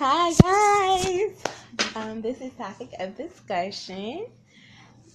Hi 0.00 0.32
guys. 0.44 1.44
Um, 1.96 2.22
this 2.22 2.40
is 2.40 2.52
topic 2.52 2.90
of 3.00 3.16
discussion. 3.16 4.26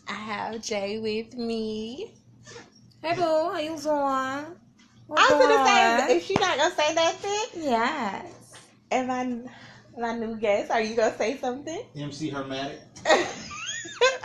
I 0.09 0.11
have 0.11 0.61
Jay 0.61 0.99
with 0.99 1.37
me. 1.37 2.11
Hey 3.01 3.15
boo, 3.15 3.21
how 3.21 3.59
you 3.59 3.69
doing? 3.69 4.57
What 5.07 5.19
I 5.19 5.29
was 5.31 5.39
gonna 5.39 5.55
going 5.55 6.07
say, 6.09 6.17
is 6.17 6.25
she 6.25 6.33
not 6.33 6.57
gonna 6.57 6.75
say 6.75 6.93
nothing? 6.93 7.63
Yes. 7.63 8.57
And 8.91 9.07
my 9.07 9.39
my 9.97 10.17
new 10.17 10.35
guest, 10.35 10.69
are 10.69 10.81
you 10.81 10.97
gonna 10.97 11.17
say 11.17 11.37
something? 11.37 11.85
MC 11.95 12.29
Hermatic. 12.29 12.81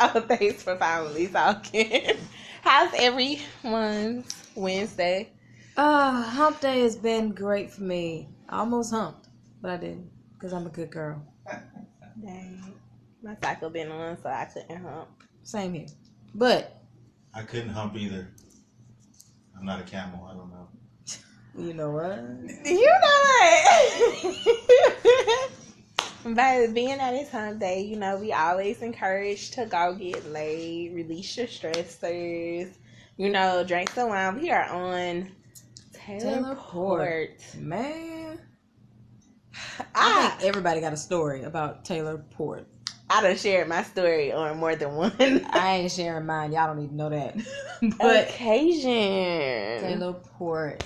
oh, 0.01 0.25
thanks 0.27 0.65
for 0.65 0.75
finally 0.75 1.29
talking. 1.29 2.17
How's 2.63 2.93
everyone's 2.95 4.35
Wednesday? 4.57 5.31
Uh, 5.77 6.21
hump 6.21 6.61
day 6.61 6.81
has 6.81 6.97
been 6.97 7.31
great 7.31 7.71
for 7.71 7.85
me. 7.85 8.29
I 8.49 8.59
almost 8.59 8.91
humped, 8.91 9.29
but 9.63 9.71
I 9.71 9.77
didn't 9.77 10.18
because 10.39 10.53
I'm 10.53 10.67
a 10.67 10.71
good 10.71 10.91
girl. 10.91 11.21
Dang, 12.23 12.73
my 13.23 13.37
cycle 13.43 13.71
been 13.71 13.91
on, 13.91 14.17
so 14.23 14.29
I 14.29 14.45
couldn't 14.45 14.83
hump. 14.83 15.09
Same 15.43 15.75
here. 15.75 15.87
But 16.35 16.81
I 17.35 17.43
couldn't 17.43 17.71
hump 17.71 17.97
either. 17.97 18.29
I'm 19.57 19.65
not 19.65 19.81
a 19.81 19.85
camel. 19.85 20.29
I 20.31 20.35
don't 20.35 20.51
know. 20.51 20.69
you 21.67 21.75
know 21.75 21.91
what? 21.91 22.19
You 22.65 22.87
know 22.87 23.23
it. 24.31 25.51
But 26.25 26.75
being 26.75 26.99
that 26.99 27.15
it's 27.15 27.31
hump 27.31 27.61
day, 27.61 27.83
you 27.83 27.97
know, 27.97 28.17
we 28.17 28.33
always 28.33 28.83
encourage 28.83 29.53
to 29.53 29.67
go 29.67 29.95
get 29.95 30.31
laid, 30.31 30.95
release 30.95 31.37
your 31.37 31.47
stressors, 31.47 32.73
you 33.17 33.31
know, 33.31 33.65
drink 33.65 33.91
some 33.91 34.09
wine. 34.09 34.41
We 34.41 34.51
are 34.51 34.65
on 34.65 35.31
Taylor, 35.93 36.21
Taylor 36.21 36.55
Port. 36.57 37.39
Port. 37.41 37.57
Man, 37.57 38.18
I 39.79 39.85
I, 39.95 40.29
think 40.31 40.49
everybody 40.49 40.81
got 40.81 40.93
a 40.93 40.97
story 40.97 41.43
about 41.43 41.85
Taylor 41.85 42.19
Port. 42.19 42.67
I 43.11 43.23
done 43.23 43.37
shared 43.37 43.69
my 43.69 43.83
story 43.83 44.33
on 44.33 44.59
more 44.59 44.77
than 44.77 44.95
one 44.95 45.13
I 45.51 45.77
ain't 45.77 45.93
sharing 45.93 46.27
mine. 46.27 46.53
Y'all 46.53 46.67
don't 46.67 46.85
even 46.85 46.97
know 46.97 47.09
that. 47.09 47.37
but 47.99 48.29
occasion. 48.29 48.91
Taylor 49.81 50.13
Port, 50.13 50.85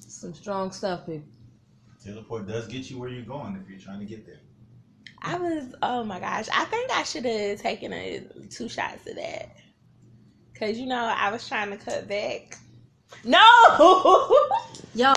some 0.00 0.34
strong 0.34 0.70
stuff, 0.70 1.06
people. 1.06 1.24
Port 2.28 2.46
does 2.46 2.66
get 2.66 2.90
you 2.90 2.98
where 2.98 3.08
you're 3.08 3.24
going 3.24 3.58
if 3.62 3.68
you're 3.68 3.78
trying 3.78 4.00
to 4.00 4.04
get 4.04 4.26
there. 4.26 4.40
I 5.22 5.36
was, 5.36 5.74
oh 5.82 6.04
my 6.04 6.18
gosh, 6.18 6.48
I 6.52 6.64
think 6.66 6.90
I 6.90 7.02
should 7.02 7.24
have 7.24 7.60
taken 7.60 7.92
a 7.92 8.22
two 8.48 8.68
shots 8.68 9.06
of 9.06 9.16
that. 9.16 9.56
Cause 10.58 10.78
you 10.78 10.86
know 10.86 11.04
I 11.16 11.30
was 11.30 11.48
trying 11.48 11.70
to 11.70 11.76
cut 11.76 12.06
back. 12.06 12.58
No, 13.24 13.38
Y'all, 14.94 15.14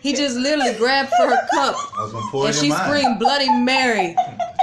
he 0.00 0.12
just 0.12 0.36
literally 0.36 0.74
grabbed 0.78 1.10
for 1.10 1.26
her 1.28 1.46
cup 1.52 1.74
I 1.98 2.02
was 2.02 2.12
gonna 2.12 2.26
pour 2.30 2.46
and 2.46 2.54
it 2.54 2.58
she 2.58 2.66
in 2.66 2.72
mine. 2.72 2.86
screamed 2.88 3.18
Bloody 3.18 3.50
Mary 3.50 4.14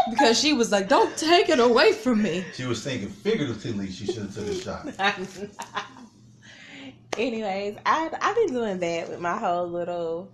because 0.10 0.40
she 0.40 0.54
was 0.54 0.72
like, 0.72 0.88
"Don't 0.88 1.16
take 1.18 1.50
it 1.50 1.60
away 1.60 1.92
from 1.92 2.22
me." 2.24 2.46
She 2.54 2.66
was 2.66 2.84
thinking 2.84 3.10
figuratively 3.10 3.92
she 3.92 4.06
should 4.06 4.24
have 4.24 4.34
took 4.34 4.48
a 4.48 4.56
shot. 4.56 4.88
Anyways, 7.18 7.78
I 7.86 8.10
I've 8.22 8.36
been 8.36 8.54
doing 8.54 8.80
that 8.80 9.10
with 9.10 9.20
my 9.20 9.38
whole 9.38 9.68
little 9.68 10.32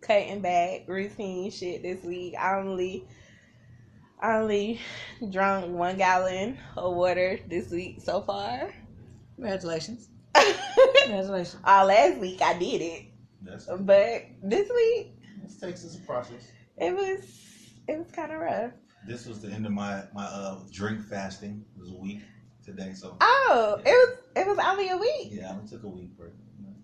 cutting 0.00 0.40
back 0.40 0.82
routine 0.86 1.50
shit 1.50 1.82
this 1.82 2.02
week. 2.04 2.34
I 2.38 2.54
only 2.58 3.04
I 4.20 4.36
only 4.36 4.80
drunk 5.30 5.72
one 5.74 5.96
gallon 5.96 6.58
of 6.76 6.94
water 6.94 7.38
this 7.48 7.70
week 7.70 8.00
so 8.00 8.20
far. 8.22 8.72
Congratulations, 9.36 10.08
uh, 10.34 10.52
congratulations. 11.02 11.56
last 11.64 12.18
week 12.18 12.42
I 12.42 12.58
did 12.58 12.82
it, 12.82 13.04
That's 13.42 13.66
but 13.66 14.26
this 14.42 14.68
week 14.74 15.12
this 15.42 15.56
takes 15.60 15.84
us 15.84 15.96
a 15.96 16.00
process. 16.00 16.50
it 16.76 16.94
was 16.94 17.70
it 17.86 17.98
was 17.98 18.10
kind 18.10 18.32
of 18.32 18.40
rough. 18.40 18.72
This 19.06 19.26
was 19.26 19.40
the 19.40 19.48
end 19.50 19.64
of 19.66 19.72
my 19.72 20.02
my 20.12 20.24
uh 20.24 20.58
drink 20.72 21.02
fasting. 21.02 21.64
It 21.76 21.80
was 21.80 21.90
a 21.90 21.96
week 21.96 22.22
today, 22.64 22.92
so 22.94 23.16
Oh, 23.20 23.80
it 23.84 23.90
was 23.90 24.16
it 24.36 24.46
was 24.46 24.58
only 24.58 24.88
a 24.90 24.96
week. 24.96 25.28
yeah, 25.30 25.52
I 25.56 25.66
took 25.66 25.84
a 25.84 25.88
week 25.88 26.16
break. 26.16 26.32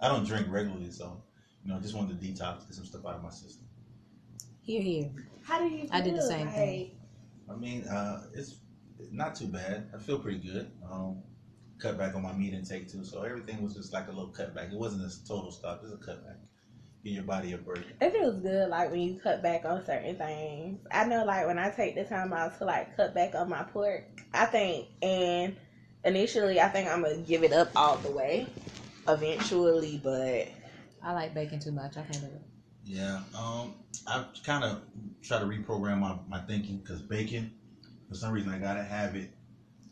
I 0.01 0.09
don't 0.09 0.25
drink 0.27 0.47
regularly, 0.49 0.91
so 0.91 1.23
you 1.65 1.71
know, 1.71 1.77
I 1.79 1.81
just 1.81 1.95
wanted 1.95 2.21
to 2.21 2.27
detox, 2.27 2.67
get 2.67 2.75
some 2.75 2.85
stuff 2.85 3.07
out 3.07 3.15
of 3.15 3.23
my 3.23 3.31
system. 3.31 3.65
Here, 4.61 4.83
here. 4.83 5.11
How 5.45 5.59
do 5.59 5.67
you? 5.67 5.89
I 5.91 6.01
did 6.01 6.15
the 6.15 6.19
feel? 6.19 6.29
same 6.29 6.49
thing. 6.49 6.91
I 7.51 7.55
mean, 7.57 7.85
uh, 7.89 8.25
it's 8.35 8.57
not 9.11 9.35
too 9.35 9.47
bad. 9.47 9.89
I 9.95 9.99
feel 9.99 10.19
pretty 10.19 10.39
good. 10.39 10.71
Um, 10.91 11.23
cut 11.79 11.99
back 11.99 12.15
on 12.15 12.23
my 12.23 12.33
meat 12.33 12.55
intake 12.55 12.91
too, 12.91 13.05
so 13.05 13.23
everything 13.23 13.63
was 13.63 13.75
just 13.75 13.93
like 13.93 14.07
a 14.09 14.11
little 14.11 14.33
cutback. 14.33 14.73
It 14.73 14.79
wasn't 14.79 15.11
a 15.11 15.27
total 15.27 15.51
stop; 15.51 15.83
it 15.83 15.85
was 15.85 15.93
a 15.93 15.97
cutback. 15.97 16.37
Give 17.05 17.15
your 17.15 17.25
body 17.25 17.53
a 17.53 17.59
break. 17.59 17.85
It 18.01 18.13
feels 18.13 18.37
good, 18.41 18.71
like 18.71 18.91
when 18.91 19.01
you 19.01 19.21
cut 19.21 19.43
back 19.43 19.65
on 19.65 19.85
certain 19.85 20.17
things. 20.17 20.81
I 20.91 21.05
know, 21.05 21.25
like 21.25 21.47
when 21.47 21.59
I 21.59 21.71
take 21.71 21.95
the 21.95 22.05
time 22.05 22.33
out 22.33 22.59
to 22.59 22.65
like 22.65 22.97
cut 22.97 23.15
back 23.15 23.35
on 23.35 23.49
my 23.49 23.63
pork, 23.63 24.05
I 24.33 24.47
think, 24.47 24.89
and 25.03 25.57
initially, 26.05 26.61
I 26.61 26.69
think 26.69 26.89
I'm 26.89 27.03
gonna 27.03 27.19
give 27.19 27.43
it 27.43 27.53
up 27.53 27.71
all 27.77 27.99
the 27.99 28.11
way, 28.11 28.47
eventually. 29.07 30.01
But 30.03 30.49
I 31.03 31.13
like 31.13 31.35
bacon 31.35 31.59
too 31.59 31.73
much. 31.73 31.97
I 31.97 32.03
can't 32.03 32.21
do 32.21 32.27
it. 32.27 32.43
Yeah. 32.87 33.21
Um, 33.39 33.75
I 34.07 34.25
kind 34.45 34.65
of 34.65 34.83
try 35.23 35.39
to 35.39 35.47
reprogram 35.47 35.99
my, 35.99 36.17
my 36.29 36.41
thinking 36.41 36.79
because 36.79 37.01
bacon, 37.03 37.53
for 38.09 38.15
some 38.15 38.33
reason, 38.33 38.53
I 38.53 38.59
gotta 38.59 38.83
have 38.83 39.17
it 39.17 39.31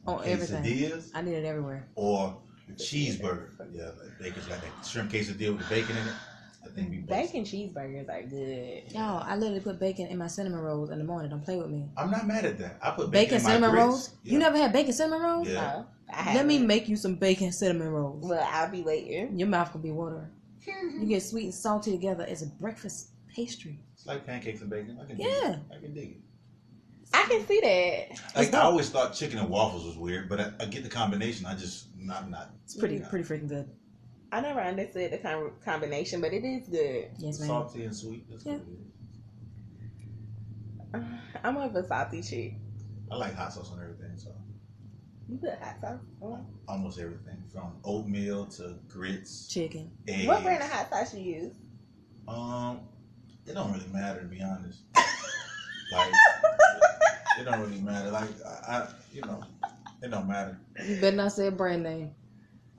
On 0.06 0.20
everything. 0.24 0.62
quesadillas 0.64 1.10
I 1.14 1.22
need 1.22 1.34
it 1.34 1.44
everywhere. 1.44 1.86
or 1.94 2.36
the 2.68 2.74
cheeseburger. 2.74 3.50
Yeah, 3.72 3.86
like 4.00 4.18
bacon's 4.20 4.46
got 4.46 4.60
that 4.62 4.86
shrimp 4.86 5.10
quesadilla 5.12 5.56
with 5.56 5.68
the 5.68 5.74
bacon 5.74 5.96
in 5.96 6.08
it. 6.08 6.14
I 6.64 6.68
think 6.74 6.90
we 6.90 6.98
busted. 6.98 7.08
bacon 7.32 7.44
cheeseburgers 7.44 8.08
are 8.08 8.22
good. 8.22 8.92
Y'all, 8.92 9.22
I 9.26 9.36
literally 9.36 9.60
put 9.60 9.78
bacon 9.80 10.06
in 10.06 10.16
my 10.18 10.28
cinnamon 10.28 10.60
rolls 10.60 10.90
in 10.90 10.98
the 10.98 11.04
morning. 11.04 11.30
Don't 11.30 11.44
play 11.44 11.56
with 11.56 11.68
me. 11.70 11.88
I'm 11.96 12.10
not 12.10 12.26
mad 12.26 12.44
at 12.44 12.58
that. 12.58 12.78
I 12.82 12.90
put 12.92 13.10
Bacon 13.10 13.10
bacon, 13.10 13.36
in 13.38 13.42
my 13.42 13.48
cinnamon 13.50 13.70
grits. 13.70 13.84
rolls? 13.84 14.10
Yeah. 14.22 14.32
You 14.32 14.38
never 14.38 14.56
had 14.56 14.72
bacon 14.72 14.92
cinnamon 14.92 15.22
rolls? 15.22 15.48
Yeah. 15.48 15.72
Oh, 15.82 15.86
I 16.12 16.34
Let 16.34 16.46
me 16.46 16.58
make 16.58 16.88
you 16.88 16.96
some 16.96 17.16
bacon 17.16 17.50
cinnamon 17.52 17.88
rolls. 17.88 18.24
Well, 18.28 18.46
I'll 18.50 18.70
be 18.70 18.82
waiting. 18.82 19.38
Your 19.38 19.48
mouth 19.48 19.72
gonna 19.72 19.82
be 19.82 19.90
watering. 19.90 20.28
You 20.66 21.06
get 21.06 21.22
sweet 21.24 21.44
and 21.46 21.54
salty 21.54 21.90
together 21.90 22.24
as 22.28 22.42
a 22.42 22.46
breakfast 22.46 23.08
pastry. 23.34 23.80
It's 23.94 24.06
like 24.06 24.24
pancakes 24.24 24.60
and 24.60 24.70
bacon. 24.70 24.98
I 25.02 25.06
can 25.06 25.16
dig 25.16 25.26
Yeah. 25.26 25.52
it. 25.54 25.58
I 25.76 25.80
can 25.80 25.92
dig 25.94 26.10
it. 26.12 26.16
I 27.14 27.26
can 27.28 27.46
see 27.46 27.60
that. 27.60 28.20
Like 28.36 28.54
I 28.54 28.60
always 28.60 28.88
thought 28.90 29.12
chicken 29.14 29.38
and 29.38 29.48
waffles 29.48 29.84
was 29.84 29.96
weird, 29.96 30.28
but 30.28 30.40
I, 30.40 30.52
I 30.60 30.64
get 30.66 30.82
the 30.82 30.88
combination. 30.88 31.46
I 31.46 31.54
just 31.54 31.86
not 31.96 32.28
not 32.30 32.50
It's 32.64 32.74
pretty, 32.76 32.96
Yeah. 32.96 33.08
pretty 33.08 33.24
freaking 33.24 33.48
good. 33.48 33.68
I 34.32 34.40
never 34.40 34.60
understood 34.60 35.12
the 35.12 35.18
com- 35.18 35.52
combination, 35.64 36.20
but 36.22 36.32
it 36.32 36.44
is 36.44 36.68
good. 36.68 37.10
Yes, 37.18 37.38
ma'am. 37.40 37.48
salty 37.48 37.84
and 37.84 37.94
sweet. 37.94 38.24
That's 38.30 38.44
Yeah. 38.46 38.52
what 38.54 38.62
it 40.94 41.04
is. 41.04 41.08
I'm 41.44 41.56
of 41.56 41.74
a 41.74 41.86
salty 41.86 42.22
chick. 42.22 42.54
I 43.10 43.16
like 43.16 43.34
hot 43.34 43.52
sauce 43.52 43.70
on 43.72 43.80
everything, 43.82 44.16
so 44.16 44.30
You 45.28 45.36
put 45.38 45.58
hot 45.60 45.76
sauce 45.80 46.00
on. 46.22 46.46
almost 46.66 46.98
everything 46.98 47.42
from 47.52 47.74
oatmeal 47.84 48.46
to 48.46 48.78
grits, 48.88 49.48
Chicken. 49.48 49.90
eggs. 50.08 50.26
What 50.26 50.42
brand 50.42 50.62
of 50.62 50.70
hot 50.70 50.88
sauce 50.90 51.14
you 51.14 51.20
use? 51.22 51.54
Um, 52.26 52.80
it 53.46 53.52
don't 53.54 53.72
really 53.72 53.88
matter 53.88 54.20
to 54.20 54.26
be 54.26 54.40
honest. 54.42 54.82
like 55.92 56.12
it 57.40 57.44
don't 57.44 57.60
really 57.60 57.80
matter. 57.80 58.10
Like 58.10 58.28
I, 58.46 58.72
I 58.72 58.88
you 59.12 59.22
know, 59.22 59.42
it 60.02 60.10
don't 60.10 60.28
matter. 60.28 60.58
You 60.86 60.96
better 61.00 61.16
not 61.16 61.32
say 61.32 61.46
a 61.48 61.52
brand 61.52 61.82
name. 61.82 62.10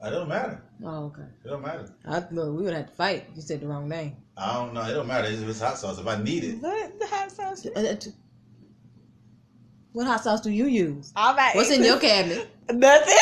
It 0.06 0.10
don't 0.10 0.28
matter. 0.28 0.62
Oh, 0.84 1.06
okay. 1.06 1.22
It 1.46 1.48
don't 1.48 1.62
matter. 1.62 1.86
I 2.06 2.24
look, 2.32 2.58
we 2.58 2.64
would 2.64 2.74
have 2.74 2.88
to 2.88 2.94
fight. 2.94 3.28
You 3.36 3.42
said 3.42 3.62
the 3.62 3.68
wrong 3.68 3.88
name. 3.88 4.18
I 4.36 4.54
don't 4.56 4.74
know. 4.74 4.82
It 4.82 4.94
don't 4.94 5.08
matter 5.08 5.28
if 5.30 5.48
it's 5.48 5.62
hot 5.62 5.78
sauce. 5.78 6.00
If 6.00 6.08
I 6.08 6.22
need 6.22 6.44
it, 6.44 6.56
What 6.60 7.00
the 7.00 7.08
hot 7.08 7.32
sauce? 7.32 7.66
Uh, 7.66 7.80
uh, 7.80 7.96
t- 7.96 8.12
What 9.94 10.08
hot 10.08 10.24
sauce 10.24 10.42
do 10.42 10.50
you 10.52 10.66
use? 10.66 11.14
All 11.16 11.36
right. 11.36 11.56
What's 11.56 11.72
in 11.72 11.84
your 11.84 12.00
cabinet? 12.00 12.50
Nothing. 12.72 13.18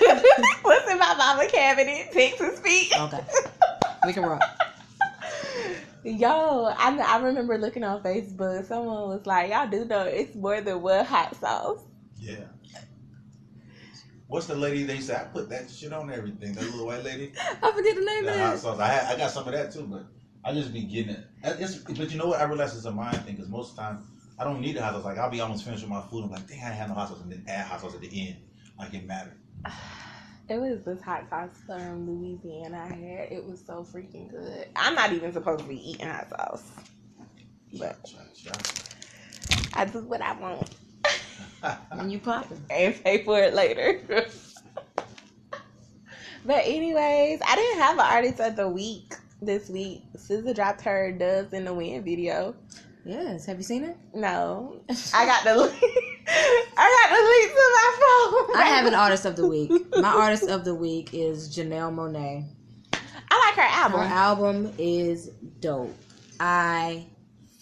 What's 0.62 0.90
in 0.90 0.98
my 0.98 1.14
mama 1.16 1.46
cabinet? 1.48 2.12
Texas 2.12 2.60
Pete. 2.60 2.92
Okay. 2.96 3.24
We 4.06 4.12
can 4.12 4.24
rock. 4.24 4.42
Yo, 6.02 6.64
I 6.78 6.98
I 6.98 7.20
remember 7.20 7.58
looking 7.58 7.84
on 7.84 8.02
Facebook. 8.02 8.64
Someone 8.64 9.08
was 9.08 9.26
like, 9.26 9.50
"Y'all 9.50 9.68
do 9.68 9.84
know 9.84 10.02
it's 10.04 10.34
more 10.34 10.60
than 10.60 10.80
one 10.80 11.04
hot 11.04 11.36
sauce." 11.36 11.82
yeah. 12.16 12.44
What's 14.28 14.46
the 14.46 14.54
lady 14.54 14.84
they 14.84 15.00
said? 15.00 15.20
I 15.20 15.24
put 15.24 15.48
that 15.48 15.68
shit 15.68 15.92
on 15.92 16.10
everything. 16.12 16.52
That 16.52 16.62
little 16.62 16.86
white 16.86 17.02
lady. 17.02 17.32
I 17.62 17.72
forget 17.72 17.96
the 17.96 18.04
name 18.04 18.28
of 18.28 18.36
hot 18.36 18.58
sauce. 18.58 18.78
I 18.78 19.12
I 19.12 19.16
got 19.16 19.30
some 19.30 19.46
of 19.46 19.52
that 19.52 19.72
too, 19.72 19.82
but 19.82 20.04
I 20.44 20.54
just 20.54 20.72
be 20.72 20.82
getting 20.82 21.16
it. 21.16 21.24
It's, 21.42 21.76
but 21.76 22.10
you 22.10 22.16
know 22.16 22.28
what? 22.28 22.40
I 22.40 22.44
realize 22.44 22.76
it's 22.76 22.84
a 22.84 22.92
mind 22.92 23.16
thing 23.24 23.34
because 23.34 23.50
most 23.50 23.70
of 23.70 23.76
the 23.76 23.82
time 23.82 24.04
I 24.38 24.44
don't 24.44 24.60
need 24.60 24.76
the 24.76 24.82
hot 24.82 24.94
sauce. 24.94 25.04
Like 25.04 25.18
I'll 25.18 25.30
be 25.30 25.40
almost 25.40 25.64
finished 25.64 25.82
with 25.82 25.90
my 25.90 26.02
food. 26.02 26.24
I'm 26.24 26.30
like, 26.30 26.46
dang, 26.46 26.60
I 26.60 26.70
have 26.70 26.88
no 26.88 26.94
hot 26.94 27.08
sauce, 27.08 27.20
and 27.20 27.32
then 27.32 27.44
add 27.48 27.66
hot 27.66 27.80
sauce 27.80 27.94
at 27.94 28.00
the 28.00 28.28
end. 28.28 28.36
Like 28.78 28.94
it 28.94 29.04
mattered. 29.04 29.36
It 30.50 30.60
was 30.60 30.82
this 30.84 31.00
hot 31.00 31.30
sauce 31.30 31.56
from 31.64 32.10
Louisiana 32.10 32.80
I 32.82 32.88
had. 32.88 33.32
It 33.32 33.44
was 33.46 33.62
so 33.64 33.86
freaking 33.88 34.28
good. 34.28 34.66
I'm 34.74 34.96
not 34.96 35.12
even 35.12 35.32
supposed 35.32 35.60
to 35.62 35.68
be 35.68 35.90
eating 35.90 36.08
hot 36.08 36.28
sauce, 36.28 36.68
but. 37.78 37.96
I 39.74 39.84
do 39.84 40.00
what 40.00 40.20
I 40.20 40.32
want 40.32 40.68
And 41.92 42.10
you 42.10 42.18
popping. 42.18 42.60
and 42.68 43.00
pay 43.04 43.22
for 43.22 43.38
it 43.40 43.54
later. 43.54 44.00
but 46.44 46.64
anyways, 46.64 47.40
I 47.46 47.54
didn't 47.54 47.78
have 47.78 47.94
an 47.94 48.04
artist 48.04 48.40
of 48.40 48.56
the 48.56 48.66
week 48.68 49.14
this 49.40 49.68
week. 49.68 50.02
SZA 50.16 50.52
dropped 50.52 50.80
her 50.82 51.12
"Doves 51.12 51.52
in 51.52 51.64
the 51.64 51.72
Wind" 51.72 52.04
video. 52.04 52.56
Yes. 53.04 53.46
Have 53.46 53.58
you 53.58 53.62
seen 53.62 53.84
it? 53.84 53.96
No, 54.14 54.80
I 55.14 55.26
got 55.26 55.44
the 55.44 55.56
link. 55.56 55.80
I 56.76 56.86
got 56.96 57.08
the 57.10 57.22
link 57.30 57.50
to 57.52 57.66
my 57.76 57.90
phone. 58.00 58.56
I 58.56 58.64
have 58.68 58.86
an 58.86 58.94
artist 58.94 59.24
of 59.24 59.36
the 59.36 59.46
week. 59.46 59.72
My 59.96 60.12
artist 60.12 60.48
of 60.48 60.64
the 60.64 60.74
week 60.74 61.10
is 61.12 61.54
Janelle 61.54 61.92
Monáe. 61.94 62.46
I 63.30 63.38
like 63.46 63.54
her 63.54 63.62
album. 63.62 64.00
Her 64.00 64.06
album 64.06 64.72
is 64.78 65.30
dope. 65.60 65.96
I 66.38 67.06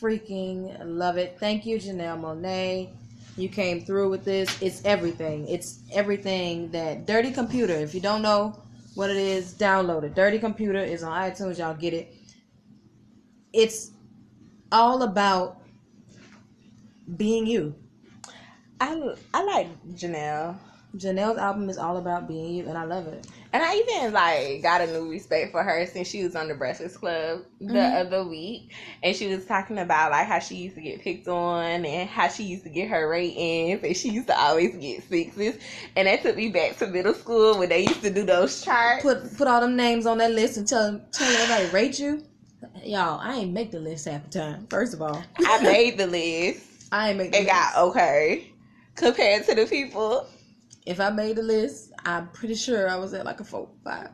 freaking 0.01 0.77
love 0.85 1.17
it. 1.17 1.37
Thank 1.41 1.67
you, 1.67 1.79
Janelle 1.79 2.21
Monáe. 2.21 2.89
You 3.37 3.49
came 3.49 3.85
through 3.85 4.11
with 4.11 4.25
this. 4.25 4.61
It's 4.61 4.85
everything. 4.85 5.47
It's 5.49 5.81
everything 5.93 6.71
that 6.73 7.07
Dirty 7.07 7.31
Computer. 7.31 7.75
If 7.75 7.95
you 7.95 8.01
don't 8.01 8.23
know 8.23 8.61
what 8.95 9.11
it 9.11 9.17
is, 9.17 9.55
download 9.55 10.03
it. 10.03 10.15
Dirty 10.15 10.39
Computer 10.39 10.83
is 10.83 11.03
on 11.03 11.13
iTunes. 11.13 11.59
Y'all 11.59 11.75
get 11.75 11.95
it. 11.95 12.15
It's 13.53 13.93
all 14.73 15.03
about 15.03 15.63
being 17.17 17.47
you. 17.47 17.75
I 18.81 19.15
I 19.35 19.45
like 19.45 19.69
Janelle. 19.95 20.57
Janelle's 20.97 21.37
album 21.37 21.69
is 21.69 21.77
all 21.77 21.99
about 21.99 22.27
being 22.27 22.55
you, 22.55 22.67
and 22.67 22.77
I 22.79 22.85
love 22.85 23.07
it. 23.09 23.27
And 23.53 23.63
I 23.63 23.75
even 23.75 24.13
like 24.15 24.63
got 24.63 24.81
a 24.81 24.87
new 24.87 25.11
respect 25.11 25.53
for 25.53 25.63
her 25.63 25.85
since 25.87 26.09
she 26.09 26.25
was 26.25 26.35
on 26.35 26.49
the 26.49 26.55
Breakfast 26.55 26.99
Club 26.99 27.43
the 27.61 27.67
Mhm. 27.75 28.07
other 28.07 28.25
week, 28.25 28.73
and 29.03 29.15
she 29.15 29.27
was 29.29 29.45
talking 29.45 29.79
about 29.79 30.13
like 30.13 30.27
how 30.27 30.39
she 30.39 30.57
used 30.57 30.77
to 30.77 30.81
get 30.81 31.01
picked 31.03 31.29
on 31.29 31.85
and 31.85 32.09
how 32.09 32.29
she 32.29 32.45
used 32.45 32.65
to 32.65 32.71
get 32.71 32.89
her 32.89 33.07
ratings, 33.07 33.83
and 33.85 33.97
she 33.97 34.09
used 34.09 34.29
to 34.29 34.39
always 34.41 34.75
get 34.77 35.03
sixes, 35.09 35.57
and 35.95 36.09
that 36.09 36.23
took 36.23 36.37
me 36.37 36.49
back 36.49 36.79
to 36.79 36.87
middle 36.87 37.15
school 37.15 37.59
when 37.59 37.69
they 37.69 37.81
used 37.83 38.01
to 38.03 38.11
do 38.11 38.25
those 38.25 38.63
charts. 38.65 39.03
Put 39.03 39.37
put 39.37 39.47
all 39.47 39.61
them 39.61 39.77
names 39.77 40.07
on 40.07 40.19
that 40.19 40.31
list 40.33 40.57
and 40.57 40.67
tell 40.67 40.99
tell 41.13 41.29
everybody 41.37 41.67
rate 41.67 41.99
you. 41.99 42.23
Y'all, 42.83 43.21
I 43.21 43.35
ain't 43.37 43.53
make 43.53 43.73
the 43.73 43.79
list 43.81 44.07
half 44.09 44.25
the 44.31 44.39
time. 44.39 44.67
First 44.71 44.95
of 44.95 45.03
all, 45.03 45.23
I 45.39 45.63
made 45.63 45.99
the 45.99 46.07
list 46.07 46.89
I 46.91 47.11
ain't 47.11 47.19
make 47.19 47.33
the 47.33 47.39
and 47.39 47.47
list. 47.47 47.57
got 47.57 47.77
okay 47.91 48.53
compared 48.99 49.45
to 49.47 49.55
the 49.55 49.67
people. 49.67 50.27
If 50.87 51.01
I 51.01 51.11
made 51.11 51.37
the 51.37 51.43
list, 51.43 51.93
I'm 52.05 52.29
pretty 52.29 52.55
sure 52.55 52.89
I 52.89 52.97
was 52.97 53.13
at 53.15 53.25
like 53.25 53.41
a 53.41 53.45
four, 53.45 53.69
five. 53.85 54.11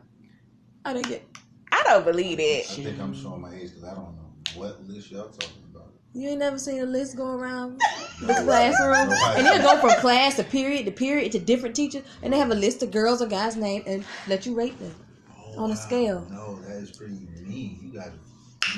I 0.83 0.93
didn't 0.93 1.07
get. 1.09 1.27
I 1.71 1.83
don't 1.83 2.05
believe 2.05 2.39
it. 2.39 2.65
I 2.69 2.75
think 2.75 2.99
I'm 2.99 3.13
showing 3.13 3.41
my 3.41 3.53
age 3.53 3.69
because 3.69 3.83
I 3.83 3.93
don't 3.93 4.15
know 4.15 4.33
what 4.55 4.83
list 4.87 5.11
y'all 5.11 5.29
talking 5.29 5.63
about. 5.73 5.93
You 6.13 6.29
ain't 6.29 6.39
never 6.39 6.57
seen 6.57 6.79
a 6.81 6.85
list 6.85 7.17
go 7.17 7.27
around 7.27 7.81
the 8.21 8.27
No, 8.27 8.43
classroom, 8.43 9.09
no, 9.09 9.15
I- 9.15 9.35
and 9.37 9.45
then 9.45 9.61
go 9.61 9.77
from 9.79 9.99
class 9.99 10.35
to 10.37 10.43
period 10.43 10.85
to 10.85 10.91
period 10.91 11.31
to 11.33 11.39
different 11.39 11.75
teachers, 11.75 12.03
and 12.21 12.31
they 12.33 12.37
have 12.37 12.51
a 12.51 12.55
list 12.55 12.83
of 12.83 12.91
girls 12.91 13.21
or 13.21 13.27
guys' 13.27 13.55
name 13.57 13.83
and 13.85 14.05
let 14.27 14.45
you 14.45 14.55
rate 14.55 14.77
them. 14.79 14.95
Oh, 15.57 15.63
On 15.63 15.71
a 15.71 15.75
scale. 15.75 16.25
No, 16.31 16.61
that 16.61 16.77
is 16.77 16.91
pretty 16.91 17.15
mean. 17.41 17.79
You 17.81 17.99
got 17.99 18.09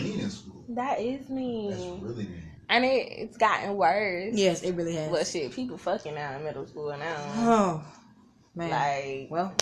mean 0.02 0.20
in 0.20 0.30
school. 0.32 0.66
That 0.70 1.00
is 1.00 1.30
mean. 1.30 1.70
That's 1.72 1.82
mean, 1.84 2.02
really 2.02 2.24
mean. 2.26 2.44
And 2.70 2.86
it, 2.86 3.08
it's 3.12 3.38
gotten 3.38 3.76
worse. 3.76 4.34
Yes, 4.36 4.64
it 4.64 4.74
really 4.74 4.96
has. 4.96 5.10
Well, 5.12 5.24
shit, 5.24 5.52
people 5.52 5.78
fucking 5.78 6.16
now 6.16 6.36
in 6.38 6.44
middle 6.44 6.66
school 6.68 6.96
now. 6.98 7.16
Oh 7.36 7.86
man. 8.56 8.70
Like, 8.70 9.32
well, 9.32 9.54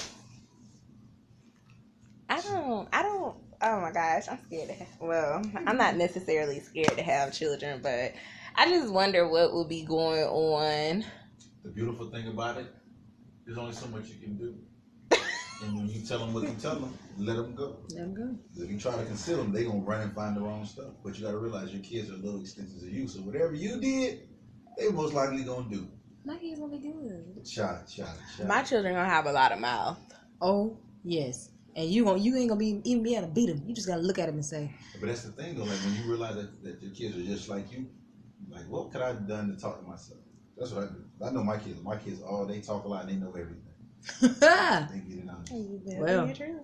I 2.30 2.42
don't, 2.42 2.90
I 2.92 3.02
don't. 3.04 3.36
Oh 3.62 3.82
my 3.82 3.92
gosh, 3.92 4.28
I'm 4.30 4.40
scared 4.46 4.70
to 4.70 4.76
have. 4.76 4.88
Well, 5.00 5.42
I'm 5.66 5.78
not 5.78 5.96
necessarily 5.96 6.60
scared 6.60 6.98
to 6.98 7.04
have 7.04 7.34
children, 7.34 7.80
but 7.82 8.14
I 8.56 8.70
just 8.70 8.92
wonder 8.92 9.28
what 9.28 9.54
will 9.54 9.68
be 9.68 9.84
going 9.86 10.24
on. 10.24 11.06
The 11.64 11.72
beautiful 11.72 12.10
thing 12.10 12.28
about 12.28 12.58
it, 12.58 12.68
there's 13.46 13.58
only 13.58 13.74
so 13.74 13.88
much 13.88 14.08
you 14.08 14.16
can 14.16 14.38
do. 14.38 14.56
And 15.62 15.78
when 15.78 15.90
you 15.90 16.02
tell 16.06 16.20
them 16.20 16.34
what 16.34 16.44
you 16.44 16.56
tell 16.60 16.76
them, 16.76 16.94
let 17.18 17.38
them 17.38 17.56
go. 17.56 17.78
let 17.90 18.02
'em 18.02 18.14
go. 18.14 18.36
If 18.58 18.70
you 18.70 18.80
try 18.80 18.96
to 18.96 19.06
conceal 19.06 19.38
them, 19.38 19.52
they 19.52 19.64
gonna 19.64 19.80
run 19.80 20.02
and 20.02 20.14
find 20.14 20.36
the 20.36 20.42
wrong 20.42 20.66
stuff. 20.66 20.92
But 21.04 21.18
you 21.18 21.26
gotta 21.26 21.38
realize 21.38 21.72
your 21.74 21.82
kids 21.82 22.10
are 22.10 22.18
little 22.18 22.40
extensions 22.42 22.84
of 22.84 22.90
you. 22.90 23.08
So 23.08 23.20
whatever 23.22 23.54
you 23.54 23.80
did, 23.80 24.28
they 24.78 24.90
most 24.90 25.14
likely 25.14 25.44
gonna 25.44 25.70
do. 25.70 25.88
My 26.26 26.38
kids 26.38 26.60
gonna 26.60 26.78
be 26.78 26.80
good. 26.80 27.48
Shot, 27.48 27.90
shot, 27.90 28.16
shot. 28.36 28.48
My 28.48 28.64
children 28.64 28.94
gonna 28.94 29.08
have 29.10 29.26
a 29.28 29.32
lot 29.32 29.52
of 29.52 29.60
mouth. 29.60 29.98
Oh 30.42 30.78
yes, 31.04 31.52
and 31.76 31.90
you 31.90 32.04
won't. 32.06 32.22
You 32.22 32.36
ain't 32.36 32.50
gonna 32.50 32.60
be 32.60 32.82
even 32.84 33.04
be 33.04 33.16
able 33.16 33.28
to 33.28 33.34
beat 33.34 33.48
them. 33.48 33.64
You 33.66 33.74
just 33.74 33.88
gotta 33.88 34.02
look 34.02 34.20
at 34.20 34.26
them 34.26 34.36
and 34.36 34.46
say, 34.46 34.74
But 35.00 35.08
that's 35.08 35.24
the 35.24 35.32
thing 35.32 35.56
though, 35.56 35.64
like 35.64 35.80
when 35.80 35.96
you 35.96 36.04
realize 36.10 36.36
that, 36.36 36.64
that 36.64 36.82
your 36.82 36.92
kids 36.92 37.16
are 37.18 37.24
just 37.24 37.48
like 37.50 37.72
you, 37.72 37.88
like 38.50 38.68
what 38.68 38.92
could 38.92 39.02
I 39.02 39.08
have 39.08 39.28
done 39.28 39.54
to 39.54 39.60
talk 39.62 39.80
to 39.82 39.88
myself? 39.88 40.20
That's 40.58 40.72
what 40.72 40.84
I 40.86 40.88
do. 40.88 41.04
I 41.24 41.30
know 41.32 41.44
my 41.44 41.58
kids. 41.58 41.82
My 41.82 41.98
kids 41.98 42.22
all 42.22 42.46
they 42.46 42.60
talk 42.62 42.86
a 42.86 42.88
lot 42.88 43.04
and 43.06 43.12
they 43.12 43.16
know 43.16 43.30
everything. 43.32 43.62
They 44.22 44.28
get 44.28 44.40
it 44.40 45.30
out. 45.30 45.46
They 45.46 45.98
Well. 46.00 46.28
get 46.28 46.40
it 46.42 46.56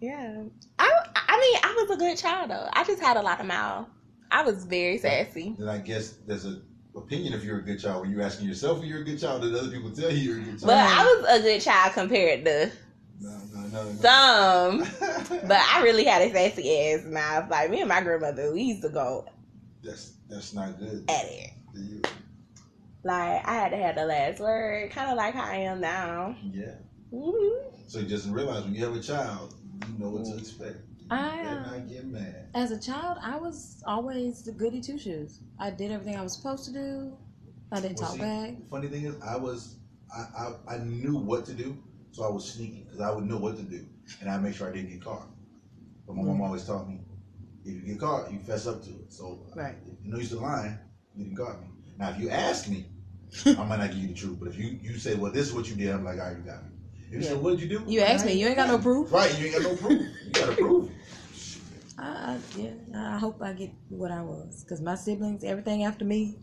yeah. 0.00 0.42
I, 0.78 0.90
I 1.14 1.40
mean, 1.40 1.60
I 1.62 1.74
was 1.86 1.96
a 1.96 1.98
good 1.98 2.16
child 2.18 2.50
though. 2.50 2.68
I 2.72 2.84
just 2.84 3.00
had 3.00 3.16
a 3.16 3.22
lot 3.22 3.40
of 3.40 3.46
mouth. 3.46 3.88
I 4.30 4.42
was 4.42 4.64
very 4.64 4.98
sassy. 4.98 5.54
Then 5.58 5.68
I 5.68 5.78
guess 5.78 6.14
there's 6.26 6.46
a 6.46 6.60
opinion 6.94 7.34
if 7.34 7.44
you're 7.44 7.58
a 7.58 7.62
good 7.62 7.80
child 7.80 8.02
when 8.02 8.10
you're 8.10 8.22
asking 8.22 8.48
yourself 8.48 8.78
if 8.78 8.84
you're 8.86 9.00
a 9.00 9.04
good 9.04 9.20
child 9.20 9.44
and 9.44 9.54
other 9.54 9.68
people 9.68 9.90
tell 9.90 10.10
you 10.10 10.18
you're 10.34 10.38
a 10.38 10.44
good 10.44 10.60
child. 10.60 10.66
But 10.66 10.76
I 10.76 11.04
was 11.04 11.40
a 11.40 11.42
good 11.42 11.60
child 11.60 11.92
compared 11.92 12.44
to 12.44 12.70
no, 13.20 13.38
no, 13.54 13.66
no, 13.68 13.92
no. 13.92 14.84
some. 14.84 15.38
But 15.48 15.60
I 15.60 15.82
really 15.82 16.04
had 16.04 16.22
a 16.22 16.30
sassy 16.30 16.92
ass 16.92 17.04
mouth. 17.04 17.50
Like 17.50 17.70
me 17.70 17.80
and 17.80 17.88
my 17.88 18.02
grandmother, 18.02 18.52
we 18.52 18.62
used 18.62 18.82
to 18.82 18.88
go 18.88 19.26
that's 19.82 20.14
that's 20.28 20.52
not 20.52 20.78
good. 20.78 21.04
at 21.08 21.24
it. 21.26 21.50
To 23.06 23.12
you. 23.14 23.18
Like 23.18 23.48
I 23.48 23.54
had 23.54 23.70
to 23.70 23.76
have 23.76 23.96
the 23.96 24.04
last 24.04 24.40
word, 24.40 24.90
kind 24.90 25.10
of 25.10 25.16
like 25.16 25.34
how 25.34 25.44
I 25.44 25.56
am 25.56 25.80
now. 25.80 26.36
Yeah. 26.52 26.74
hmm 27.10 27.88
So 27.88 28.00
you 28.00 28.06
just 28.06 28.28
realize 28.28 28.64
when 28.64 28.74
you 28.74 28.84
have 28.84 28.96
a 28.96 29.00
child, 29.00 29.54
you 29.86 29.98
know 29.98 30.10
what 30.10 30.24
to 30.26 30.36
expect. 30.36 30.78
I, 31.10 31.40
uh, 31.40 31.70
not 31.70 31.88
getting 31.88 32.12
mad. 32.12 32.48
As 32.54 32.70
a 32.70 32.80
child, 32.80 33.18
I 33.22 33.36
was 33.36 33.82
always 33.86 34.42
the 34.42 34.52
goody 34.52 34.80
two 34.80 34.98
shoes. 34.98 35.40
I 35.58 35.70
did 35.70 35.90
everything 35.92 36.16
I 36.16 36.22
was 36.22 36.36
supposed 36.36 36.64
to 36.66 36.72
do. 36.72 37.12
I 37.72 37.80
didn't 37.80 37.98
Well, 37.98 38.06
talk 38.06 38.14
see, 38.14 38.20
back. 38.20 38.54
Funny 38.70 38.88
thing 38.88 39.04
is, 39.04 39.14
I 39.22 39.36
was, 39.36 39.76
I, 40.14 40.26
I, 40.38 40.74
I 40.74 40.78
knew 40.78 41.16
what 41.16 41.44
to 41.46 41.52
do, 41.52 41.76
so 42.12 42.24
I 42.24 42.28
was 42.30 42.52
sneaky 42.52 42.84
because 42.84 43.00
I 43.00 43.10
would 43.12 43.24
know 43.24 43.36
what 43.38 43.56
to 43.56 43.62
do, 43.62 43.86
and 44.20 44.30
I 44.30 44.38
make 44.38 44.54
sure 44.54 44.68
I 44.68 44.72
didn't 44.72 44.90
get 44.90 45.04
caught. 45.04 45.28
But 46.06 46.16
my 46.16 46.22
mom 46.22 46.40
always 46.42 46.64
taught 46.64 46.88
me, 46.88 47.00
if 47.64 47.74
you 47.74 47.80
get 47.80 48.00
caught, 48.00 48.32
you 48.32 48.38
fess 48.38 48.66
up 48.66 48.82
to 48.84 48.90
it. 48.90 49.12
So 49.12 49.38
Right. 49.54 49.76
if 49.86 50.04
you 50.04 50.10
know 50.10 50.16
you're 50.18 50.26
still 50.26 50.42
lying, 50.42 50.78
you 51.14 51.24
didn't 51.24 51.36
caught 51.36 51.60
me. 51.60 51.68
Now 51.98 52.10
if 52.10 52.18
you 52.18 52.30
ask 52.30 52.68
me, 52.68 52.86
I 53.46 53.64
might 53.64 53.78
not 53.78 53.90
give 53.90 53.98
you 53.98 54.08
the 54.08 54.14
truth, 54.14 54.38
but 54.40 54.48
if 54.48 54.58
you 54.58 54.78
you 54.82 54.98
say, 54.98 55.14
well, 55.14 55.32
this 55.32 55.46
is 55.48 55.54
what 55.54 55.68
you 55.68 55.76
did, 55.76 55.90
I'm 55.90 56.04
like, 56.04 56.18
all 56.18 56.26
right, 56.26 56.36
you 56.36 56.42
got 56.42 56.64
me. 56.64 56.70
If 57.06 57.12
you 57.12 57.20
Yeah. 57.20 57.28
say, 57.30 57.34
what 57.36 57.58
did 57.58 57.70
you 57.70 57.78
do? 57.78 57.84
You 57.90 58.00
asked 58.00 58.26
me, 58.26 58.34
you 58.34 58.46
ain't 58.46 58.56
got 58.56 58.68
no 58.68 58.78
proof. 58.78 59.12
Right, 59.12 59.38
you 59.38 59.46
ain't 59.46 59.54
got 59.54 59.62
no 59.62 59.76
proof. 59.76 60.08
You 60.24 60.32
got 60.32 60.46
to 60.46 60.52
prove 60.64 60.90
it. 60.90 60.96
I, 61.98 62.04
I, 62.04 62.38
yeah, 62.58 63.14
I 63.14 63.18
hope 63.18 63.40
I 63.42 63.52
get 63.52 63.70
what 63.88 64.10
I 64.10 64.22
was. 64.22 64.62
Because 64.62 64.80
my 64.80 64.94
siblings, 64.94 65.44
everything 65.44 65.84
after 65.84 66.04
me, 66.04 66.38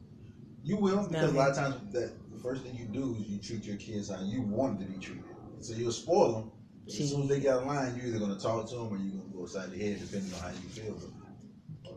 You 0.64 0.78
will, 0.78 1.08
because 1.08 1.34
a 1.34 1.38
lot 1.38 1.50
of 1.50 1.56
times 1.56 1.76
that 1.94 2.14
the 2.32 2.40
first 2.40 2.64
thing 2.64 2.76
you 2.76 2.86
do 2.86 3.16
is 3.20 3.28
you 3.28 3.40
treat 3.40 3.66
your 3.66 3.78
kids 3.78 4.10
how 4.10 4.22
you 4.24 4.42
want 4.42 4.80
to 4.80 4.86
be 4.86 4.98
treated. 5.00 5.24
So 5.60 5.74
you'll 5.74 5.92
spoil 5.92 6.34
them. 6.34 6.52
As 6.88 7.10
soon 7.10 7.24
as 7.24 7.30
they 7.30 7.40
get 7.40 7.54
out 7.54 7.62
of 7.62 7.68
line, 7.68 7.96
you're 7.96 8.08
either 8.08 8.20
going 8.20 8.36
to 8.36 8.42
talk 8.42 8.68
to 8.70 8.76
them 8.76 8.88
or 8.88 8.98
you're 8.98 9.12
going 9.20 9.32
to 9.32 9.38
go 9.38 9.46
aside 9.46 9.72
the 9.72 9.78
head, 9.78 10.00
depending 10.00 10.34
on 10.34 10.40
how 10.42 10.50
you 10.50 10.70
feel. 10.70 10.98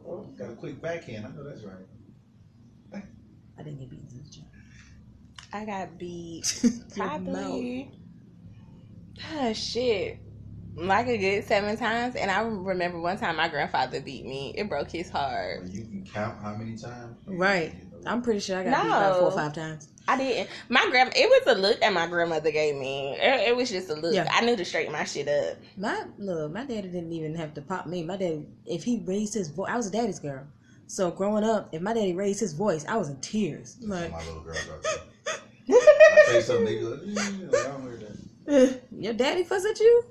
Oh, 0.06 0.22
got 0.38 0.50
a 0.50 0.54
quick 0.54 0.80
backhand. 0.80 1.26
I 1.26 1.30
know 1.30 1.42
that's 1.42 1.64
right. 1.64 1.86
I 3.58 3.62
didn't 3.62 3.80
get 3.80 3.90
beaten 3.90 4.06
as 4.06 4.28
a 4.28 4.30
child. 4.30 4.45
I 5.52 5.64
got 5.64 5.98
beat 5.98 6.60
Your 6.62 6.72
mouth. 6.72 7.24
probably. 7.24 7.90
Ah, 9.32 9.52
shit. 9.52 10.18
Like 10.74 11.06
a 11.06 11.16
good 11.16 11.44
seven 11.44 11.76
times, 11.78 12.16
and 12.16 12.30
I 12.30 12.40
remember 12.42 13.00
one 13.00 13.16
time 13.16 13.36
my 13.36 13.48
grandfather 13.48 14.00
beat 14.00 14.26
me. 14.26 14.54
It 14.58 14.68
broke 14.68 14.90
his 14.90 15.08
heart. 15.08 15.62
Or 15.62 15.66
you 15.66 15.84
can 15.84 16.04
count 16.04 16.38
how 16.42 16.54
many 16.54 16.76
times. 16.76 17.16
Right. 17.26 17.74
I'm 18.04 18.20
pretty 18.20 18.40
sure 18.40 18.58
I 18.58 18.64
got 18.64 18.82
beat 18.82 18.88
about 18.88 19.16
four 19.16 19.28
or 19.28 19.32
five 19.32 19.54
times. 19.54 19.88
I 20.06 20.18
didn't. 20.18 20.50
My 20.68 20.86
grand. 20.90 21.12
It 21.16 21.28
was 21.28 21.56
a 21.56 21.58
look 21.58 21.80
that 21.80 21.92
my 21.94 22.06
grandmother 22.06 22.50
gave 22.50 22.76
me. 22.76 23.16
It, 23.18 23.48
it 23.48 23.56
was 23.56 23.70
just 23.70 23.88
a 23.88 23.94
look. 23.94 24.14
Yeah. 24.14 24.28
I 24.30 24.44
knew 24.44 24.54
to 24.54 24.64
straighten 24.66 24.92
my 24.92 25.04
shit 25.04 25.28
up. 25.28 25.56
My 25.78 26.04
look, 26.18 26.52
my 26.52 26.64
daddy 26.64 26.88
didn't 26.88 27.12
even 27.12 27.34
have 27.36 27.54
to 27.54 27.62
pop 27.62 27.86
me. 27.86 28.02
My 28.04 28.18
daddy, 28.18 28.46
if 28.66 28.84
he 28.84 29.02
raised 29.04 29.32
his 29.32 29.48
voice, 29.48 29.70
I 29.70 29.76
was 29.76 29.86
a 29.86 29.90
daddy's 29.90 30.20
girl. 30.20 30.46
So 30.88 31.10
growing 31.10 31.42
up, 31.42 31.70
if 31.72 31.80
my 31.82 31.94
daddy 31.94 32.12
raised 32.14 32.38
his 32.38 32.52
voice, 32.52 32.84
I 32.86 32.96
was 32.96 33.08
in 33.08 33.20
tears. 33.20 33.78
Like, 33.80 34.12
my 34.12 34.18
little 34.18 34.42
girl 34.42 34.54
got 34.54 35.00
I 35.68 36.22
say 36.26 36.40
something, 36.40 36.64
they 36.64 36.78
go, 36.80 36.92
I 36.92 37.62
don't 37.64 37.82
hear 37.82 38.00
that. 38.46 38.80
your 38.92 39.14
daddy 39.14 39.44
fuss 39.44 39.64
at 39.64 39.78
you? 39.80 40.04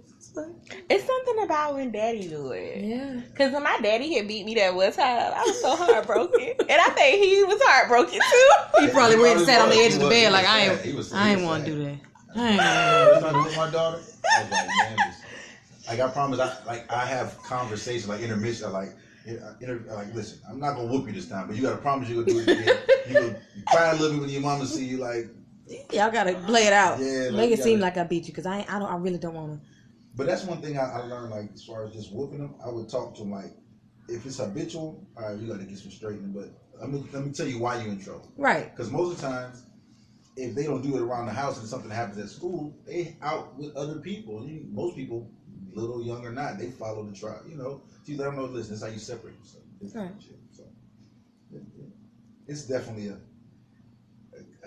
It's 0.89 1.05
something 1.05 1.43
about 1.45 1.75
when 1.75 1.91
daddy 1.91 2.27
do 2.27 2.51
it. 2.51 2.83
yeah. 2.83 3.21
Cause 3.37 3.53
when 3.53 3.63
my 3.63 3.79
daddy 3.81 4.13
had 4.15 4.27
beat 4.27 4.45
me 4.45 4.55
that 4.55 4.75
one 4.75 4.91
time, 4.91 5.31
I 5.33 5.43
was 5.45 5.61
so 5.61 5.75
heartbroken, 5.75 6.41
and 6.59 6.71
I 6.81 6.89
think 6.89 7.23
he 7.23 7.43
was 7.45 7.61
heartbroken 7.63 8.19
too. 8.19 8.81
He 8.81 8.89
probably 8.89 9.17
went 9.17 9.37
and 9.37 9.45
sat 9.45 9.61
on 9.61 9.69
the 9.69 9.75
edge 9.77 9.93
of 9.93 9.99
the 10.01 10.09
bed 10.09 10.33
like 10.33 10.43
was 10.43 10.51
I 10.51 10.59
ain't, 10.65 10.81
He 10.81 10.93
was- 10.93 11.11
he 11.11 11.17
I 11.17 11.29
ain't 11.29 11.39
was 11.39 11.47
want 11.47 11.65
to 11.65 11.71
do 11.71 11.83
that. 11.85 11.97
I 12.35 12.49
ain't 12.49 13.21
gonna 13.21 13.21
First 13.21 13.45
with 13.47 13.55
my 13.55 13.71
daughter, 13.71 13.97
I 14.37 14.41
was 14.41 14.51
like, 14.51 14.67
man, 14.67 14.97
this, 15.07 15.21
like 15.87 15.99
I 16.01 16.07
promise, 16.09 16.39
I 16.39 16.57
like 16.67 16.91
I 16.91 17.05
have 17.05 17.41
conversations 17.43 18.09
like 18.09 18.21
intermission, 18.21 18.73
like. 18.73 18.89
yeah, 19.25 19.35
Inter, 19.61 19.81
like, 19.95 20.13
listen, 20.13 20.39
I'm 20.49 20.59
not 20.59 20.75
gonna 20.75 20.87
whoop 20.91 21.07
you 21.07 21.13
this 21.13 21.29
time, 21.29 21.47
but 21.47 21.55
you 21.55 21.61
gotta 21.61 21.77
promise 21.77 22.09
you 22.09 22.15
gonna 22.23 22.27
do 22.27 22.39
it 22.39 22.59
again. 22.59 22.77
You 23.07 23.13
gonna 23.13 23.35
you 23.55 23.63
cry 23.67 23.91
a 23.91 23.93
little 23.95 24.11
bit 24.17 24.21
when 24.21 24.29
your 24.29 24.41
mama 24.41 24.65
see 24.65 24.83
you, 24.85 24.97
like. 24.97 25.27
Y'all 25.91 26.11
gotta 26.11 26.35
play 26.45 26.67
it 26.67 26.73
out. 26.73 26.99
Yeah, 26.99 27.31
Make 27.31 27.51
it 27.51 27.63
seem 27.63 27.79
gotta- 27.79 27.95
like 27.95 27.97
I 27.97 28.07
beat 28.07 28.27
you, 28.27 28.33
cause 28.33 28.45
I, 28.45 28.65
I 28.69 28.77
don't, 28.79 28.91
I 28.91 28.95
really 28.97 29.17
don't 29.17 29.33
want 29.33 29.53
to. 29.61 29.67
But 30.15 30.27
that's 30.27 30.43
one 30.45 30.61
thing 30.61 30.77
I, 30.77 30.83
I 30.83 30.97
learned, 31.07 31.31
like 31.31 31.51
as 31.53 31.63
far 31.63 31.83
as 31.85 31.93
just 31.93 32.13
whooping 32.13 32.37
them. 32.39 32.55
I 32.65 32.69
would 32.69 32.87
talk 32.87 33.15
to 33.15 33.21
them 33.21 33.31
like, 33.31 33.51
if 34.07 34.25
it's 34.25 34.37
habitual, 34.37 35.05
all 35.17 35.23
right, 35.29 35.37
you 35.39 35.47
got 35.51 35.59
to 35.59 35.65
get 35.65 35.77
some 35.77 35.91
straightening. 35.91 36.31
But 36.31 36.49
let 36.79 36.89
me 36.89 37.03
let 37.11 37.25
me 37.25 37.31
tell 37.31 37.47
you 37.47 37.59
why 37.59 37.81
you're 37.81 37.91
in 37.91 37.99
trouble. 37.99 38.31
Right. 38.37 38.71
Because 38.71 38.91
most 38.91 39.11
of 39.13 39.21
the 39.21 39.27
times, 39.27 39.63
if 40.37 40.53
they 40.55 40.63
don't 40.63 40.81
do 40.81 40.95
it 40.97 41.01
around 41.01 41.25
the 41.25 41.33
house 41.33 41.57
and 41.59 41.67
something 41.67 41.89
happens 41.89 42.17
at 42.19 42.29
school, 42.29 42.77
they 42.85 43.17
out 43.21 43.57
with 43.57 43.75
other 43.75 43.95
people. 43.99 44.45
You, 44.45 44.65
most 44.71 44.95
people, 44.95 45.29
little, 45.73 46.01
young 46.05 46.25
or 46.25 46.31
not, 46.31 46.59
they 46.59 46.69
follow 46.69 47.03
the 47.05 47.13
tribe. 47.15 47.41
You 47.49 47.57
know, 47.57 47.81
so 48.03 48.11
you 48.11 48.17
let 48.17 48.25
them 48.25 48.35
know, 48.37 48.45
listen, 48.45 48.71
that's 48.73 48.83
how 48.83 48.89
you 48.89 48.99
separate 48.99 49.35
yourself. 49.39 49.63
Right. 49.93 50.11
So, 50.51 50.63
it- 51.51 51.57
it- 51.57 51.89
it's 52.47 52.63
definitely 52.67 53.07
a 53.07 53.17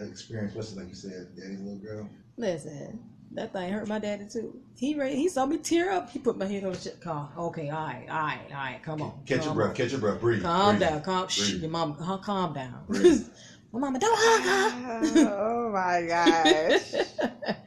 experience, 0.03 0.55
especially 0.55 0.83
like 0.85 0.89
you 0.91 0.95
said, 0.95 1.29
daddy's 1.37 1.61
little 1.61 1.79
girl. 1.79 2.09
Listen, 2.37 3.01
that 3.33 3.53
thing 3.53 3.73
hurt 3.73 3.89
my 3.89 3.99
daddy 3.99 4.27
too. 4.33 4.61
He 4.77 4.95
ra- 4.99 5.07
he 5.07 5.29
saw 5.29 5.45
me 5.47 5.59
tear 5.59 5.91
up. 5.93 6.09
He 6.11 6.19
put 6.19 6.39
my 6.39 6.47
head 6.47 6.65
on 6.65 6.73
the 6.73 6.79
shit. 6.79 7.01
Calm. 7.01 7.29
Okay, 7.37 7.69
all 7.71 7.85
right, 7.87 8.07
all 8.09 8.17
right, 8.21 8.41
all 8.51 8.57
right. 8.57 8.81
Come 8.83 9.03
on. 9.03 9.13
Catch 9.27 9.39
your 9.39 9.47
calm 9.47 9.57
breath. 9.57 9.75
Catch 9.75 9.91
your 9.93 10.01
breath. 10.01 10.21
Breathe. 10.21 10.43
Calm 10.43 10.77
breathe. 10.77 10.89
down. 10.89 11.03
Calm. 11.03 11.29
Shh, 11.29 11.51
Breathe. 11.51 11.63
your 11.63 11.71
mama. 11.71 11.97
huh, 12.01 12.19
Calm 12.19 12.55
down. 12.55 12.85
Breathe. 12.89 13.27
my 13.73 13.81
mama, 13.81 13.99
don't 13.99 14.19
hug 14.19 14.43
her. 14.85 15.29
oh 15.41 15.71
my 15.73 16.07
gosh. 16.07 16.93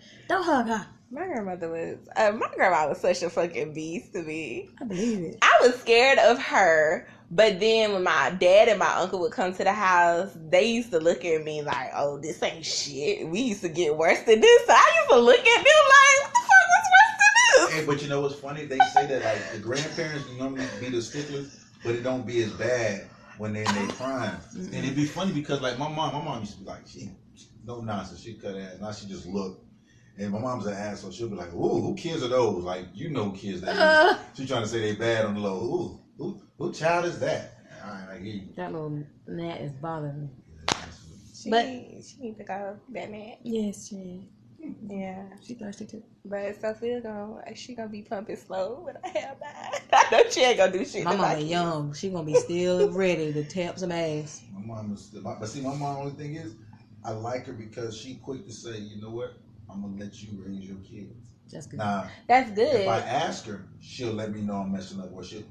don't 0.30 0.44
hug 0.44 0.68
her. 0.68 0.88
My 1.14 1.28
grandmother 1.28 1.70
was, 1.70 1.98
uh, 2.16 2.32
my 2.32 2.48
grandma 2.56 2.88
was 2.88 3.00
such 3.00 3.22
a 3.22 3.30
fucking 3.30 3.74
beast 3.74 4.14
to 4.14 4.24
me. 4.24 4.70
I 4.80 4.86
believe 4.86 5.20
it. 5.20 5.40
I 5.42 5.60
was 5.62 5.78
scared 5.82 6.18
of 6.20 6.42
her, 6.42 7.06
but 7.30 7.60
then 7.60 7.92
when 7.92 8.04
my 8.04 8.30
dad 8.40 8.70
and 8.70 8.80
my 8.80 8.94
uncle 8.96 9.20
would 9.20 9.34
come 9.34 9.54
to 9.54 9.64
the 9.66 9.74
house, 9.74 10.30
they 10.50 10.68
used 10.72 10.90
to 10.92 11.00
look 11.00 11.26
at 11.26 11.44
me 11.44 11.64
like, 11.64 11.92
"Oh, 11.94 12.18
this 12.18 12.42
ain't 12.42 12.66
shit." 12.66 13.28
We 13.28 13.42
used 13.42 13.62
to 13.62 13.68
get 13.68 13.98
worse 13.98 14.22
than 14.22 14.40
this. 14.40 14.66
So 14.66 14.72
I 14.72 14.92
used 15.02 15.10
to 15.10 15.20
look 15.20 15.40
at 15.40 15.58
them 15.58 15.66
like, 15.66 16.24
"What 16.24 16.34
the 16.34 16.40
fuck 16.40 16.68
was 16.70 16.86
worse 16.96 17.18
than 17.20 17.66
this?" 17.66 17.74
Hey, 17.74 17.86
but 17.86 18.02
you 18.02 18.08
know 18.08 18.22
what's 18.22 18.36
funny? 18.36 18.66
They 18.66 18.80
say 18.94 19.06
that 19.08 19.22
like 19.22 19.52
the 19.52 19.60
grandparents 19.60 20.26
normally 20.38 20.66
be 20.80 20.90
the 20.92 21.02
sticklers, 21.02 21.66
but 21.84 21.94
it 21.94 22.04
don't 22.04 22.26
be 22.26 22.42
as 22.42 22.52
bad 22.54 23.04
when 23.38 23.52
they're 23.52 23.68
in 23.68 23.76
their 23.76 23.88
prime. 23.98 24.40
And 24.56 24.74
it'd 24.76 24.96
be 24.96 25.06
funny 25.06 25.34
because 25.34 25.60
like 25.60 25.78
my 25.78 25.90
mom, 25.90 26.14
my 26.14 26.24
mom 26.24 26.40
used 26.40 26.54
to 26.54 26.60
be 26.60 26.66
like, 26.66 26.88
she 26.88 27.12
no 27.66 27.82
nonsense, 27.82 28.22
she 28.22 28.36
cut 28.36 28.56
ass. 28.56 28.78
Now 28.80 28.94
she 28.94 29.08
just 29.08 29.28
look. 29.28 29.62
And 30.18 30.32
my 30.32 30.40
mom's 30.40 30.66
an 30.66 30.74
asshole. 30.74 31.12
She'll 31.12 31.30
be 31.30 31.36
like, 31.36 31.54
"Ooh, 31.54 31.82
who 31.82 31.96
kids 31.96 32.24
are 32.24 32.28
those? 32.28 32.64
Like, 32.64 32.86
you 32.94 33.10
know, 33.10 33.32
kids 33.32 33.62
that 33.62 33.76
Uh, 33.78 34.14
is." 34.34 34.38
She 34.38 34.46
trying 34.48 34.62
to 34.64 34.68
say 34.68 34.80
they 34.80 34.96
bad 34.96 35.26
on 35.26 35.34
the 35.36 35.40
low. 35.40 35.58
Ooh, 35.62 36.00
who, 36.18 36.42
who 36.58 36.74
child 36.74 37.06
is 37.06 37.20
that? 37.20 37.58
All 37.84 37.92
right, 37.92 38.08
I 38.12 38.18
hear 38.20 38.34
you. 38.36 38.48
that 38.56 38.72
little 38.72 39.04
gnat 39.28 39.62
is 39.62 39.72
bothering 39.74 40.22
me. 40.22 40.30
She, 41.34 41.50
But- 41.50 41.66
she 41.66 42.18
need 42.20 42.38
to 42.38 42.44
go 42.44 42.78
that 42.90 43.10
man. 43.12 43.38
Yes, 43.44 43.88
she. 43.88 44.28
Yeah, 44.88 45.24
She 45.42 45.56
thirsty 45.56 45.88
too. 45.88 46.04
but 46.24 46.62
Sophia 46.62 47.02
gonna 47.02 47.42
she 47.56 47.74
gonna 47.74 47.90
be 47.90 48.04
pumping 48.04 48.36
slow 48.36 48.82
when 48.84 48.96
I 49.04 49.08
have 49.18 49.38
mine. 49.40 49.82
I 49.94 50.06
know 50.12 50.30
she 50.30 50.42
ain't 50.44 50.58
gonna 50.58 50.72
do 50.72 50.86
shit. 50.86 51.04
My 51.04 51.14
to 51.14 51.18
mama 51.18 51.36
kid. 51.40 51.48
young. 51.48 51.94
She 51.96 52.10
gonna 52.10 52.26
be 52.26 52.36
still 52.36 52.92
ready 52.94 53.34
to 53.34 53.44
tap 53.44 53.80
some 53.80 53.92
ass. 53.92 54.44
My 54.54 54.62
mom 54.64 54.94
is, 54.94 55.12
my, 55.14 55.34
but 55.40 55.50
see, 55.50 55.62
my 55.62 55.74
mom 55.76 55.98
only 55.98 56.12
thing 56.12 56.36
is, 56.36 56.54
I 57.04 57.10
like 57.10 57.48
her 57.48 57.54
because 57.54 57.98
she 57.98 58.16
quick 58.18 58.46
to 58.46 58.54
say, 58.54 58.78
you 58.78 59.02
know 59.02 59.10
what, 59.10 59.34
I'm 59.74 59.82
gonna 59.82 59.96
let 60.04 60.22
you 60.22 60.44
raise 60.46 60.66
your 60.68 60.78
kids. 60.78 61.30
That's 61.52 61.68
good. 61.68 61.78
Now, 61.80 62.10
That's 62.28 62.52
good. 62.52 62.82
if 62.82 62.88
I 62.88 63.00
ask 63.00 63.46
her, 63.46 63.68
she'll 63.80 64.14
let 64.14 64.32
me 64.32 64.42
know 64.42 64.56
I'm 64.56 64.72
messing 64.72 65.00
up. 65.02 65.12
Or 65.14 65.24
she, 65.24 65.46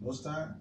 most 0.00 0.24
time, 0.24 0.56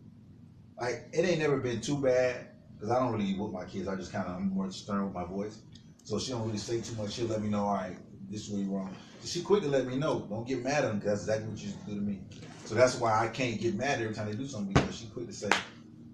like 0.79 1.10
it 1.13 1.25
ain't 1.25 1.39
never 1.39 1.57
been 1.57 1.81
too 1.81 1.98
bad 2.01 2.48
because 2.75 2.91
I 2.91 3.00
don't 3.00 3.12
really 3.13 3.34
whoop 3.38 3.51
my 3.51 3.65
kids. 3.65 3.88
I 3.88 3.95
just 3.95 4.12
kind 4.12 4.27
of 4.27 4.36
I'm 4.36 4.50
more 4.53 4.69
stern 4.72 5.05
with 5.05 5.13
my 5.13 5.25
voice, 5.25 5.60
so 6.03 6.19
she 6.19 6.31
don't 6.31 6.45
really 6.45 6.57
say 6.57 6.81
too 6.81 6.95
much. 6.95 7.13
She'll 7.13 7.27
let 7.27 7.41
me 7.41 7.50
know, 7.50 7.65
all 7.65 7.74
right, 7.74 7.98
this 8.29 8.50
you're 8.50 8.67
wrong. 8.69 8.95
So 9.22 9.27
she 9.27 9.41
quick 9.41 9.63
to 9.63 9.69
let 9.69 9.86
me 9.86 9.98
know. 9.98 10.25
Don't 10.29 10.48
get 10.48 10.63
mad 10.63 10.84
at 10.84 10.89
them 10.89 11.00
because 11.00 11.25
that's 11.25 11.39
exactly 11.41 11.50
what 11.50 11.60
you 11.62 11.67
used 11.69 11.86
do 11.86 11.95
to 11.95 12.01
me. 12.01 12.19
So 12.65 12.75
that's 12.75 13.00
why 13.00 13.17
I 13.24 13.27
can't 13.27 13.60
get 13.60 13.75
mad 13.75 14.01
every 14.01 14.13
time 14.13 14.27
they 14.29 14.36
do 14.36 14.48
something 14.48 14.74
because 14.74 14.95
she 14.98 15.07
quick 15.07 15.27
to 15.27 15.34
say, 15.34 15.50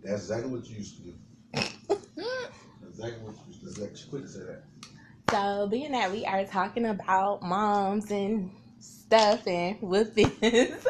that's 0.03 0.23
exactly 0.23 0.51
what 0.51 0.65
you 0.67 0.77
used 0.77 0.97
to 0.97 1.03
do. 1.03 1.13
Exactly 2.87 3.19
what 3.23 3.33
you 3.33 3.41
used 3.47 3.59
to 3.59 3.65
do. 3.65 3.71
Exactly- 3.71 3.97
She 3.97 4.09
quick 4.09 4.23
to 4.23 4.27
say 4.29 4.39
that. 4.39 4.63
So, 5.31 5.65
being 5.71 5.93
that 5.93 6.11
we 6.11 6.25
are 6.25 6.43
talking 6.43 6.85
about 6.85 7.41
moms 7.41 8.11
and 8.11 8.51
stuff 8.81 9.47
and 9.47 9.77
whoopings, 9.81 10.39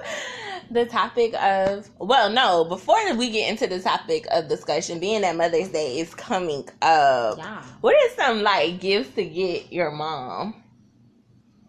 the 0.72 0.86
topic 0.90 1.36
of, 1.36 1.88
well, 2.00 2.32
no, 2.32 2.66
before 2.66 3.14
we 3.14 3.30
get 3.30 3.52
into 3.52 3.68
the 3.68 3.80
topic 3.80 4.26
of 4.32 4.48
discussion, 4.50 5.00
being 5.00 5.22
that 5.22 5.36
Mother's 5.36 5.70
Day 5.70 6.00
is 6.00 6.16
coming 6.16 6.68
up, 6.82 7.38
Yeah. 7.38 7.62
what 7.82 7.94
are 7.96 8.16
some 8.16 8.42
like 8.42 8.80
gifts 8.80 9.14
to 9.14 9.24
get 9.24 9.72
your 9.72 9.92
mom? 9.92 10.56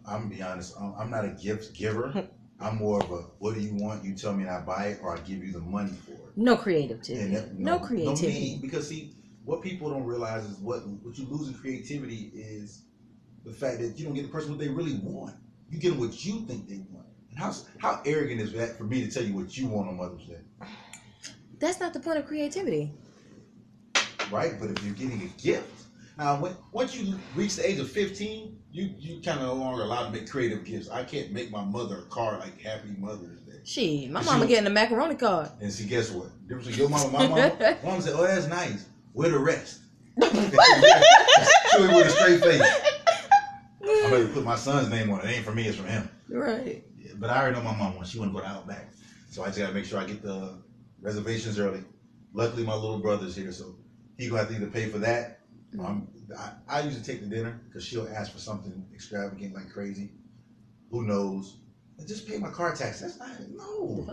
I'm 0.07 0.23
gonna 0.23 0.35
be 0.35 0.41
honest. 0.41 0.73
I'm, 0.79 0.95
I'm 0.97 1.09
not 1.11 1.25
a 1.25 1.29
gift 1.29 1.75
giver. 1.75 2.27
I'm 2.59 2.77
more 2.77 3.03
of 3.03 3.11
a 3.11 3.17
what 3.37 3.53
do 3.53 3.61
you 3.61 3.75
want? 3.75 4.03
You 4.03 4.15
tell 4.15 4.33
me 4.33 4.43
and 4.43 4.51
I 4.51 4.61
buy 4.61 4.85
it, 4.87 4.99
or 5.03 5.15
I 5.15 5.19
give 5.21 5.43
you 5.43 5.51
the 5.51 5.59
money 5.59 5.91
for 5.91 6.11
it. 6.13 6.35
No 6.37 6.55
creativity. 6.57 7.13
And 7.19 7.35
that- 7.35 7.53
no, 7.53 7.77
me, 7.79 7.85
creativity. 7.85 8.57
because 8.61 8.87
see, 8.87 9.13
what 9.45 9.61
people 9.61 9.89
don't 9.89 10.05
realize 10.05 10.45
is 10.45 10.57
what 10.57 10.87
what 10.87 11.17
you 11.17 11.25
lose 11.29 11.47
in 11.49 11.53
creativity 11.55 12.31
is 12.33 12.83
the 13.45 13.51
fact 13.51 13.79
that 13.79 13.97
you 13.99 14.05
don't 14.05 14.13
get 14.13 14.23
the 14.23 14.31
person 14.31 14.51
what 14.51 14.59
they 14.59 14.69
really 14.69 14.99
want. 15.03 15.35
You 15.69 15.79
get 15.79 15.89
them 15.89 15.99
what 15.99 16.23
you 16.25 16.45
think 16.47 16.67
they 16.69 16.81
want. 16.91 17.07
And 17.29 17.39
how 17.39 17.53
how 17.79 18.01
arrogant 18.05 18.41
is 18.41 18.53
that 18.53 18.77
for 18.77 18.83
me 18.85 19.05
to 19.05 19.11
tell 19.11 19.23
you 19.23 19.33
what 19.35 19.57
you 19.57 19.67
want 19.67 19.89
on 19.89 19.97
Mother's 19.97 20.25
Day, 20.25 20.39
That's 21.59 21.79
not 21.79 21.93
the 21.93 21.99
point 21.99 22.19
of 22.19 22.25
creativity. 22.27 22.91
right? 24.31 24.53
But 24.59 24.69
if 24.71 24.83
you're 24.83 24.93
getting 24.93 25.21
a 25.23 25.41
gift, 25.41 25.69
now 26.17 26.39
when 26.39 26.55
once 26.71 26.95
you 26.95 27.17
reach 27.35 27.55
the 27.55 27.67
age 27.69 27.79
of 27.79 27.89
15, 27.91 28.57
you 28.71 28.93
you 28.97 29.21
kind 29.21 29.39
of 29.39 29.47
no 29.47 29.53
longer 29.55 29.83
allowed 29.83 30.05
to 30.05 30.11
make 30.11 30.29
creative 30.29 30.63
gifts. 30.63 30.89
I 30.89 31.03
can't 31.03 31.31
make 31.31 31.51
my 31.51 31.63
mother 31.63 31.99
a 31.99 32.03
card 32.03 32.39
like 32.39 32.59
Happy 32.61 32.89
Mother's 32.97 33.41
Day. 33.41 33.59
She, 33.65 34.07
my 34.11 34.21
She 34.21 34.25
mama 34.27 34.39
don't- 34.39 34.47
getting 34.49 34.67
a 34.67 34.69
macaroni 34.69 35.15
card. 35.15 35.49
And 35.61 35.71
see, 35.71 35.85
guess 35.87 36.11
what? 36.11 36.27
Difference 36.47 36.67
between 36.67 36.89
your 36.89 36.89
mama, 36.89 37.17
and 37.19 37.31
my 37.31 37.49
mama. 37.49 37.77
mom 37.83 38.01
said, 38.01 38.13
"Oh, 38.15 38.23
that's 38.27 38.47
nice. 38.47 38.85
Where 39.13 39.29
the 39.29 39.39
rest?" 39.39 39.81
she 40.21 40.29
went 40.29 41.95
with 41.95 42.07
a 42.07 42.09
straight 42.09 42.41
face. 42.41 42.61
I'm 44.05 44.11
ready 44.11 44.27
to 44.27 44.33
put 44.33 44.43
my 44.43 44.55
son's 44.55 44.89
name 44.89 45.11
on 45.11 45.21
it. 45.21 45.25
It 45.25 45.37
ain't 45.37 45.45
for 45.45 45.53
me. 45.53 45.67
It's 45.67 45.77
from 45.77 45.87
him. 45.87 46.09
Right. 46.29 46.83
Yeah, 46.97 47.11
But 47.15 47.29
I 47.29 47.41
already 47.41 47.55
know 47.55 47.63
my 47.63 47.75
mom 47.75 47.95
wants. 47.95 48.09
She 48.11 48.19
want 48.19 48.31
to 48.31 48.35
go 48.35 48.41
to 48.41 48.49
Outback, 48.49 48.91
so 49.29 49.43
I 49.43 49.47
just 49.47 49.59
gotta 49.59 49.73
make 49.73 49.85
sure 49.85 49.99
I 49.99 50.05
get 50.05 50.21
the 50.21 50.57
reservations 51.01 51.59
early. 51.59 51.83
Luckily, 52.33 52.63
my 52.63 52.75
little 52.75 52.99
brother's 52.99 53.35
here, 53.35 53.51
so 53.51 53.75
he 54.17 54.27
gonna 54.27 54.39
have 54.41 54.49
to 54.49 54.55
either 54.55 54.67
pay 54.67 54.87
for 54.87 54.99
that. 54.99 55.39
Um, 55.79 56.07
I, 56.37 56.51
I 56.67 56.81
usually 56.81 57.03
take 57.03 57.21
the 57.21 57.27
dinner 57.27 57.59
because 57.67 57.83
she'll 57.83 58.07
ask 58.07 58.31
for 58.31 58.39
something 58.39 58.85
extravagant 58.93 59.53
like 59.53 59.69
crazy. 59.71 60.11
Who 60.91 61.03
knows? 61.03 61.57
And 62.03 62.09
just 62.09 62.27
pay 62.27 62.37
my 62.37 62.49
car 62.49 62.75
tax. 62.75 62.99
That's 62.99 63.17
not 63.17 63.29
no. 63.55 64.05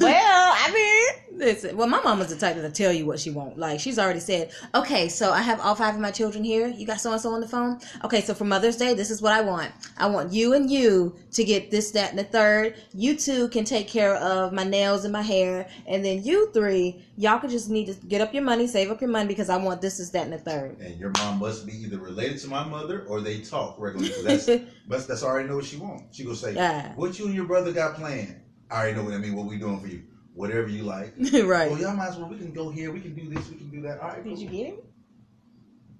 well, 0.00 0.54
I 0.56 0.70
mean, 0.72 1.26
Listen, 1.38 1.76
well, 1.76 1.86
my 1.86 1.98
mom 1.98 2.16
mama's 2.16 2.28
the 2.28 2.36
type 2.36 2.56
to 2.56 2.70
tell 2.70 2.92
you 2.92 3.04
what 3.04 3.20
she 3.20 3.30
want. 3.30 3.58
Like 3.58 3.78
she's 3.78 3.98
already 3.98 4.20
said, 4.20 4.50
okay, 4.74 5.06
so 5.06 5.32
I 5.32 5.42
have 5.42 5.60
all 5.60 5.74
five 5.74 5.94
of 5.94 6.00
my 6.00 6.10
children 6.10 6.42
here. 6.42 6.68
You 6.68 6.86
got 6.86 6.98
so 6.98 7.12
and 7.12 7.20
so 7.20 7.30
on 7.30 7.42
the 7.42 7.48
phone. 7.48 7.78
Okay, 8.04 8.22
so 8.22 8.32
for 8.32 8.44
Mother's 8.44 8.76
Day, 8.78 8.94
this 8.94 9.10
is 9.10 9.20
what 9.20 9.34
I 9.34 9.42
want. 9.42 9.70
I 9.98 10.06
want 10.06 10.32
you 10.32 10.54
and 10.54 10.70
you 10.70 11.14
to 11.32 11.44
get 11.44 11.70
this, 11.70 11.90
that, 11.90 12.08
and 12.10 12.18
the 12.18 12.24
third. 12.24 12.76
You 12.94 13.16
two 13.16 13.48
can 13.48 13.64
take 13.64 13.86
care 13.86 14.16
of 14.16 14.54
my 14.54 14.64
nails 14.64 15.04
and 15.04 15.12
my 15.12 15.20
hair, 15.20 15.68
and 15.86 16.02
then 16.02 16.24
you 16.24 16.50
three, 16.54 17.04
y'all 17.18 17.38
could 17.38 17.50
just 17.50 17.68
need 17.68 17.86
to 17.88 17.94
get 18.06 18.22
up 18.22 18.32
your 18.32 18.42
money, 18.42 18.66
save 18.66 18.90
up 18.90 19.02
your 19.02 19.10
money 19.10 19.28
because 19.28 19.50
I 19.50 19.58
want 19.58 19.82
this, 19.82 20.00
is 20.00 20.10
that, 20.12 20.24
and 20.24 20.32
the 20.32 20.38
third. 20.38 20.78
And 20.80 20.98
your 20.98 21.10
mom 21.18 21.38
must 21.38 21.66
be 21.66 21.72
either 21.74 21.98
related 21.98 22.38
to 22.40 22.48
my 22.48 22.64
mother 22.64 23.04
or 23.08 23.20
they 23.20 23.40
talk 23.42 23.76
regularly. 23.78 24.14
'cause 24.14 24.46
that's 24.46 24.62
But 24.88 25.08
that's 25.08 25.24
already 25.24 25.48
know 25.48 25.56
what 25.56 25.64
she 25.64 25.76
wants. 25.78 26.16
She 26.16 26.22
gonna 26.22 26.36
say, 26.36 26.54
Yeah. 26.54 26.94
"What 26.94 27.18
you 27.18 27.25
and 27.26 27.34
your 27.34 27.44
brother 27.44 27.72
got 27.72 27.94
planned?" 27.94 28.40
I 28.70 28.78
already 28.78 28.96
know 28.96 29.04
what 29.04 29.14
I 29.14 29.18
mean. 29.18 29.36
What 29.36 29.46
we 29.46 29.58
doing 29.58 29.80
for 29.80 29.86
you? 29.86 30.02
Whatever 30.34 30.68
you 30.68 30.82
like. 30.82 31.14
right. 31.32 31.70
Oh, 31.70 31.76
y'all 31.76 31.94
might 31.94 32.08
as 32.08 32.16
well. 32.16 32.28
We 32.28 32.36
can 32.36 32.52
go 32.52 32.68
here. 32.68 32.90
We 32.92 33.00
can 33.00 33.14
do 33.14 33.28
this. 33.28 33.48
We 33.48 33.56
can 33.56 33.70
do 33.70 33.80
that. 33.82 34.00
All 34.00 34.08
right. 34.08 34.24
did 34.24 34.34
cool. 34.34 34.42
you 34.42 34.48
get 34.48 34.66
him? 34.66 34.76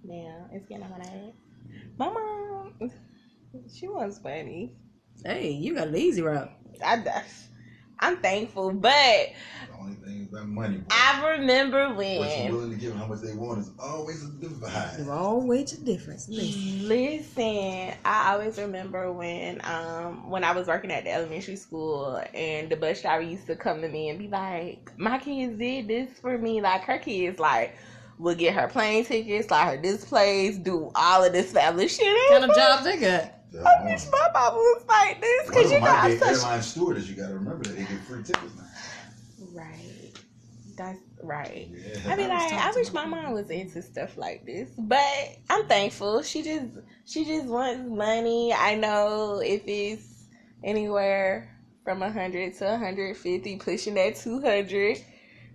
Yeah, 0.04 0.38
it's 0.52 0.66
getting 0.66 0.84
on 0.84 0.90
my 0.90 0.98
nerves. 0.98 1.36
My 1.98 2.08
mom, 2.08 2.90
she 3.72 3.88
was 3.88 4.18
funny. 4.18 4.72
Hey, 5.24 5.50
you 5.50 5.74
got 5.74 5.88
an 5.88 5.96
easy 5.96 6.22
route. 6.22 6.50
I, 6.84 7.22
I'm 7.98 8.16
thankful, 8.18 8.72
but 8.72 8.90
The 8.90 9.74
only 9.80 9.94
thing 9.94 10.22
is 10.24 10.30
that 10.32 10.44
money. 10.46 10.78
boy. 10.78 10.84
I 10.90 11.36
remember 11.38 11.94
when. 11.94 12.18
what 12.18 12.28
you 12.36 12.42
when. 12.44 12.52
willing 12.52 12.70
to 12.70 12.76
give 12.76 12.90
them, 12.90 12.98
how 12.98 13.06
much 13.06 13.20
they 13.22 13.32
want 13.34 13.60
is 13.60 13.70
always 13.78 14.22
a 14.22 14.28
The 14.28 14.48
divide. 14.48 14.96
wrong 15.06 15.46
way 15.46 15.64
to 15.64 15.80
difference. 15.84 16.28
Listen. 16.28 16.88
Listen, 16.88 17.94
I 18.04 18.32
always 18.32 18.58
remember 18.58 19.12
when 19.12 19.60
um 19.64 20.30
when 20.30 20.44
I 20.44 20.52
was 20.52 20.66
working 20.66 20.90
at 20.92 21.04
the 21.04 21.12
elementary 21.12 21.56
school 21.56 22.22
and 22.34 22.68
the 22.70 22.76
bus 22.76 23.00
driver 23.02 23.22
used 23.22 23.46
to 23.46 23.56
come 23.56 23.80
to 23.80 23.88
me 23.88 24.10
and 24.10 24.18
be 24.18 24.28
like, 24.28 24.92
My 24.98 25.18
kids 25.18 25.58
did 25.58 25.88
this 25.88 26.10
for 26.20 26.36
me. 26.36 26.60
Like 26.60 26.82
her 26.82 26.98
kids 26.98 27.38
like 27.38 27.76
would 28.18 28.38
get 28.38 28.54
her 28.54 28.68
plane 28.68 29.04
tickets, 29.04 29.50
like 29.50 29.68
her 29.68 29.82
this 29.82 30.04
place, 30.04 30.56
do 30.58 30.90
all 30.94 31.24
of 31.24 31.32
this 31.32 31.52
family 31.52 31.88
shit. 31.88 32.06
What 32.30 32.40
kind 32.40 32.50
of 32.50 32.56
jobs 32.56 32.84
they 32.84 32.98
got? 32.98 33.35
I 33.54 33.84
wish 33.84 34.04
my 34.10 34.28
mama 34.32 34.56
was 34.56 34.84
like 34.88 35.20
this 35.20 35.48
because 35.48 35.70
you 35.72 35.80
know 35.80 35.86
my 35.86 35.98
I'm 35.98 36.18
such 36.18 36.28
airline 36.28 36.62
stewardess. 36.62 37.08
You 37.08 37.16
got 37.16 37.28
to 37.28 37.34
remember 37.34 37.64
that 37.64 37.76
they 37.76 37.84
get 37.84 38.00
free 38.04 38.22
tickets 38.22 38.52
now. 38.56 38.64
right. 39.54 40.12
That's 40.76 41.00
right. 41.22 41.70
Yeah. 41.70 42.12
I 42.12 42.16
mean, 42.16 42.30
I 42.30 42.34
was 42.34 42.52
like, 42.52 42.60
I 42.60 42.72
wish 42.76 42.92
my 42.92 43.06
my 43.06 43.22
mom 43.22 43.32
was 43.32 43.48
into 43.48 43.80
stuff 43.80 44.18
like 44.18 44.44
this, 44.44 44.68
but 44.76 45.00
I'm 45.48 45.66
thankful. 45.66 46.22
She 46.22 46.42
just, 46.42 46.66
she 47.06 47.24
just 47.24 47.46
wants 47.46 47.88
money. 47.88 48.52
I 48.52 48.74
know 48.74 49.40
if 49.42 49.62
it's 49.66 50.26
anywhere 50.62 51.56
from 51.82 52.02
a 52.02 52.12
hundred 52.12 52.54
to 52.58 52.74
a 52.74 52.76
hundred 52.76 53.16
fifty, 53.16 53.56
pushing 53.56 53.94
that 53.94 54.16
two 54.16 54.40
hundred, 54.40 54.98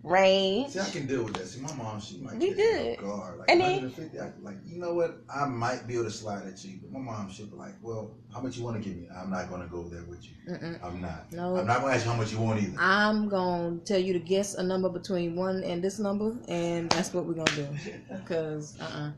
range. 0.04 0.72
See, 0.72 0.80
I 0.80 0.90
can 0.90 1.06
deal 1.08 1.24
with 1.24 1.34
that. 1.36 1.48
See, 1.48 1.62
my 1.62 1.74
mom, 1.76 2.00
she 2.00 2.18
might 2.18 2.34
catch 2.34 2.42
me 2.42 2.54
good. 2.54 2.98
guard. 3.00 3.40
Like 3.40 3.50
And 3.52 3.62
then- 3.62 3.72
150, 3.84 4.20
I, 4.20 4.32
like 4.42 4.58
you 4.66 4.80
know 4.80 4.94
what? 4.94 5.22
I 5.34 5.46
might 5.46 5.88
be 5.88 5.94
able 5.96 6.06
to 6.06 6.12
slide 6.12 6.46
it 6.48 6.56
cheap, 6.58 6.82
but 6.82 6.92
my 6.92 7.00
mom 7.00 7.32
should 7.32 7.52
be 7.52 7.58
like, 7.58 7.76
"Well, 7.82 8.16
how 8.34 8.42
much 8.42 8.58
you 8.58 8.64
want 8.64 8.82
to 8.82 8.90
give 8.90 8.98
me? 8.98 9.08
I'm 9.16 9.30
not 9.30 9.50
gonna 9.50 9.68
go 9.68 9.88
there 9.88 10.04
with 10.06 10.24
you. 10.26 10.32
Mm-mm. 10.50 10.84
I'm 10.84 11.02
not. 11.02 11.32
No. 11.32 11.58
I'm 11.58 11.68
not 11.68 11.82
gonna 11.82 11.94
ask 11.94 12.06
you 12.06 12.12
how 12.12 12.18
much 12.18 12.32
you 12.32 12.40
want 12.40 12.62
either." 12.62 12.78
I'm 12.80 13.30
gonna 13.30 13.78
tell 13.86 14.00
you 14.00 14.14
to 14.14 14.20
guess 14.20 14.56
a 14.56 14.64
number 14.64 14.90
between 14.90 15.36
one 15.36 15.64
and 15.64 15.84
this 15.84 16.00
number, 16.00 16.36
and 16.48 16.90
that's 16.90 17.14
what 17.14 17.26
we're 17.26 17.34
gonna 17.36 17.56
do. 17.56 17.68
Cause 18.26 18.78
uh 18.80 18.84
uh 18.86 19.12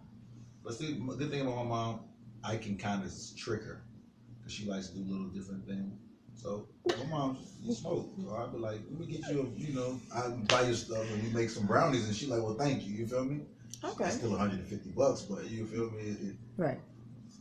But 0.63 0.73
see, 0.73 0.93
the 0.93 1.15
good 1.15 1.29
thing 1.31 1.41
about 1.41 1.57
my 1.57 1.63
mom, 1.63 1.99
I 2.43 2.57
can 2.57 2.77
kind 2.77 3.03
of 3.03 3.11
trick 3.37 3.63
her 3.63 3.83
because 4.39 4.51
she 4.53 4.65
likes 4.65 4.89
to 4.89 4.97
do 4.97 5.03
little 5.09 5.27
different 5.27 5.65
things. 5.67 5.93
So 6.43 6.67
my 6.85 7.05
mom, 7.09 7.37
you 7.63 7.73
smoke. 7.73 8.09
So 8.21 8.35
I'd 8.35 8.51
be 8.51 8.59
like, 8.59 8.79
let 8.91 8.99
me 8.99 9.05
get 9.05 9.29
you 9.29 9.41
a, 9.41 9.59
you 9.59 9.73
know, 9.73 9.99
I 10.13 10.27
buy 10.53 10.63
you 10.63 10.73
stuff 10.73 11.09
and 11.09 11.23
we 11.23 11.29
make 11.29 11.49
some 11.49 11.65
brownies, 11.65 12.05
and 12.05 12.15
she 12.15 12.27
like, 12.27 12.43
well, 12.43 12.55
thank 12.55 12.85
you. 12.85 12.93
You 12.93 13.07
feel 13.07 13.23
me? 13.23 13.41
Okay. 13.83 14.05
It's 14.05 14.17
still 14.17 14.31
150 14.31 14.89
bucks, 14.91 15.21
but 15.21 15.45
you 15.49 15.65
feel 15.65 15.89
me? 15.91 16.01
It, 16.01 16.21
it, 16.21 16.35
Right. 16.57 16.79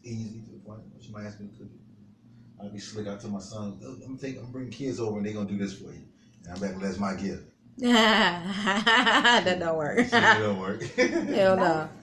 easy 0.04 0.40
to 0.40 0.52
the 0.52 0.58
point. 0.60 0.80
She 1.00 1.10
might 1.12 1.24
ask 1.24 1.40
me 1.40 1.48
to 1.48 1.58
cook 1.58 1.66
it. 1.66 2.64
I'd 2.64 2.72
be 2.72 2.78
slick. 2.78 3.08
I 3.08 3.16
tell 3.16 3.30
my 3.30 3.40
son, 3.40 3.78
I'm 4.04 4.16
taking, 4.18 4.40
I'm 4.40 4.52
bringing 4.52 4.70
kids 4.70 5.00
over, 5.00 5.16
and 5.18 5.26
they 5.26 5.32
gonna 5.32 5.48
do 5.48 5.58
this 5.58 5.74
for 5.74 5.86
you. 5.92 6.02
And 6.44 6.54
I'm 6.54 6.60
like, 6.60 6.70
well, 6.72 6.80
that's 6.80 6.98
my 6.98 7.14
gift. 7.14 7.42
that 7.78 9.58
don't 9.58 9.76
work. 9.76 9.98
It 9.98 10.10
don't 10.12 10.60
work. 10.60 10.82
Hell 10.96 11.56
no. 11.56 11.88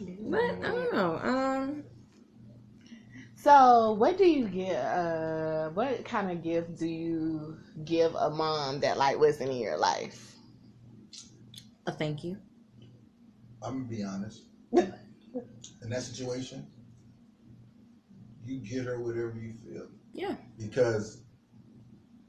But 0.00 0.40
I 0.40 0.60
don't 0.62 0.92
know. 0.92 1.20
Um, 1.22 1.82
So, 3.48 3.92
what 3.92 4.18
do 4.18 4.28
you 4.28 4.46
give? 4.46 4.76
Uh, 4.76 5.70
what 5.70 6.04
kind 6.04 6.30
of 6.30 6.44
gift 6.44 6.76
do 6.76 6.86
you 6.86 7.56
give 7.82 8.14
a 8.14 8.28
mom 8.28 8.80
that 8.80 8.98
like 8.98 9.18
wasn't 9.18 9.48
in 9.48 9.56
your 9.56 9.78
life? 9.78 10.34
a 11.86 11.92
thank 11.92 12.24
you. 12.24 12.36
I'm 13.62 13.72
gonna 13.72 13.84
be 13.88 14.04
honest. 14.04 14.42
In 14.72 15.88
that 15.88 16.02
situation, 16.02 16.66
you 18.44 18.58
get 18.58 18.84
her 18.84 19.00
whatever 19.00 19.34
you 19.40 19.54
feel. 19.54 19.86
Yeah. 20.12 20.34
Because, 20.58 21.22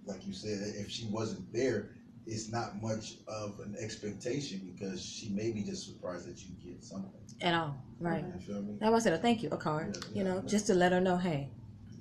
like 0.05 0.25
you 0.25 0.31
said, 0.31 0.73
if 0.77 0.89
she 0.89 1.05
wasn't 1.07 1.51
there, 1.51 1.97
it's 2.29 2.51
not 2.51 2.81
much 2.81 3.15
of 3.27 3.59
an 3.59 3.75
expectation 3.79 4.61
because 4.73 5.03
she 5.03 5.29
may 5.29 5.51
be 5.51 5.63
just 5.63 5.85
surprised 5.85 6.27
that 6.27 6.37
you 6.45 6.51
get 6.63 6.83
something. 6.83 7.11
At 7.41 7.53
all. 7.53 7.75
Right. 7.99 8.23
You 8.23 8.39
feel 8.41 8.61
me? 8.61 8.77
That's 8.79 8.91
why 8.91 8.97
I 8.97 8.99
said 8.99 9.13
a 9.13 9.17
thank 9.17 9.43
you, 9.43 9.49
a 9.51 9.57
card. 9.57 9.97
You 10.13 10.23
know, 10.23 10.43
just 10.47 10.67
to 10.67 10.73
let 10.73 10.91
her 10.91 11.01
know, 11.01 11.17
hey, 11.17 11.49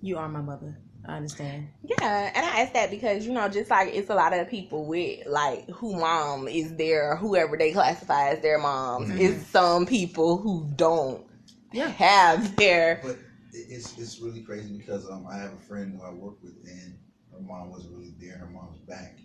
you 0.00 0.18
are 0.18 0.28
my 0.28 0.40
mother. 0.40 0.78
I 1.06 1.16
understand. 1.16 1.68
Yeah, 1.82 2.30
and 2.34 2.44
I 2.44 2.60
ask 2.60 2.72
that 2.74 2.90
because 2.90 3.26
you 3.26 3.32
know, 3.32 3.48
just 3.48 3.70
like 3.70 3.94
it's 3.94 4.10
a 4.10 4.14
lot 4.14 4.32
of 4.34 4.48
people 4.50 4.84
with 4.84 5.26
like 5.26 5.68
who 5.70 5.98
mom 5.98 6.48
is 6.48 6.76
there, 6.76 7.16
whoever 7.16 7.56
they 7.56 7.72
classify 7.72 8.30
as 8.30 8.40
their 8.40 8.58
moms. 8.58 9.08
Mhm. 9.08 9.18
Is 9.18 9.46
some 9.46 9.86
people 9.86 10.38
who 10.38 10.66
don't 10.76 11.24
Yeah. 11.72 11.88
have 11.88 12.56
their 12.56 13.00
But 13.02 13.18
it's 13.52 13.96
it's 13.98 14.20
really 14.20 14.42
crazy 14.42 14.76
because 14.76 15.08
um 15.08 15.26
I 15.30 15.36
have 15.38 15.52
a 15.54 15.58
friend 15.68 15.98
who 15.98 16.04
I 16.04 16.10
work 16.12 16.42
with 16.42 16.56
and 16.66 16.98
her 17.32 17.40
mom 17.40 17.70
wasn't 17.70 17.94
really 17.96 18.14
there. 18.20 18.36
Her 18.38 18.46
mom's 18.46 18.78
back, 18.80 19.18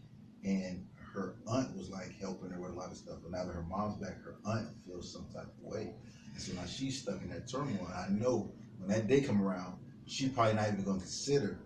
and 0.44 0.88
her 1.13 1.36
aunt 1.48 1.75
was 1.75 1.89
like 1.89 2.17
helping 2.20 2.50
her 2.51 2.60
with 2.60 2.72
a 2.72 2.75
lot 2.75 2.91
of 2.91 2.98
stuff. 2.98 3.20
But 3.22 3.32
now 3.32 3.46
that 3.46 3.53
her 3.53 3.63
mom's 3.63 3.96
back, 3.96 4.22
her 4.24 4.36
aunt 4.46 4.67
feels 4.86 5.12
some 5.12 5.27
type 5.34 5.48
of 5.48 5.63
way. 5.63 5.93
And 6.34 6.41
so 6.41 6.53
now 6.53 6.65
she's 6.65 7.01
stuck 7.01 7.22
in 7.22 7.29
that 7.29 7.48
turmoil. 7.48 7.88
I 7.96 8.08
know 8.10 8.51
when 8.79 8.89
that 8.89 9.08
day 9.08 9.22
come 9.22 9.41
around, 9.41 9.77
she 10.05 10.29
probably 10.29 10.55
not 10.55 10.67
even 10.70 10.84
gonna 10.84 11.00
consider. 11.00 11.60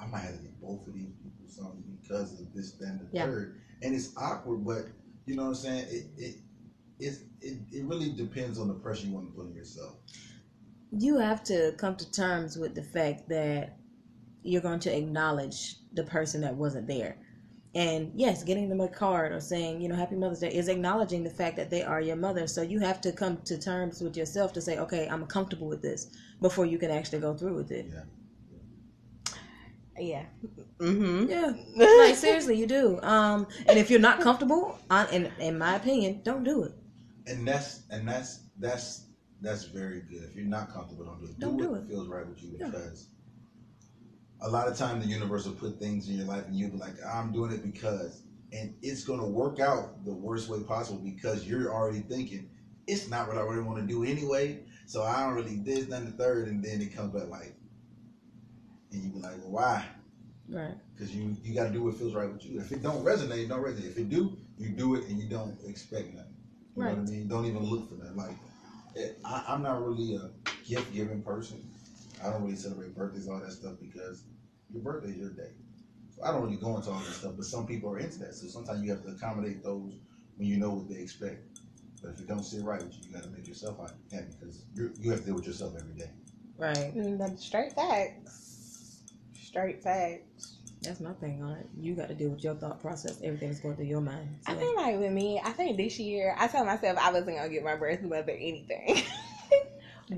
I 0.00 0.06
might 0.06 0.20
have 0.20 0.36
to 0.36 0.42
get 0.42 0.60
both 0.60 0.86
of 0.86 0.94
these 0.94 1.12
people 1.22 1.46
something 1.46 1.82
because 2.00 2.40
of 2.40 2.52
this, 2.52 2.72
that, 2.72 2.88
and 2.88 3.00
the 3.00 3.06
Yeah. 3.12 3.24
third. 3.26 3.60
And 3.82 3.94
it's 3.94 4.10
awkward, 4.16 4.64
but 4.64 4.86
you 5.26 5.36
know 5.36 5.42
what 5.42 5.48
I'm 5.50 5.54
saying. 5.54 5.86
It 5.90 6.06
it 6.16 6.34
it 6.98 7.18
it, 7.40 7.58
it 7.72 7.84
really 7.84 8.10
depends 8.10 8.58
on 8.58 8.68
the 8.68 8.74
pressure 8.74 9.06
you 9.06 9.12
want 9.12 9.28
to 9.30 9.34
put 9.36 9.46
on 9.46 9.54
yourself. 9.54 9.96
You 10.90 11.18
have 11.18 11.42
to 11.44 11.72
come 11.76 11.96
to 11.96 12.10
terms 12.10 12.56
with 12.56 12.74
the 12.74 12.82
fact 12.82 13.28
that 13.28 13.70
you're 14.42 14.62
going 14.62 14.80
to 14.80 14.96
acknowledge 14.96 15.76
the 15.92 16.04
person 16.04 16.42
that 16.42 16.56
wasn't 16.56 16.86
there. 16.86 17.16
And 17.74 18.12
yes, 18.14 18.44
getting 18.44 18.68
them 18.68 18.80
a 18.80 18.88
card 18.88 19.32
or 19.32 19.40
saying, 19.40 19.80
you 19.80 19.88
know, 19.88 19.96
Happy 19.96 20.14
Mother's 20.14 20.40
Day 20.40 20.52
is 20.54 20.68
acknowledging 20.68 21.24
the 21.24 21.30
fact 21.30 21.56
that 21.56 21.70
they 21.70 21.82
are 21.82 22.00
your 22.00 22.16
mother. 22.16 22.46
So 22.46 22.62
you 22.62 22.78
have 22.80 23.00
to 23.02 23.12
come 23.12 23.38
to 23.44 23.58
terms 23.58 24.00
with 24.00 24.16
yourself 24.16 24.52
to 24.54 24.60
say, 24.60 24.78
okay, 24.78 25.08
I'm 25.08 25.26
comfortable 25.26 25.66
with 25.68 25.82
this 25.82 26.10
before 26.40 26.66
you 26.66 26.78
can 26.78 26.90
actually 26.92 27.20
go 27.20 27.34
through 27.34 27.56
with 27.56 27.72
it. 27.72 27.86
yeah. 27.92 28.02
Yeah 29.98 30.24
mm-hmm. 30.78 31.28
Yeah. 31.28 31.52
Like 31.76 32.14
seriously, 32.26 32.56
you 32.58 32.66
do. 32.66 33.00
Um, 33.02 33.46
and 33.66 33.78
if 33.78 33.90
you're 33.90 34.00
not 34.00 34.20
comfortable, 34.20 34.78
I, 34.90 35.06
in 35.06 35.30
in 35.38 35.58
my 35.58 35.76
opinion, 35.76 36.20
don't 36.24 36.44
do 36.44 36.64
it. 36.64 36.72
And 37.26 37.46
that's 37.46 37.82
and 37.90 38.06
that's 38.08 38.40
that's 38.58 39.06
that's 39.40 39.64
very 39.64 40.00
good. 40.02 40.24
If 40.24 40.36
you're 40.36 40.46
not 40.46 40.72
comfortable, 40.72 41.04
don't 41.06 41.20
do 41.20 41.26
it. 41.26 41.38
Don't 41.38 41.56
do 41.56 41.64
do 41.64 41.70
what 41.70 41.80
it. 41.82 41.88
feels 41.88 42.08
right 42.08 42.26
with 42.26 42.42
you 42.42 42.56
Yeah. 42.58 42.66
because 42.66 43.08
a 44.40 44.48
lot 44.48 44.68
of 44.68 44.76
times 44.76 45.04
the 45.04 45.10
universe 45.10 45.46
will 45.46 45.54
put 45.54 45.78
things 45.78 46.08
in 46.08 46.16
your 46.16 46.26
life 46.26 46.46
and 46.46 46.56
you'll 46.56 46.70
be 46.70 46.78
like, 46.78 46.94
I'm 47.04 47.32
doing 47.32 47.52
it 47.52 47.62
because 47.62 48.22
and 48.52 48.74
it's 48.82 49.04
gonna 49.04 49.26
work 49.26 49.58
out 49.58 50.04
the 50.04 50.12
worst 50.12 50.48
way 50.48 50.60
possible 50.60 50.98
because 50.98 51.46
you're 51.46 51.72
already 51.72 52.00
thinking 52.00 52.48
it's 52.86 53.08
not 53.08 53.28
what 53.28 53.38
I 53.38 53.40
really 53.40 53.62
want 53.62 53.78
to 53.80 53.86
do 53.86 54.04
anyway. 54.04 54.60
So 54.86 55.02
I 55.02 55.24
don't 55.24 55.34
really 55.34 55.56
this, 55.56 55.86
then 55.86 56.04
the 56.04 56.12
third, 56.12 56.48
and 56.48 56.62
then 56.62 56.80
it 56.80 56.94
comes 56.94 57.12
back 57.12 57.28
like, 57.28 57.54
and 58.92 59.02
you 59.02 59.10
be 59.10 59.20
like, 59.20 59.36
well, 59.38 59.50
why? 59.50 59.84
Right. 60.48 60.74
Because 60.94 61.14
you 61.14 61.36
you 61.42 61.54
got 61.54 61.64
to 61.64 61.70
do 61.70 61.82
what 61.82 61.96
feels 61.96 62.14
right 62.14 62.30
with 62.30 62.44
you. 62.44 62.60
If 62.60 62.70
it 62.72 62.82
don't 62.82 63.04
resonate, 63.04 63.44
it 63.44 63.48
don't 63.48 63.62
resonate. 63.62 63.90
If 63.90 63.98
it 63.98 64.10
do, 64.10 64.36
you 64.58 64.68
do 64.70 64.94
it 64.94 65.06
and 65.08 65.18
you 65.18 65.28
don't 65.28 65.56
expect 65.66 66.14
nothing. 66.14 66.34
You 66.76 66.82
know 66.82 66.90
what 66.90 66.98
I 66.98 67.02
mean? 67.02 67.28
Don't 67.28 67.46
even 67.46 67.64
look 67.64 67.88
for 67.88 67.94
that. 68.04 68.16
Like, 68.16 68.36
it, 68.94 69.18
I, 69.24 69.44
I'm 69.48 69.62
not 69.62 69.84
really 69.84 70.16
a 70.16 70.30
gift 70.64 70.92
giving 70.92 71.22
person. 71.22 71.66
I 72.24 72.30
don't 72.30 72.42
really 72.42 72.56
celebrate 72.56 72.94
birthdays, 72.94 73.28
all 73.28 73.38
that 73.40 73.52
stuff, 73.52 73.74
because 73.80 74.24
your 74.72 74.82
birthday 74.82 75.10
is 75.10 75.18
your 75.18 75.30
day. 75.30 75.50
So 76.16 76.24
I 76.24 76.32
don't 76.32 76.42
really 76.42 76.56
go 76.56 76.76
into 76.76 76.90
all 76.90 76.98
that 77.00 77.12
stuff. 77.12 77.34
But 77.36 77.44
some 77.44 77.66
people 77.66 77.90
are 77.90 77.98
into 77.98 78.18
that. 78.20 78.34
So 78.34 78.46
sometimes 78.46 78.82
you 78.82 78.90
have 78.90 79.02
to 79.02 79.08
accommodate 79.10 79.62
those 79.62 79.92
when 80.36 80.48
you 80.48 80.56
know 80.56 80.70
what 80.70 80.88
they 80.88 80.96
expect. 81.00 81.42
But 82.02 82.12
if 82.12 82.20
it 82.20 82.26
don't 82.28 82.42
sit 82.42 82.62
right 82.64 82.82
with 82.82 82.92
you, 82.94 83.08
you 83.08 83.14
got 83.14 83.24
to 83.24 83.30
make 83.30 83.46
yourself 83.46 83.78
happy 84.12 84.26
because 84.38 84.64
you 84.74 84.92
you 85.00 85.10
have 85.10 85.20
to 85.20 85.26
deal 85.26 85.34
with 85.34 85.46
yourself 85.46 85.74
every 85.78 85.94
day. 85.94 86.10
Right. 86.56 86.94
Mm, 86.96 87.18
that's 87.18 87.44
straight 87.44 87.72
facts. 87.72 89.02
Straight 89.34 89.82
facts. 89.82 90.58
That's 90.82 91.00
my 91.00 91.12
thing 91.14 91.42
on 91.42 91.52
it. 91.56 91.66
You 91.78 91.94
got 91.94 92.08
to 92.08 92.14
deal 92.14 92.30
with 92.30 92.44
your 92.44 92.54
thought 92.54 92.80
process. 92.80 93.20
Everything's 93.24 93.60
going 93.60 93.76
through 93.76 93.86
your 93.86 94.02
mind. 94.02 94.28
I 94.46 94.52
So. 94.52 94.60
feel 94.60 94.76
like 94.76 94.98
with 94.98 95.12
me, 95.12 95.40
I 95.42 95.50
think 95.52 95.76
this 95.78 95.98
year 95.98 96.34
I 96.38 96.46
told 96.46 96.66
myself 96.66 96.98
I 96.98 97.10
wasn't 97.10 97.36
gonna 97.38 97.48
get 97.48 97.64
my 97.64 97.76
birth 97.76 98.02
mother 98.02 98.32
anything. 98.32 99.02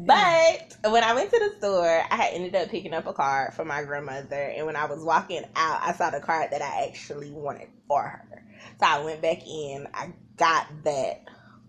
but 0.05 0.77
when 0.93 1.05
I 1.05 1.15
went 1.15 1.31
to 1.31 1.39
the 1.39 1.59
store, 1.59 2.03
I 2.11 2.17
had 2.17 2.35
ended 2.35 2.55
up 2.55 2.69
picking 2.69 2.93
up 2.93 3.07
a 3.07 3.13
card 3.13 3.55
for 3.55 3.65
my 3.65 3.83
grandmother, 3.85 4.35
and 4.35 4.67
when 4.67 4.77
I 4.77 4.87
was 4.87 5.03
walking 5.03 5.45
out, 5.55 5.81
I 5.83 5.93
saw 5.93 6.11
the 6.11 6.21
card 6.21 6.51
that 6.51 6.63
I 6.63 6.87
actually 6.89 7.31
wanted 7.31 7.69
for 7.89 8.03
her. 8.03 8.45
So 8.81 8.87
I 8.87 9.05
went 9.05 9.23
back 9.23 9.47
in, 9.47 9.89
I 9.95 10.13
got 10.37 10.67
that 10.85 11.25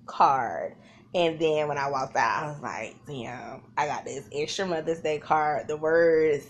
card, 0.06 0.76
and 1.14 1.40
then 1.40 1.68
when 1.68 1.78
I 1.78 1.90
walked 1.90 2.16
out, 2.16 2.44
I 2.44 2.52
was 2.52 2.62
like, 2.62 2.96
"Damn, 3.06 3.64
I 3.78 3.88
got 3.88 4.06
this 4.06 4.28
extra 4.32 4.66
Mother's 4.66 5.00
Day 5.02 5.20
card." 5.20 5.68
The 5.68 5.78
words 5.78 6.46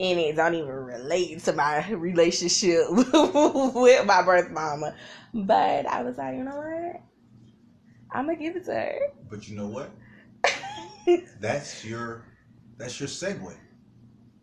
in 0.00 0.18
it 0.18 0.34
don't 0.34 0.54
even 0.54 0.68
relate 0.68 1.40
to 1.44 1.52
my 1.52 1.88
relationship 1.90 2.84
with 2.90 4.06
my 4.06 4.22
birth 4.22 4.50
mama. 4.50 4.94
But 5.32 5.86
I 5.86 6.02
was 6.02 6.16
like, 6.18 6.36
you 6.36 6.44
know 6.44 6.56
what? 6.56 7.02
I'm 8.12 8.26
gonna 8.26 8.38
give 8.38 8.56
it 8.56 8.64
to 8.64 8.74
her. 8.74 8.98
But 9.28 9.48
you 9.48 9.56
know 9.56 9.66
what? 9.66 9.90
That's 11.40 11.84
your 11.84 12.24
that's 12.76 12.98
your 12.98 13.08
segue. 13.08 13.54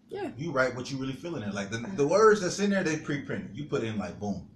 Yeah. 0.09 0.31
You 0.37 0.51
write 0.51 0.75
what 0.75 0.89
you 0.91 0.97
really 0.97 1.13
feel 1.13 1.35
in 1.35 1.41
there. 1.41 1.51
Like 1.51 1.69
the, 1.69 1.79
the 1.95 2.07
words 2.07 2.41
that's 2.41 2.59
in 2.59 2.69
there, 2.69 2.83
they 2.83 2.97
pre-printed. 2.97 3.49
You 3.53 3.65
put 3.65 3.83
in 3.83 3.97
like 3.97 4.19
boom, 4.19 4.47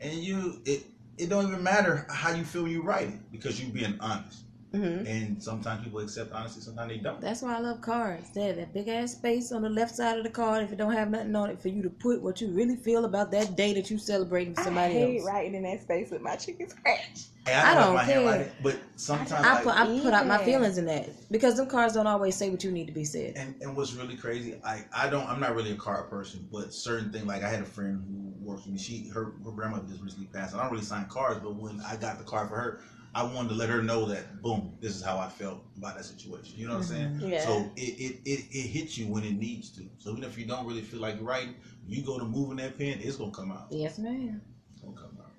and 0.00 0.12
you 0.12 0.60
it 0.64 0.84
it 1.18 1.28
don't 1.28 1.46
even 1.48 1.62
matter 1.62 2.06
how 2.10 2.30
you 2.30 2.44
feel 2.44 2.62
when 2.62 2.72
you 2.72 2.82
write 2.82 3.08
it 3.08 3.32
because 3.32 3.60
you 3.60 3.72
being 3.72 3.96
honest. 4.00 4.42
Hmm 4.74 5.06
And 5.06 5.42
sometimes 5.42 5.84
people 5.84 6.00
accept 6.00 6.32
honesty, 6.32 6.60
sometimes 6.60 6.90
they 6.90 6.98
don't. 6.98 7.20
That's 7.20 7.42
why 7.42 7.56
I 7.56 7.60
love 7.60 7.80
cards. 7.80 8.30
They 8.34 8.46
have 8.46 8.56
that 8.56 8.72
big 8.74 8.88
ass 8.88 9.12
space 9.12 9.52
on 9.52 9.62
the 9.62 9.68
left 9.70 9.94
side 9.94 10.18
of 10.18 10.24
the 10.24 10.30
card 10.30 10.64
if 10.64 10.72
it 10.72 10.76
don't 10.76 10.92
have 10.92 11.10
nothing 11.10 11.34
on 11.36 11.50
it 11.50 11.60
for 11.60 11.68
you 11.68 11.82
to 11.82 11.90
put 11.90 12.22
what 12.22 12.40
you 12.40 12.48
really 12.48 12.76
feel 12.76 13.04
about 13.04 13.30
that 13.32 13.56
day 13.56 13.72
that 13.74 13.90
you 13.90 13.98
celebrating 13.98 14.50
with 14.52 14.60
I 14.60 14.64
somebody 14.64 14.94
hate 14.94 15.18
else. 15.18 15.26
writing 15.28 15.54
in 15.54 15.62
that 15.64 15.82
space 15.82 16.10
with 16.10 16.22
my 16.22 16.36
chicken 16.36 16.68
scratch. 16.68 17.26
And 17.46 17.54
I 17.66 17.74
know 17.74 17.80
don't 17.80 17.94
my 17.96 18.04
care. 18.04 18.14
handwriting, 18.16 18.52
but 18.62 18.78
sometimes 18.96 19.32
I 19.32 19.52
like, 19.54 19.64
put 19.64 19.74
I 19.74 20.00
put 20.02 20.14
out 20.14 20.26
my 20.26 20.38
feelings 20.44 20.78
in 20.78 20.86
that 20.86 21.10
because 21.30 21.56
them 21.56 21.66
cards 21.66 21.92
don't 21.94 22.06
always 22.06 22.34
say 22.36 22.48
what 22.48 22.64
you 22.64 22.70
need 22.70 22.86
to 22.86 22.92
be 22.92 23.04
said. 23.04 23.34
and, 23.36 23.54
and 23.60 23.76
what's 23.76 23.92
really 23.92 24.16
crazy, 24.16 24.58
I, 24.64 24.84
I 24.96 25.10
don't 25.10 25.28
I'm 25.28 25.40
not 25.40 25.54
really 25.54 25.72
a 25.72 25.76
card 25.76 26.08
person, 26.08 26.48
but 26.50 26.72
certain 26.72 27.12
things 27.12 27.26
like 27.26 27.42
I 27.42 27.48
had 27.50 27.60
a 27.60 27.66
friend 27.66 28.02
who 28.08 28.32
works 28.44 28.64
with 28.64 28.72
me. 28.72 28.78
She 28.78 29.08
her 29.10 29.34
her 29.44 29.50
grandmother 29.50 29.84
just 29.88 30.02
recently 30.02 30.26
passed. 30.26 30.54
I 30.54 30.62
don't 30.62 30.72
really 30.72 30.84
sign 30.84 31.04
cards, 31.06 31.40
but 31.42 31.54
when 31.54 31.80
I 31.86 31.96
got 31.96 32.16
the 32.18 32.24
card 32.24 32.48
for 32.48 32.56
her, 32.56 32.80
I 33.14 33.22
wanted 33.22 33.50
to 33.50 33.54
let 33.54 33.68
her 33.68 33.82
know 33.82 34.06
that 34.06 34.42
boom, 34.42 34.76
this 34.80 34.96
is 34.96 35.02
how 35.02 35.18
I 35.18 35.28
felt 35.28 35.64
about 35.78 35.96
that 35.96 36.04
situation. 36.04 36.58
You 36.58 36.66
know 36.66 36.74
what 36.74 36.78
I'm 36.80 36.86
saying? 36.88 37.08
Mm-hmm. 37.10 37.28
Yeah. 37.28 37.44
So 37.44 37.70
it, 37.76 37.80
it, 37.80 38.20
it, 38.24 38.44
it 38.50 38.66
hits 38.68 38.98
you 38.98 39.06
when 39.06 39.24
it 39.24 39.34
needs 39.38 39.70
to. 39.76 39.82
So 39.98 40.10
even 40.10 40.24
if 40.24 40.36
you 40.38 40.46
don't 40.46 40.66
really 40.66 40.82
feel 40.82 41.00
like 41.00 41.16
writing, 41.20 41.54
you 41.86 42.02
go 42.02 42.18
to 42.18 42.24
moving 42.24 42.56
that 42.56 42.76
pen, 42.76 42.98
it's 43.00 43.16
gonna 43.16 43.30
come 43.30 43.52
out. 43.52 43.68
Yes, 43.70 43.98
ma'am. 43.98 44.40
It's 44.72 44.82
gonna 44.82 44.96
come 44.96 45.18
out. 45.20 45.30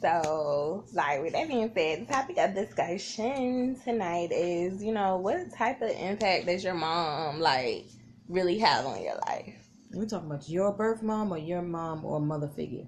So, 0.00 0.84
like 0.92 1.22
with 1.22 1.34
that 1.34 1.46
being 1.48 1.70
said, 1.72 2.02
the 2.06 2.12
topic 2.12 2.36
of 2.38 2.54
discussion 2.54 3.78
tonight 3.84 4.30
is, 4.32 4.82
you 4.82 4.92
know, 4.92 5.18
what 5.18 5.52
type 5.56 5.82
of 5.82 5.90
impact 5.90 6.46
does 6.46 6.64
your 6.64 6.74
mom 6.74 7.40
like 7.40 7.86
really 8.28 8.58
have 8.58 8.86
on 8.86 9.00
your 9.02 9.16
life? 9.28 9.54
We 9.92 10.06
talking 10.06 10.28
about 10.28 10.48
your 10.48 10.72
birth 10.72 11.02
mom 11.02 11.32
or 11.32 11.38
your 11.38 11.62
mom 11.62 12.04
or 12.04 12.20
mother 12.20 12.48
figure? 12.48 12.86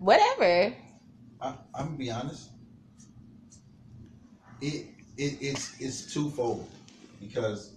Whatever. 0.00 0.74
I, 1.40 1.54
I'm 1.74 1.86
gonna 1.86 1.98
be 1.98 2.10
honest. 2.10 2.50
It, 4.62 4.86
it 5.18 5.38
it's 5.40 5.80
it's 5.80 6.12
twofold 6.14 6.68
because 7.20 7.74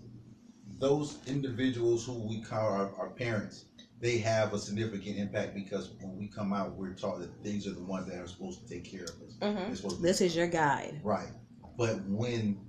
those 0.77 1.17
individuals 1.27 2.05
who 2.05 2.13
we 2.13 2.41
call 2.41 2.59
our, 2.67 2.91
our 2.97 3.09
parents, 3.09 3.65
they 3.99 4.17
have 4.19 4.53
a 4.53 4.59
significant 4.59 5.17
impact 5.17 5.55
because 5.55 5.91
when 5.99 6.15
we 6.17 6.27
come 6.27 6.53
out, 6.53 6.75
we're 6.75 6.93
taught 6.93 7.19
that 7.19 7.43
these 7.43 7.65
are 7.67 7.73
the 7.73 7.83
ones 7.83 8.07
that 8.07 8.19
are 8.19 8.27
supposed 8.27 8.61
to 8.67 8.73
take 8.73 8.83
care 8.83 9.03
of 9.05 9.09
us. 9.25 9.33
Mhm. 9.41 9.67
They're 9.67 9.75
supposed 9.75 9.95
to 9.97 10.01
This 10.03 10.21
is 10.21 10.35
your 10.35 10.47
guide. 10.47 10.99
Right. 11.03 11.29
But 11.77 12.05
when 12.07 12.59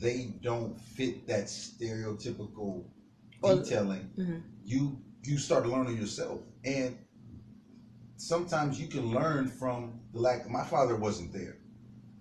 they 0.00 0.34
don't 0.42 0.78
fit 0.78 1.26
that 1.28 1.44
stereotypical 1.46 2.84
Or- 3.42 3.56
detailing, 3.56 4.10
Mhm. 4.18 4.42
you 4.64 5.00
you 5.22 5.38
start 5.38 5.66
learning 5.66 5.96
yourself. 5.96 6.40
And 6.66 6.98
sometimes 8.16 8.78
you 8.78 8.88
can 8.88 9.10
learn 9.10 9.48
from 9.48 10.00
the 10.12 10.20
lack 10.20 10.48
my 10.50 10.64
father 10.64 10.96
wasn't 10.96 11.32
there. 11.32 11.56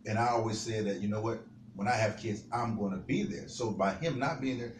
And 0.05 0.17
I 0.17 0.27
always 0.29 0.59
said 0.59 0.85
that, 0.85 1.01
you 1.01 1.07
know 1.07 1.21
what, 1.21 1.43
when 1.75 1.87
I 1.87 1.95
have 1.95 2.17
kids, 2.17 2.43
I'm 2.51 2.77
gonna 2.77 2.97
be 2.97 3.23
there. 3.23 3.47
So 3.47 3.71
by 3.71 3.93
him 3.93 4.19
not 4.19 4.41
being 4.41 4.59
there, 4.59 4.73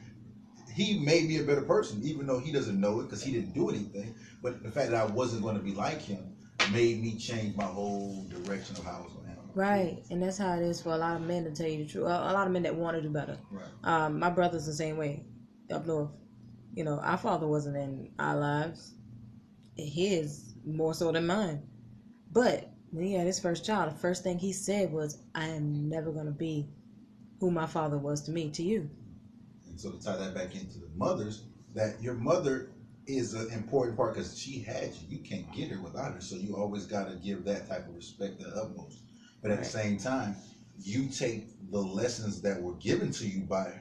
he 0.74 1.00
made 1.00 1.28
me 1.28 1.38
a 1.38 1.44
better 1.44 1.62
person, 1.62 2.02
even 2.04 2.26
though 2.28 2.40
he 2.40 2.52
doesn't 2.52 2.80
know 2.80 3.00
it 3.00 3.04
because 3.04 3.24
he 3.24 3.32
didn't 3.32 3.54
do 3.54 3.70
anything. 3.70 4.16
But 4.42 4.64
the 4.64 4.72
fact 4.72 4.92
that 4.92 5.00
I 5.00 5.06
wasn't 5.06 5.44
gonna 5.44 5.60
be 5.60 5.74
like 5.74 6.02
him 6.02 6.36
made 6.72 7.02
me 7.02 7.18
change 7.18 7.56
my 7.56 7.66
whole 7.66 8.26
direction 8.30 8.76
of 8.78 8.84
how 8.84 8.98
I 9.00 9.02
was 9.02 9.14
gonna 9.14 9.28
handle 9.28 9.46
it. 9.46 9.56
Right, 9.56 10.04
and 10.10 10.22
that's 10.22 10.38
how 10.38 10.54
it 10.54 10.64
is 10.64 10.82
for 10.82 10.90
a 10.90 10.98
lot 10.98 11.16
of 11.16 11.22
men 11.22 11.44
to 11.46 11.52
tell 11.52 11.68
you 11.68 11.84
the 11.84 11.90
truth. 11.90 12.06
A 12.06 12.10
a 12.10 12.34
lot 12.34 12.48
of 12.48 12.54
men 12.54 12.64
that 12.64 12.76
want 12.76 12.98
to 12.98 13.02
do 13.02 13.10
better. 13.10 13.38
Right. 13.52 13.66
Um, 13.84 14.20
my 14.20 14.30
brother's 14.30 14.66
the 14.66 14.74
same 14.74 14.98
way 14.98 15.26
up 15.72 15.86
north. 15.86 16.10
You 16.74 16.84
know, 16.84 17.00
our 17.00 17.18
father 17.18 17.48
wasn't 17.48 17.78
in 17.78 18.12
our 18.18 18.36
lives. 18.36 18.96
His 19.76 20.56
more 20.66 20.94
so 20.94 21.12
than 21.12 21.28
mine. 21.28 21.64
But 22.32 22.73
when 22.94 23.06
he 23.08 23.14
had 23.14 23.26
his 23.28 23.40
first 23.40 23.66
child, 23.66 23.92
the 23.92 23.98
first 23.98 24.24
thing 24.24 24.38
he 24.38 24.54
said 24.54 24.92
was, 24.94 25.18
"I 25.36 25.48
am 25.48 25.90
never 25.90 26.12
going 26.12 26.28
to 26.28 26.32
be 26.32 26.68
who 27.40 27.52
my 27.52 27.66
father 27.66 27.98
was 27.98 28.22
to 28.22 28.32
me, 28.32 28.52
to 28.52 28.64
you." 28.64 28.90
And 29.68 29.80
so 29.80 29.92
to 29.92 30.00
tie 30.02 30.18
that 30.18 30.36
back 30.36 30.56
into 30.56 30.80
the 30.80 30.90
mothers, 30.96 31.44
that 31.74 32.02
your 32.02 32.14
mother 32.14 32.70
is 33.08 33.34
an 33.34 33.52
important 33.52 33.98
part 33.98 34.14
because 34.14 34.38
she 34.38 34.60
had 34.60 34.94
you. 34.96 35.18
You 35.18 35.24
can't 35.24 35.52
get 35.52 35.70
her 35.70 35.82
without 35.82 36.14
her. 36.14 36.22
So 36.22 36.36
you 36.36 36.56
always 36.56 36.86
got 36.86 37.10
to 37.10 37.16
give 37.16 37.44
that 37.46 37.68
type 37.68 37.88
of 37.88 37.96
respect 37.96 38.40
the 38.40 38.48
utmost. 38.50 39.00
But 39.42 39.52
at 39.52 39.58
Right. 39.58 39.64
the 39.66 39.70
same 39.72 39.98
time, 39.98 40.36
you 40.80 41.08
take 41.10 41.48
the 41.72 41.82
lessons 41.82 42.42
that 42.42 42.62
were 42.62 42.76
given 42.76 43.12
to 43.12 43.28
you 43.28 43.42
by 43.42 43.74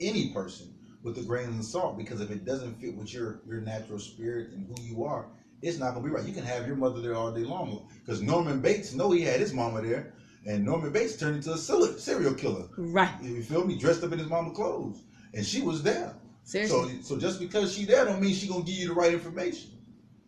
any 0.00 0.32
person 0.32 0.74
with 1.02 1.18
a 1.18 1.22
grain 1.22 1.48
of 1.48 1.64
salt 1.64 1.96
because 1.96 2.20
if 2.20 2.30
it 2.30 2.44
doesn't 2.44 2.80
fit 2.80 2.96
with 2.96 3.12
your 3.12 3.40
your 3.46 3.60
natural 3.62 3.98
spirit 3.98 4.50
and 4.52 4.66
who 4.66 4.82
you 4.82 5.04
are, 5.04 5.26
it's 5.62 5.78
not 5.78 5.94
gonna 5.94 6.04
be 6.04 6.10
right. 6.10 6.24
You 6.24 6.34
can 6.34 6.44
have 6.44 6.66
your 6.66 6.76
mother 6.76 7.00
there 7.00 7.14
all 7.14 7.30
day 7.32 7.44
long 7.44 7.88
because 8.04 8.20
Norman 8.20 8.60
Bates 8.60 8.92
know 8.92 9.12
he 9.12 9.22
had 9.22 9.40
his 9.40 9.54
mama 9.54 9.80
there, 9.80 10.12
and 10.44 10.64
Norman 10.64 10.92
Bates 10.92 11.16
turned 11.16 11.36
into 11.36 11.52
a 11.52 11.56
serial 11.56 12.34
killer. 12.34 12.66
Right. 12.76 13.14
You 13.22 13.42
feel 13.42 13.64
me? 13.64 13.78
Dressed 13.78 14.02
up 14.02 14.12
in 14.12 14.18
his 14.18 14.28
mama 14.28 14.50
clothes, 14.50 15.02
and 15.32 15.46
she 15.46 15.62
was 15.62 15.82
there. 15.82 16.14
Seriously. 16.44 17.00
So, 17.02 17.14
so 17.14 17.20
just 17.20 17.38
because 17.38 17.72
she 17.72 17.84
there 17.84 18.04
don't 18.04 18.20
mean 18.20 18.34
she 18.34 18.48
gonna 18.48 18.64
give 18.64 18.74
you 18.74 18.88
the 18.88 18.94
right 18.94 19.12
information. 19.12 19.70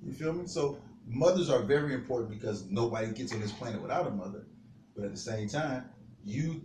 You 0.02 0.12
feel 0.12 0.32
me? 0.32 0.46
So 0.46 0.78
mothers 1.06 1.50
are 1.50 1.62
very 1.62 1.94
important 1.94 2.30
because 2.30 2.64
nobody 2.70 3.12
gets 3.12 3.32
on 3.32 3.40
this 3.40 3.52
planet 3.52 3.82
without 3.82 4.06
a 4.06 4.10
mother. 4.10 4.46
But 4.94 5.06
at 5.06 5.10
the 5.10 5.18
same 5.18 5.48
time, 5.48 5.84
you 6.24 6.62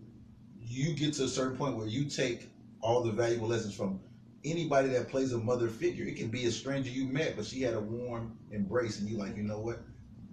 you 0.59 0.93
get 0.93 1.13
to 1.13 1.23
a 1.23 1.27
certain 1.27 1.57
point 1.57 1.75
where 1.75 1.87
you 1.87 2.05
take 2.05 2.49
all 2.81 3.03
the 3.03 3.11
valuable 3.11 3.47
lessons 3.47 3.73
from 3.73 3.99
anybody 4.43 4.89
that 4.89 5.09
plays 5.09 5.33
a 5.33 5.37
mother 5.37 5.67
figure. 5.67 6.05
It 6.05 6.17
can 6.17 6.29
be 6.29 6.45
a 6.45 6.51
stranger 6.51 6.89
you 6.89 7.05
met, 7.05 7.35
but 7.35 7.45
she 7.45 7.61
had 7.61 7.73
a 7.73 7.79
warm 7.79 8.37
embrace, 8.51 8.99
and 8.99 9.09
you 9.09 9.17
like, 9.17 9.35
you 9.35 9.43
know 9.43 9.59
what? 9.59 9.81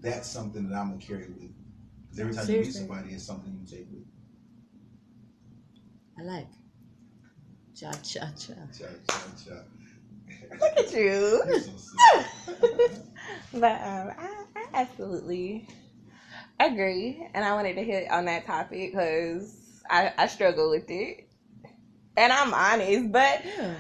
That's 0.01 0.29
something 0.29 0.69
that 0.69 0.77
I'm 0.77 0.91
gonna 0.91 1.01
carry 1.01 1.29
with. 1.29 1.51
Because 2.05 2.21
every 2.21 2.35
time 2.35 2.49
you 2.51 2.61
meet 2.61 2.73
somebody, 2.73 3.11
it's 3.13 3.25
something 3.25 3.59
you 3.61 3.67
take 3.67 3.87
with. 3.91 4.05
I 6.19 6.23
like. 6.23 6.47
Cha 7.75 7.93
cha 7.93 8.21
cha. 8.39 8.55
Cha 8.73 8.87
cha 9.09 9.19
cha. 9.45 9.55
Look 10.61 10.79
at 10.79 10.93
you. 10.93 11.43
So 11.61 11.73
but 13.53 13.81
um, 13.83 14.13
I, 14.19 14.45
I 14.57 14.67
absolutely 14.75 15.67
agree, 16.61 17.27
and 17.35 17.45
I 17.45 17.53
wanted 17.55 17.75
to 17.77 17.83
hit 17.83 18.11
on 18.11 18.27
that 18.27 18.47
topic 18.47 18.93
because 18.93 19.83
I, 19.91 20.13
I 20.17 20.27
struggle 20.27 20.71
with 20.71 20.91
it, 20.91 21.26
and 22.17 22.33
I'm 22.33 22.53
honest. 22.55 23.13
But 23.13 23.43
Yeah. 23.45 23.75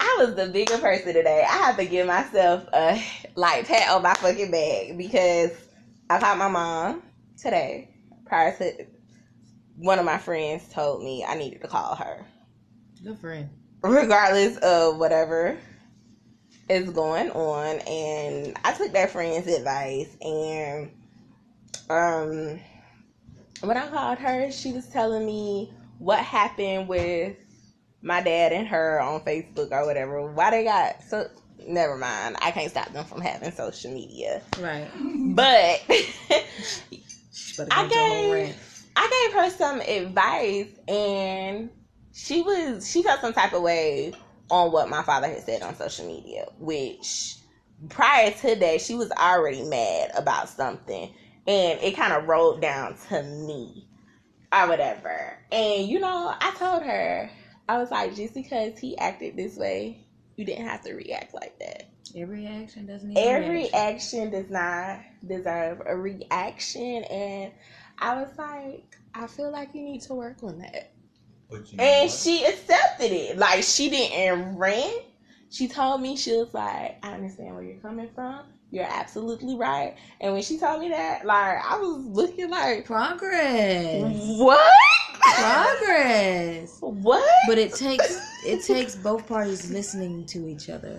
I 0.00 0.16
was 0.20 0.34
the 0.36 0.46
bigger 0.46 0.78
person 0.78 1.12
today. 1.12 1.44
I 1.48 1.56
have 1.66 1.76
to 1.76 1.84
give 1.84 2.06
myself 2.06 2.64
a 2.72 3.02
like 3.34 3.66
pat 3.66 3.90
on 3.90 4.02
my 4.02 4.14
fucking 4.14 4.50
back 4.50 4.96
because 4.96 5.50
I 6.08 6.20
called 6.20 6.38
my 6.38 6.48
mom 6.48 7.02
today. 7.36 7.90
Prior 8.26 8.56
to 8.58 8.86
one 9.76 9.98
of 9.98 10.04
my 10.04 10.18
friends 10.18 10.68
told 10.68 11.02
me 11.02 11.24
I 11.26 11.34
needed 11.36 11.60
to 11.62 11.68
call 11.68 11.94
her 11.96 12.24
Good 13.02 13.18
friend. 13.18 13.48
regardless 13.82 14.56
of 14.58 14.98
whatever 14.98 15.56
is 16.68 16.90
going 16.90 17.30
on 17.30 17.78
and 17.86 18.58
i 18.64 18.72
took 18.72 18.92
that 18.92 19.08
friend's 19.10 19.46
advice 19.46 20.14
and 20.20 20.90
um 21.88 22.60
when 23.62 23.76
i 23.76 23.86
called 23.88 24.18
her 24.18 24.50
she 24.50 24.72
was 24.72 24.86
telling 24.88 25.24
me 25.24 25.72
what 25.98 26.18
happened 26.18 26.86
with 26.88 27.36
my 28.08 28.20
dad 28.22 28.52
and 28.52 28.66
her 28.66 29.00
on 29.00 29.20
facebook 29.20 29.70
or 29.70 29.86
whatever 29.86 30.30
why 30.32 30.50
they 30.50 30.64
got 30.64 31.00
so 31.04 31.28
never 31.66 31.96
mind 31.96 32.36
i 32.42 32.50
can't 32.50 32.70
stop 32.70 32.90
them 32.92 33.04
from 33.04 33.20
having 33.20 33.52
social 33.52 33.92
media 33.92 34.42
Right. 34.60 34.90
but 35.36 35.80
I 37.70 37.82
gave- 37.88 38.56
I 38.96 39.28
gave 39.30 39.40
her 39.40 39.50
some 39.50 39.80
advice 39.80 40.68
and 40.88 41.70
she 42.12 42.42
was 42.42 42.88
she 42.90 43.02
felt 43.02 43.20
some 43.20 43.32
type 43.32 43.52
of 43.52 43.62
way 43.62 44.12
on 44.50 44.72
what 44.72 44.88
my 44.88 45.02
father 45.02 45.28
had 45.28 45.42
said 45.44 45.62
on 45.62 45.76
social 45.76 46.06
media, 46.06 46.46
which 46.58 47.36
prior 47.90 48.30
to 48.32 48.56
that 48.56 48.80
she 48.80 48.94
was 48.94 49.10
already 49.12 49.62
mad 49.62 50.10
about 50.16 50.48
something 50.48 51.12
and 51.46 51.78
it 51.80 51.94
kind 51.96 52.12
of 52.12 52.26
rolled 52.26 52.60
down 52.60 52.96
to 53.08 53.22
me 53.22 53.86
or 54.52 54.66
whatever. 54.68 55.38
And 55.52 55.86
you 55.86 56.00
know, 56.00 56.34
I 56.40 56.50
told 56.58 56.82
her, 56.82 57.30
I 57.68 57.78
was 57.78 57.90
like, 57.90 58.14
just 58.16 58.34
because 58.34 58.78
he 58.78 58.96
acted 58.98 59.36
this 59.36 59.56
way, 59.56 60.06
you 60.36 60.44
didn't 60.44 60.66
have 60.66 60.82
to 60.84 60.94
react 60.94 61.34
like 61.34 61.58
that. 61.58 61.84
Every 62.16 62.46
action 62.46 62.86
doesn't 62.86 63.08
need 63.10 63.18
Every 63.18 63.64
reaction. 63.64 63.78
action 63.78 64.30
does 64.30 64.50
not 64.50 65.00
deserve 65.26 65.82
a 65.86 65.94
reaction 65.94 67.04
and 67.04 67.52
I 67.98 68.20
was 68.20 68.30
like, 68.38 68.96
I 69.14 69.26
feel 69.26 69.50
like 69.50 69.74
you 69.74 69.82
need 69.82 70.00
to 70.02 70.14
work 70.14 70.42
on 70.42 70.58
that. 70.60 70.92
But 71.50 71.70
you 71.70 71.78
know 71.78 71.84
And 71.84 72.10
she 72.10 72.44
accepted 72.44 73.12
it. 73.12 73.36
Like 73.36 73.62
she 73.62 73.90
didn't 73.90 74.56
rant. 74.56 75.02
She 75.50 75.66
told 75.68 76.00
me 76.00 76.16
she 76.16 76.32
was 76.32 76.54
like, 76.54 76.98
I 77.02 77.12
understand 77.12 77.54
where 77.54 77.64
you're 77.64 77.80
coming 77.80 78.08
from. 78.14 78.40
You're 78.70 78.84
absolutely 78.84 79.56
right. 79.56 79.96
And 80.20 80.32
when 80.34 80.42
she 80.42 80.58
told 80.58 80.80
me 80.80 80.88
that, 80.90 81.24
like 81.26 81.58
I 81.64 81.78
was 81.78 82.04
looking 82.06 82.50
like, 82.50 82.84
Progress. 82.84 84.38
what? 84.38 84.72
Progress. 85.20 86.78
what? 86.80 87.28
But 87.46 87.58
it 87.58 87.74
takes 87.74 88.18
it 88.44 88.64
takes 88.64 88.96
both 88.96 89.26
parties 89.26 89.70
listening 89.70 90.26
to 90.26 90.48
each 90.48 90.68
other. 90.70 90.98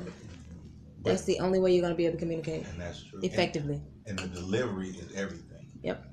That's 1.04 1.24
the 1.24 1.40
only 1.40 1.60
way 1.60 1.74
you're 1.74 1.82
gonna 1.82 1.96
be 1.96 2.06
able 2.06 2.16
to 2.16 2.20
communicate 2.20 2.66
and 2.68 2.80
that's 2.82 3.04
true. 3.04 3.20
effectively. 3.24 3.82
And, 4.06 4.20
and 4.20 4.32
the 4.32 4.40
delivery 4.42 4.90
is 4.90 5.14
everything. 5.16 5.66
Yep. 5.84 6.06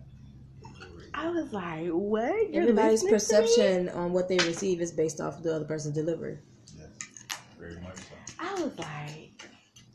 I 1.15 1.31
was 1.31 1.51
like, 1.53 1.89
what? 1.89 2.53
You're 2.53 2.63
Everybody's 2.63 3.03
listening 3.03 3.07
to 3.07 3.07
me? 3.07 3.11
perception 3.47 3.89
on 3.91 4.13
what 4.13 4.29
they 4.29 4.37
receive 4.39 4.81
is 4.83 4.93
based 4.93 5.19
off 5.21 5.39
of 5.39 5.43
the 5.43 5.55
other 5.57 5.65
person's 5.65 5.95
delivery. 5.95 6.39
Yes, 6.79 6.89
very 7.59 7.77
much 7.81 7.97
so. 7.97 8.15
I 8.39 8.53
was 8.55 8.79
like, 8.79 9.49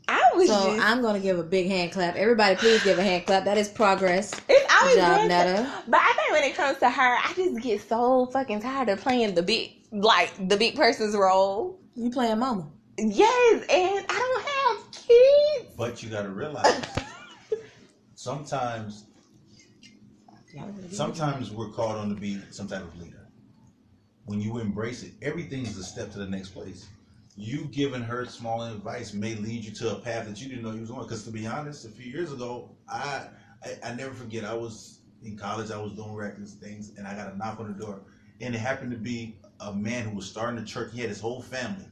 I 0.08 0.20
was 0.34 0.48
So 0.48 0.74
just. 0.76 0.84
I'm 0.84 1.00
gonna 1.00 1.20
give 1.20 1.38
a 1.38 1.44
big 1.44 1.68
hand 1.68 1.92
clap. 1.92 2.16
Everybody, 2.16 2.56
please 2.56 2.82
give 2.82 2.98
a 2.98 3.02
hand 3.04 3.24
clap. 3.26 3.44
That 3.44 3.56
is 3.56 3.68
progress. 3.68 4.32
It's 4.48 4.61
always 4.82 4.96
Good 4.96 5.00
job, 5.00 5.28
Netta. 5.28 5.72
But 5.88 6.00
I 6.00 6.12
think 6.14 6.32
when 6.32 6.44
it 6.44 6.56
comes 6.56 6.78
to 6.78 6.90
her, 6.90 7.16
I 7.16 7.32
just 7.34 7.62
get 7.62 7.88
so 7.88 8.26
fucking 8.26 8.60
tired 8.60 8.88
of 8.88 9.00
playing 9.00 9.34
the 9.34 9.42
big, 9.42 9.72
like 9.90 10.48
the 10.48 10.56
big 10.56 10.76
person's 10.76 11.16
role. 11.16 11.78
You 11.94 12.10
playing 12.10 12.38
mama. 12.38 12.68
Yes, 12.98 13.62
and 13.70 14.06
I 14.08 14.18
don't 14.18 14.80
have 14.80 14.92
kids. 14.92 15.74
But 15.76 16.02
you 16.02 16.10
got 16.10 16.22
to 16.22 16.28
realize, 16.28 16.84
sometimes, 18.14 19.04
sometimes 20.90 21.50
we're 21.50 21.70
called 21.70 21.96
on 21.96 22.08
to 22.10 22.14
be 22.14 22.40
some 22.50 22.68
type 22.68 22.82
of 22.82 23.00
leader. 23.00 23.26
When 24.26 24.40
you 24.40 24.58
embrace 24.58 25.02
it, 25.02 25.12
everything 25.22 25.64
is 25.66 25.76
a 25.78 25.84
step 25.84 26.12
to 26.12 26.18
the 26.18 26.28
next 26.28 26.50
place. 26.50 26.88
You 27.36 27.64
giving 27.72 28.02
her 28.02 28.26
small 28.26 28.62
advice 28.62 29.14
may 29.14 29.34
lead 29.36 29.64
you 29.64 29.70
to 29.72 29.96
a 29.96 30.00
path 30.00 30.28
that 30.28 30.40
you 30.40 30.48
didn't 30.48 30.64
know 30.64 30.72
you 30.72 30.82
was 30.82 30.90
on. 30.90 31.02
Because 31.02 31.24
to 31.24 31.30
be 31.30 31.46
honest, 31.46 31.86
a 31.86 31.88
few 31.88 32.10
years 32.10 32.30
ago, 32.32 32.68
I, 32.88 33.26
I 33.64 33.90
I 33.90 33.94
never 33.94 34.14
forget. 34.14 34.44
I 34.44 34.54
was 34.54 35.00
in 35.24 35.36
college. 35.36 35.70
I 35.70 35.80
was 35.80 35.92
doing 35.92 36.14
records 36.14 36.54
things, 36.54 36.92
and 36.96 37.06
I 37.06 37.14
got 37.14 37.32
a 37.32 37.36
knock 37.36 37.60
on 37.60 37.72
the 37.72 37.78
door, 37.78 38.00
and 38.40 38.54
it 38.54 38.58
happened 38.58 38.90
to 38.92 38.98
be 38.98 39.36
a 39.60 39.72
man 39.72 40.04
who 40.04 40.16
was 40.16 40.26
starting 40.26 40.58
a 40.58 40.64
church. 40.64 40.92
He 40.92 41.00
had 41.00 41.08
his 41.08 41.20
whole 41.20 41.40
family. 41.42 41.86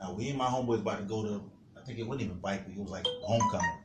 Now 0.00 0.12
we 0.12 0.28
and 0.28 0.38
my 0.38 0.46
homeboys 0.46 0.80
about 0.80 0.98
to 0.98 1.04
go 1.04 1.22
to. 1.22 1.50
I 1.76 1.84
think 1.84 1.98
it 1.98 2.06
wasn't 2.06 2.22
even 2.22 2.38
bike 2.38 2.66
week. 2.66 2.76
It 2.76 2.82
was 2.82 2.90
like 2.90 3.06
homecoming. 3.22 3.80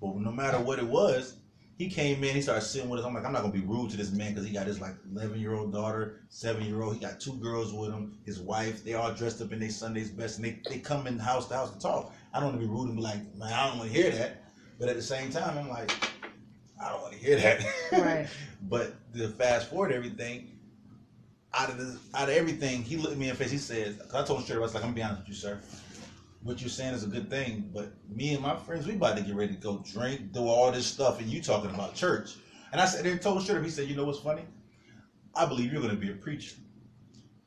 But 0.00 0.16
no 0.16 0.32
matter 0.32 0.58
what 0.58 0.78
it 0.78 0.86
was, 0.86 1.36
he 1.78 1.88
came 1.88 2.22
in. 2.24 2.34
He 2.34 2.42
started 2.42 2.62
sitting 2.62 2.88
with 2.88 3.00
us. 3.00 3.06
I'm 3.06 3.14
like, 3.14 3.24
I'm 3.24 3.32
not 3.32 3.42
gonna 3.42 3.52
be 3.52 3.60
rude 3.60 3.90
to 3.90 3.96
this 3.96 4.12
man 4.12 4.32
because 4.32 4.46
he 4.46 4.52
got 4.52 4.66
his 4.66 4.80
like 4.80 4.94
11 5.12 5.40
year 5.40 5.54
old 5.54 5.72
daughter, 5.72 6.20
seven 6.28 6.64
year 6.64 6.82
old. 6.82 6.94
He 6.94 7.00
got 7.00 7.20
two 7.20 7.34
girls 7.34 7.72
with 7.72 7.90
him. 7.90 8.18
His 8.24 8.40
wife. 8.40 8.84
They 8.84 8.94
all 8.94 9.12
dressed 9.12 9.40
up 9.42 9.52
in 9.52 9.60
their 9.60 9.70
Sunday's 9.70 10.10
best, 10.10 10.38
and 10.38 10.44
they 10.44 10.60
they 10.68 10.78
come 10.78 11.06
in 11.06 11.18
house 11.18 11.48
to 11.48 11.54
house 11.54 11.70
to 11.72 11.78
talk. 11.78 12.12
I 12.32 12.40
don't 12.40 12.50
want 12.50 12.60
to 12.60 12.66
be 12.66 12.72
rude 12.72 12.88
and 12.88 12.96
be 12.96 13.02
like, 13.02 13.34
man, 13.36 13.52
I 13.52 13.68
don't 13.68 13.78
want 13.78 13.90
to 13.90 13.96
hear 13.96 14.10
that. 14.10 14.44
But 14.78 14.88
at 14.88 14.96
the 14.96 15.02
same 15.02 15.30
time, 15.30 15.56
I'm 15.56 15.68
like, 15.68 15.92
I 16.82 16.90
don't 16.90 17.02
want 17.02 17.12
to 17.14 17.18
hear 17.18 17.36
that. 17.36 17.64
Right. 17.92 18.26
but 18.62 18.94
to 19.14 19.28
fast 19.28 19.70
forward 19.70 19.92
everything, 19.92 20.58
out 21.54 21.70
of 21.70 21.78
this, 21.78 21.96
out 22.14 22.28
of 22.28 22.34
everything, 22.34 22.82
he 22.82 22.96
looked 22.96 23.12
at 23.12 23.18
me 23.18 23.28
in 23.28 23.36
the 23.36 23.38
face. 23.38 23.50
He 23.50 23.58
says, 23.58 23.96
cause 23.96 24.14
I 24.14 24.26
told 24.26 24.40
him 24.40 24.44
straight 24.44 24.56
up, 24.56 24.62
I 24.62 24.64
was 24.64 24.74
like, 24.74 24.82
I'm 24.82 24.90
gonna 24.90 24.96
be 24.96 25.02
honest 25.02 25.20
with 25.20 25.28
you, 25.28 25.34
sir. 25.34 25.60
What 26.42 26.60
you're 26.60 26.70
saying 26.70 26.94
is 26.94 27.04
a 27.04 27.08
good 27.08 27.30
thing, 27.30 27.70
but 27.72 27.92
me 28.08 28.34
and 28.34 28.42
my 28.42 28.56
friends, 28.56 28.86
we 28.86 28.94
about 28.94 29.16
to 29.16 29.22
get 29.22 29.34
ready 29.34 29.54
to 29.54 29.60
go 29.60 29.84
drink, 29.92 30.32
do 30.32 30.48
all 30.48 30.72
this 30.72 30.86
stuff, 30.86 31.20
and 31.20 31.28
you 31.28 31.40
talking 31.40 31.70
about 31.70 31.94
church. 31.94 32.36
And 32.72 32.80
I 32.80 32.86
said, 32.86 33.06
and 33.06 33.20
told 33.20 33.36
him 33.36 33.44
straight 33.44 33.58
up, 33.58 33.64
he 33.64 33.70
said, 33.70 33.88
you 33.88 33.94
know 33.94 34.04
what's 34.04 34.18
funny? 34.18 34.42
I 35.36 35.46
believe 35.46 35.72
you're 35.72 35.82
gonna 35.82 35.94
be 35.94 36.10
a 36.10 36.14
preacher. 36.14 36.56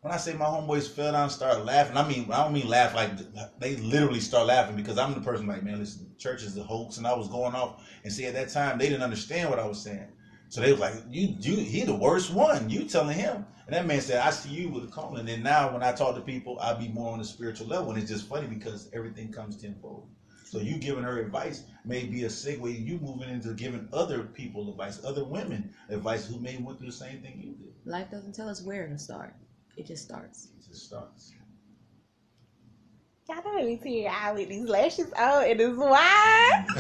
When 0.06 0.14
I 0.14 0.18
say 0.18 0.34
my 0.34 0.46
homeboys 0.46 0.88
fell 0.88 1.14
down 1.14 1.24
and 1.24 1.32
started 1.32 1.64
laughing, 1.64 1.98
I 1.98 2.08
mean 2.08 2.32
I 2.32 2.44
don't 2.44 2.54
mean 2.54 2.68
laugh 2.68 2.94
like 2.94 3.10
they 3.58 3.76
literally 3.78 4.20
start 4.20 4.46
laughing 4.46 4.76
because 4.76 5.00
I'm 5.00 5.16
the 5.16 5.20
person 5.20 5.48
like, 5.48 5.64
man, 5.64 5.80
listen, 5.80 6.12
church 6.20 6.44
is 6.44 6.56
a 6.56 6.62
hoax, 6.62 6.98
and 6.98 7.08
I 7.08 7.16
was 7.16 7.28
going 7.28 7.56
off 7.56 7.82
and 8.04 8.14
see 8.14 8.28
at 8.28 8.36
that 8.36 8.50
time 8.50 8.78
they 8.78 8.88
didn't 8.88 9.02
understand 9.02 9.50
what 9.50 9.58
I 9.58 9.66
was 9.66 9.82
saying. 9.82 10.06
So 10.50 10.62
they 10.62 10.70
was 10.70 10.80
like, 10.80 10.94
"You, 11.10 11.34
you, 11.40 11.56
he 11.56 11.82
the 11.86 11.96
worst 11.96 12.32
one." 12.32 12.70
You 12.70 12.84
telling 12.88 13.18
him, 13.18 13.48
and 13.66 13.76
that 13.76 13.88
man 13.88 14.00
said, 14.00 14.20
"I 14.20 14.30
see 14.30 14.50
you 14.50 14.70
with 14.70 14.84
a 14.84 14.88
calling." 14.90 15.28
And 15.28 15.44
now 15.44 15.74
when 15.74 15.82
I 15.82 15.92
talk 15.92 16.14
to 16.14 16.22
people, 16.22 16.60
I 16.62 16.74
be 16.74 16.88
more 16.88 17.12
on 17.12 17.18
the 17.18 17.26
spiritual 17.26 17.66
level, 17.66 17.90
and 17.90 18.00
it's 18.00 18.12
just 18.12 18.30
funny 18.30 18.46
because 18.46 18.88
everything 18.94 19.32
comes 19.32 19.60
tenfold. 19.60 20.08
So 20.44 20.60
you 20.60 20.78
giving 20.78 21.04
her 21.04 21.18
advice 21.18 21.64
may 21.84 22.06
be 22.06 22.26
a 22.26 22.28
segue 22.28 22.88
you 22.88 23.00
moving 23.00 23.30
into 23.30 23.56
giving 23.56 23.90
other 23.92 24.22
people 24.22 24.70
advice, 24.70 25.04
other 25.04 25.24
women 25.24 25.74
advice 25.90 26.28
who 26.28 26.40
may 26.40 26.58
went 26.58 26.78
through 26.78 26.92
the 26.92 26.94
same 26.94 27.24
thing 27.24 27.42
you 27.44 27.54
did. 27.54 27.74
Life 27.86 28.12
doesn't 28.12 28.36
tell 28.36 28.48
us 28.48 28.62
where 28.62 28.88
to 28.88 29.00
start. 29.00 29.34
It 29.78 29.88
just 29.88 30.04
starts. 30.04 30.50
It 30.58 30.68
just 30.68 30.86
starts. 30.86 31.34
Y'all 33.28 33.42
don't 33.42 33.66
me 33.66 33.78
tear 33.78 34.12
out 34.12 34.36
with 34.36 34.50
these 34.50 34.70
lashes 34.70 35.12
on. 35.14 35.46
It 35.46 35.60
is 35.60 35.76
wide. 35.76 36.66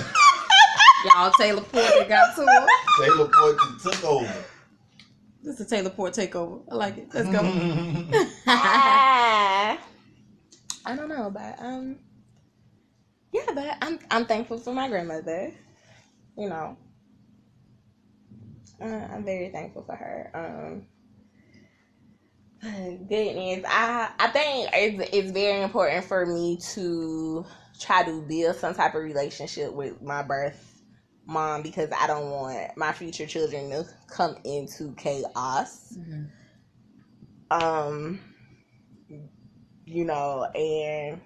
Y'all, 1.05 1.31
Taylor 1.38 1.62
Port 1.62 2.08
got 2.08 2.36
to 2.36 2.45
her. 2.45 2.67
Taylor 3.03 3.27
Porton 3.27 3.77
took 3.81 4.03
over. 4.03 4.45
This 5.43 5.60
is 5.60 5.67
a 5.67 5.69
Taylor 5.69 5.89
Port 5.89 6.13
takeover. 6.13 6.62
I 6.71 6.75
like 6.75 6.97
it. 6.97 7.10
Let's 7.13 7.29
go. 7.29 7.39
I 8.47 9.77
don't 10.95 11.10
know, 11.10 11.31
but 11.31 11.55
um, 11.60 11.97
yeah, 13.34 13.45
but 13.53 13.77
I'm 13.81 13.99
I'm 14.12 14.25
thankful 14.25 14.58
for 14.60 14.73
my 14.73 14.88
grandmother. 14.88 15.51
You 16.38 16.49
know, 16.49 16.77
uh, 18.81 18.86
I'm 18.86 19.25
very 19.25 19.49
thankful 19.49 19.84
for 19.84 19.95
her. 19.95 20.31
Um, 20.34 20.88
goodness, 23.08 23.63
I 23.67 24.10
I 24.19 24.28
think 24.30 24.69
it's 24.73 25.10
it's 25.13 25.32
very 25.32 25.62
important 25.63 26.06
for 26.06 26.25
me 26.25 26.58
to 26.73 27.45
try 27.80 28.04
to 28.04 28.21
build 28.21 28.56
some 28.56 28.73
type 28.73 28.95
of 28.95 29.04
relationship 29.04 29.73
with 29.73 30.01
my 30.01 30.23
birth 30.23 30.82
mom 31.28 31.62
because 31.62 31.89
I 31.97 32.08
don't 32.08 32.30
want 32.30 32.78
my 32.78 32.91
future 32.93 33.25
children 33.25 33.69
to 33.71 33.86
come 34.08 34.36
into 34.43 34.93
chaos 34.95 35.97
Mhm. 35.97 36.30
um 37.51 38.19
you 39.86 40.06
know 40.06 40.45
and 40.56 41.21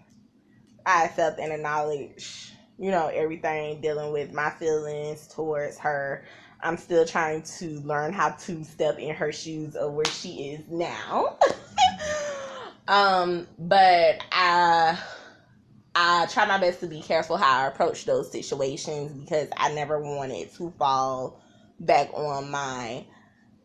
i 0.85 1.05
accept 1.05 1.39
and 1.39 1.51
acknowledge 1.53 2.53
you 2.77 2.91
know 2.91 3.07
everything 3.07 3.79
dealing 3.81 4.11
with 4.11 4.33
my 4.33 4.49
feelings 4.51 5.27
towards 5.27 5.77
her 5.77 6.23
i'm 6.61 6.77
still 6.77 7.05
trying 7.05 7.41
to 7.43 7.79
learn 7.81 8.11
how 8.13 8.29
to 8.31 8.63
step 8.63 8.97
in 8.99 9.13
her 9.15 9.31
shoes 9.31 9.75
of 9.75 9.93
where 9.93 10.05
she 10.05 10.49
is 10.51 10.61
now 10.69 11.37
um 12.87 13.47
but 13.57 14.19
i 14.31 14.97
i 15.95 16.25
try 16.31 16.45
my 16.45 16.57
best 16.57 16.79
to 16.79 16.87
be 16.87 17.01
careful 17.01 17.37
how 17.37 17.63
i 17.63 17.67
approach 17.67 18.05
those 18.05 18.31
situations 18.31 19.11
because 19.11 19.47
i 19.57 19.71
never 19.73 19.99
wanted 20.01 20.51
to 20.53 20.71
fall 20.77 21.41
back 21.79 22.09
on 22.13 22.49
my 22.51 23.05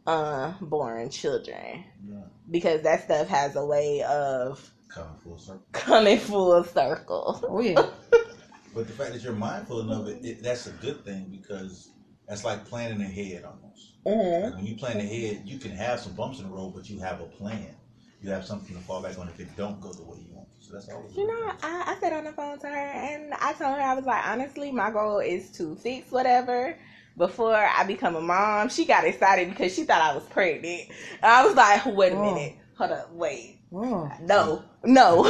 uh 0.07 0.53
born 0.61 1.09
children 1.11 1.85
Yeah. 2.07 2.17
because 2.51 2.83
that 2.83 3.05
stuff 3.05 3.27
has 3.29 3.57
a 3.57 3.65
way 3.65 4.03
of 4.03 4.71
Coming 4.89 5.17
full 5.25 5.39
circle. 5.39 5.67
coming 5.73 6.19
full 6.19 6.63
circle. 6.63 7.41
Oh 7.49 7.61
yeah. 7.61 7.85
But 8.75 8.87
the 8.89 8.93
fact 8.93 9.13
that 9.13 9.23
you're 9.23 9.33
mindful 9.33 9.81
enough 9.81 10.07
it, 10.09 10.25
it, 10.25 10.43
that's 10.43 10.67
a 10.67 10.73
good 10.73 11.05
thing 11.05 11.29
because 11.31 11.91
that's 12.29 12.45
like 12.45 12.65
planning 12.65 13.01
ahead 13.01 13.45
almost. 13.45 14.05
Mm-hmm. 14.07 14.45
Like 14.47 14.55
when 14.57 14.67
you 14.67 14.77
plan 14.77 14.99
ahead, 14.99 15.43
you 15.45 15.59
can 15.59 15.73
have 15.73 16.01
some 16.01 16.13
bumps 16.13 16.39
in 16.41 16.45
the 16.49 16.51
road, 16.55 16.73
but 16.75 16.89
you 16.89 16.99
have 17.01 17.21
a 17.21 17.25
plan. 17.27 17.75
You 18.23 18.31
have 18.31 18.45
something 18.47 18.75
to 18.75 18.83
fall 18.83 19.03
back 19.03 19.19
on 19.19 19.29
if 19.29 19.39
it 19.39 19.55
don't 19.57 19.81
go 19.81 19.93
the 19.93 20.03
way 20.03 20.17
you 20.19 20.35
want. 20.35 20.49
So 20.61 20.73
that's 20.73 20.89
always. 20.89 21.15
You 21.17 21.27
know. 21.27 21.53
I, 21.63 21.95
I 21.95 21.97
sat 22.01 22.13
on 22.13 22.25
the 22.25 22.33
phone 22.33 22.59
to 22.61 22.67
her 22.67 22.75
and 22.75 23.35
I 23.35 23.53
told 23.53 23.75
her 23.77 23.83
I 23.83 23.95
was 23.95 24.07
like, 24.07 24.27
honestly, 24.27 24.73
my 24.73 24.91
goal 24.91 25.19
is 25.19 25.51
to 25.53 25.77
fix 25.77 26.11
whatever 26.11 26.77
before 27.19 27.55
I 27.55 27.85
become 27.85 28.17
a 28.17 28.21
mom. 28.21 28.71
She 28.71 28.87
got 28.87 29.05
excited 29.05 29.51
because 29.51 29.75
she 29.75 29.85
thought 29.85 30.01
I 30.01 30.15
was 30.15 30.25
pregnant. 30.25 30.89
And 31.23 31.31
I 31.31 31.45
was 31.45 31.55
like, 31.55 31.85
wait 31.87 32.13
a 32.13 32.17
Oh. 32.17 32.23
minute, 32.35 32.55
hold 32.79 32.93
up, 32.93 33.13
wait, 33.13 33.59
Oh. 33.73 34.11
no, 34.23 34.65
no, 34.85 35.25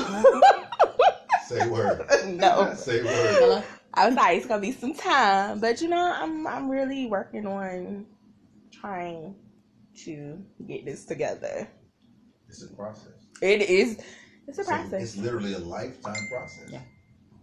Say 1.47 1.69
word. 1.69 2.07
no. 2.27 2.73
Say 2.75 3.03
word. 3.03 3.65
Hello? 3.95 4.03
I 4.03 4.07
was 4.07 4.17
like, 4.17 4.37
it's 4.39 4.47
gonna 4.47 4.61
be 4.61 4.73
some 4.73 4.95
time, 4.95 5.61
but 5.61 5.81
you 5.81 5.89
know, 5.89 6.13
I'm 6.15 6.47
I'm 6.47 6.69
really 6.71 7.07
working 7.07 7.47
on 7.47 8.07
trying 8.73 9.37
to 10.05 10.43
get 10.67 10.85
this 10.85 11.05
together. 11.05 11.69
It's 12.49 12.63
a 12.63 12.69
process. 12.75 13.27
It 13.43 13.63
is. 13.63 13.99
It's 14.47 14.59
a 14.59 14.65
So 14.65 14.69
process. 14.69 15.03
it's 15.03 15.17
literally 15.17 15.55
a 15.55 15.59
lifetime 15.59 16.27
process. 16.29 16.71
Yeah. 16.71 16.83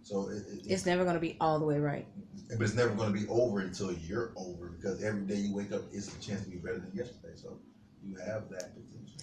So 0.02 0.28
it, 0.30 0.44
it, 0.48 0.66
It's 0.66 0.86
never 0.86 1.04
gonna 1.04 1.20
be 1.20 1.36
all 1.40 1.58
the 1.58 1.66
way 1.66 1.78
right. 1.78 2.06
but 2.48 2.62
it's 2.62 2.74
never 2.74 2.94
going 2.94 3.12
to 3.12 3.18
be 3.18 3.26
over 3.28 3.60
until 3.60 3.92
you're 3.92 4.32
over 4.36 4.68
because 4.70 5.02
every 5.02 5.22
day 5.22 5.36
you 5.36 5.54
wake 5.54 5.72
up, 5.72 5.82
it's 5.92 6.14
a 6.14 6.20
chance 6.20 6.44
to 6.44 6.50
be 6.50 6.56
better 6.56 6.78
than 6.80 6.92
yesterday. 6.94 7.34
So 7.34 7.58
you 8.04 8.16
have 8.16 8.48
that 8.50 8.74
potential. 8.74 9.22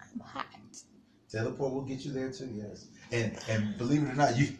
I'm 0.00 0.20
hot. 0.20 0.46
Taylor 1.30 1.50
Port 1.52 1.72
will 1.74 1.82
get 1.82 2.04
you 2.04 2.12
there 2.12 2.32
too. 2.32 2.48
Yes. 2.54 2.86
And 3.12 3.38
and 3.48 3.76
believe 3.76 4.02
it 4.02 4.10
or 4.10 4.14
not, 4.14 4.36
you 4.36 4.44
you, 4.46 4.48
you 4.48 4.56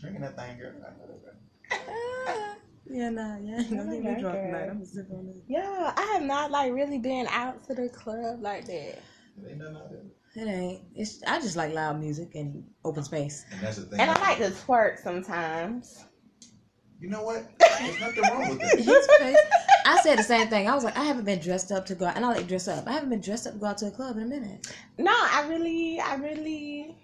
drinking 0.00 0.22
that 0.22 0.36
thing, 0.36 0.58
girl. 0.58 0.72
I 0.76 0.90
know 0.98 1.06
that, 1.06 2.36
right? 2.36 2.56
Yeah, 2.92 3.10
nah, 3.10 3.36
yeah. 3.38 3.58
I'm 3.58 3.76
gonna 3.76 4.00
get 4.00 4.04
my 4.04 4.20
drunk 4.20 4.34
God. 4.36 4.42
tonight. 4.42 4.68
I'm 4.68 4.84
gonna 4.84 5.20
on 5.20 5.28
it. 5.28 5.44
Yeah, 5.48 5.92
I 5.96 6.02
have 6.14 6.22
not 6.22 6.50
like 6.50 6.72
really 6.72 6.98
been 6.98 7.26
out 7.28 7.62
to 7.64 7.74
the 7.74 7.88
club 7.88 8.42
like 8.42 8.66
that. 8.66 8.72
It 8.72 9.02
ain't 9.48 9.58
nothing 9.58 9.76
out 9.76 9.90
there. 9.90 10.42
It 10.42 10.48
ain't. 10.48 10.82
It's. 10.96 11.22
I 11.24 11.40
just 11.40 11.56
like 11.56 11.72
loud 11.72 12.00
music 12.00 12.34
and 12.34 12.64
open 12.84 13.04
space. 13.04 13.44
And 13.52 13.60
that's 13.60 13.76
the 13.76 13.86
thing. 13.86 14.00
And 14.00 14.10
I 14.10 14.20
like 14.20 14.38
to 14.38 14.50
twerk 14.50 14.98
sometimes. 14.98 16.04
You 16.98 17.10
know 17.10 17.22
what? 17.22 17.44
There's 17.58 18.00
nothing 18.00 18.22
wrong 18.24 18.48
with 18.50 18.60
it. 18.60 18.84
His 18.84 19.06
face. 19.18 19.36
I 19.86 20.00
said 20.02 20.18
the 20.18 20.22
same 20.22 20.48
thing. 20.48 20.68
I 20.68 20.74
was 20.74 20.84
like, 20.84 20.98
I 20.98 21.04
haven't 21.04 21.24
been 21.24 21.40
dressed 21.40 21.72
up 21.72 21.86
to 21.86 21.94
go 21.94 22.06
out, 22.06 22.16
and 22.16 22.24
I 22.24 22.28
like 22.28 22.48
dress 22.48 22.68
up. 22.68 22.86
I 22.88 22.92
haven't 22.92 23.08
been 23.08 23.20
dressed 23.20 23.46
up 23.46 23.54
to 23.54 23.58
go 23.58 23.66
out 23.66 23.78
to 23.78 23.86
a 23.86 23.90
club 23.90 24.16
in 24.16 24.24
a 24.24 24.26
minute. 24.26 24.72
No, 24.98 25.12
I 25.12 25.46
really, 25.48 26.00
I 26.00 26.16
really, 26.16 26.96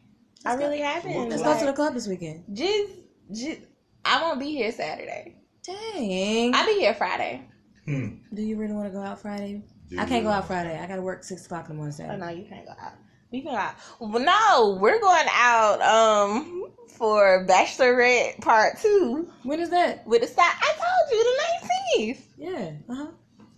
I 0.44 0.54
really 0.54 0.78
haven't. 0.80 1.28
Let's 1.28 1.42
Like, 1.42 1.54
go 1.54 1.60
to 1.60 1.66
the 1.66 1.72
club 1.72 1.94
this 1.94 2.06
weekend. 2.06 2.44
Just, 2.52 2.92
just, 3.32 3.60
I 4.04 4.22
won't 4.22 4.38
be 4.38 4.52
here 4.52 4.70
Saturday. 4.70 5.36
Dang. 5.62 6.54
I'll 6.54 6.66
be 6.66 6.78
here 6.80 6.94
Friday. 6.94 7.42
Hmm. 7.84 8.16
Do 8.34 8.42
you 8.42 8.56
really 8.56 8.72
want 8.72 8.86
to 8.86 8.92
go 8.92 9.02
out 9.02 9.20
Friday? 9.20 9.62
Do 9.88 9.98
I 9.98 10.04
can't 10.04 10.24
go 10.24 10.30
out 10.30 10.46
Friday. 10.46 10.78
I 10.78 10.86
gotta 10.86 11.02
work 11.02 11.22
six 11.24 11.46
o'clock 11.46 11.68
in 11.68 11.76
the 11.76 11.82
morning 11.82 11.94
Oh 12.10 12.16
no, 12.16 12.28
you 12.28 12.44
can't 12.44 12.66
go 12.66 12.72
out. 12.80 12.94
We 13.30 13.42
can 13.42 13.52
go 13.52 13.56
out. 13.56 13.74
Well, 14.00 14.20
no, 14.20 14.78
we're 14.80 15.00
going 15.00 15.26
out 15.32 15.80
um 15.82 16.72
for 16.88 17.46
Bachelorette 17.46 18.40
Part 18.40 18.78
Two 18.80 19.30
When 19.44 19.60
is 19.60 19.70
that? 19.70 20.06
with 20.06 20.22
the 20.22 20.26
side. 20.26 20.36
I 20.38 20.72
told 20.74 21.12
you 21.12 21.24
the 21.24 22.06
nineteenth. 22.06 22.26
Yeah. 22.36 22.70
Uh 22.88 22.94
huh. 22.94 23.06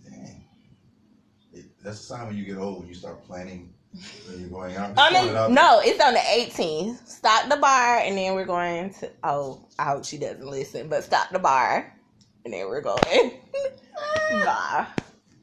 Dang. 0.09 0.45
It, 1.53 1.65
that's 1.83 1.99
a 1.99 2.03
sign 2.03 2.27
when 2.27 2.37
you 2.37 2.45
get 2.45 2.57
old, 2.57 2.79
when 2.79 2.87
you 2.87 2.95
start 2.95 3.23
planning 3.23 3.47
when 3.47 3.69
you're 3.69 3.78
going 4.49 4.75
out. 4.75 4.93
I 4.97 5.09
Just 5.11 5.11
throwing 5.11 5.25
mean, 5.25 5.33
it 5.33 5.37
out 5.37 5.51
no, 5.51 5.81
it's 5.83 6.03
on 6.03 6.13
the 6.13 6.19
18th. 6.19 7.07
Stop 7.07 7.49
the 7.49 7.57
bar, 7.57 7.99
and 7.99 8.17
then 8.17 8.33
we're 8.35 8.45
going 8.45 8.93
to. 8.95 9.11
Oh, 9.23 9.65
I 9.77 9.85
hope 9.85 10.05
she 10.05 10.17
doesn't 10.17 10.45
listen, 10.45 10.89
but 10.89 11.03
stop 11.03 11.29
the 11.31 11.39
bar, 11.39 11.93
and 12.45 12.53
then 12.53 12.67
we're 12.67 12.81
going. 12.81 12.99
bar. 14.45 14.87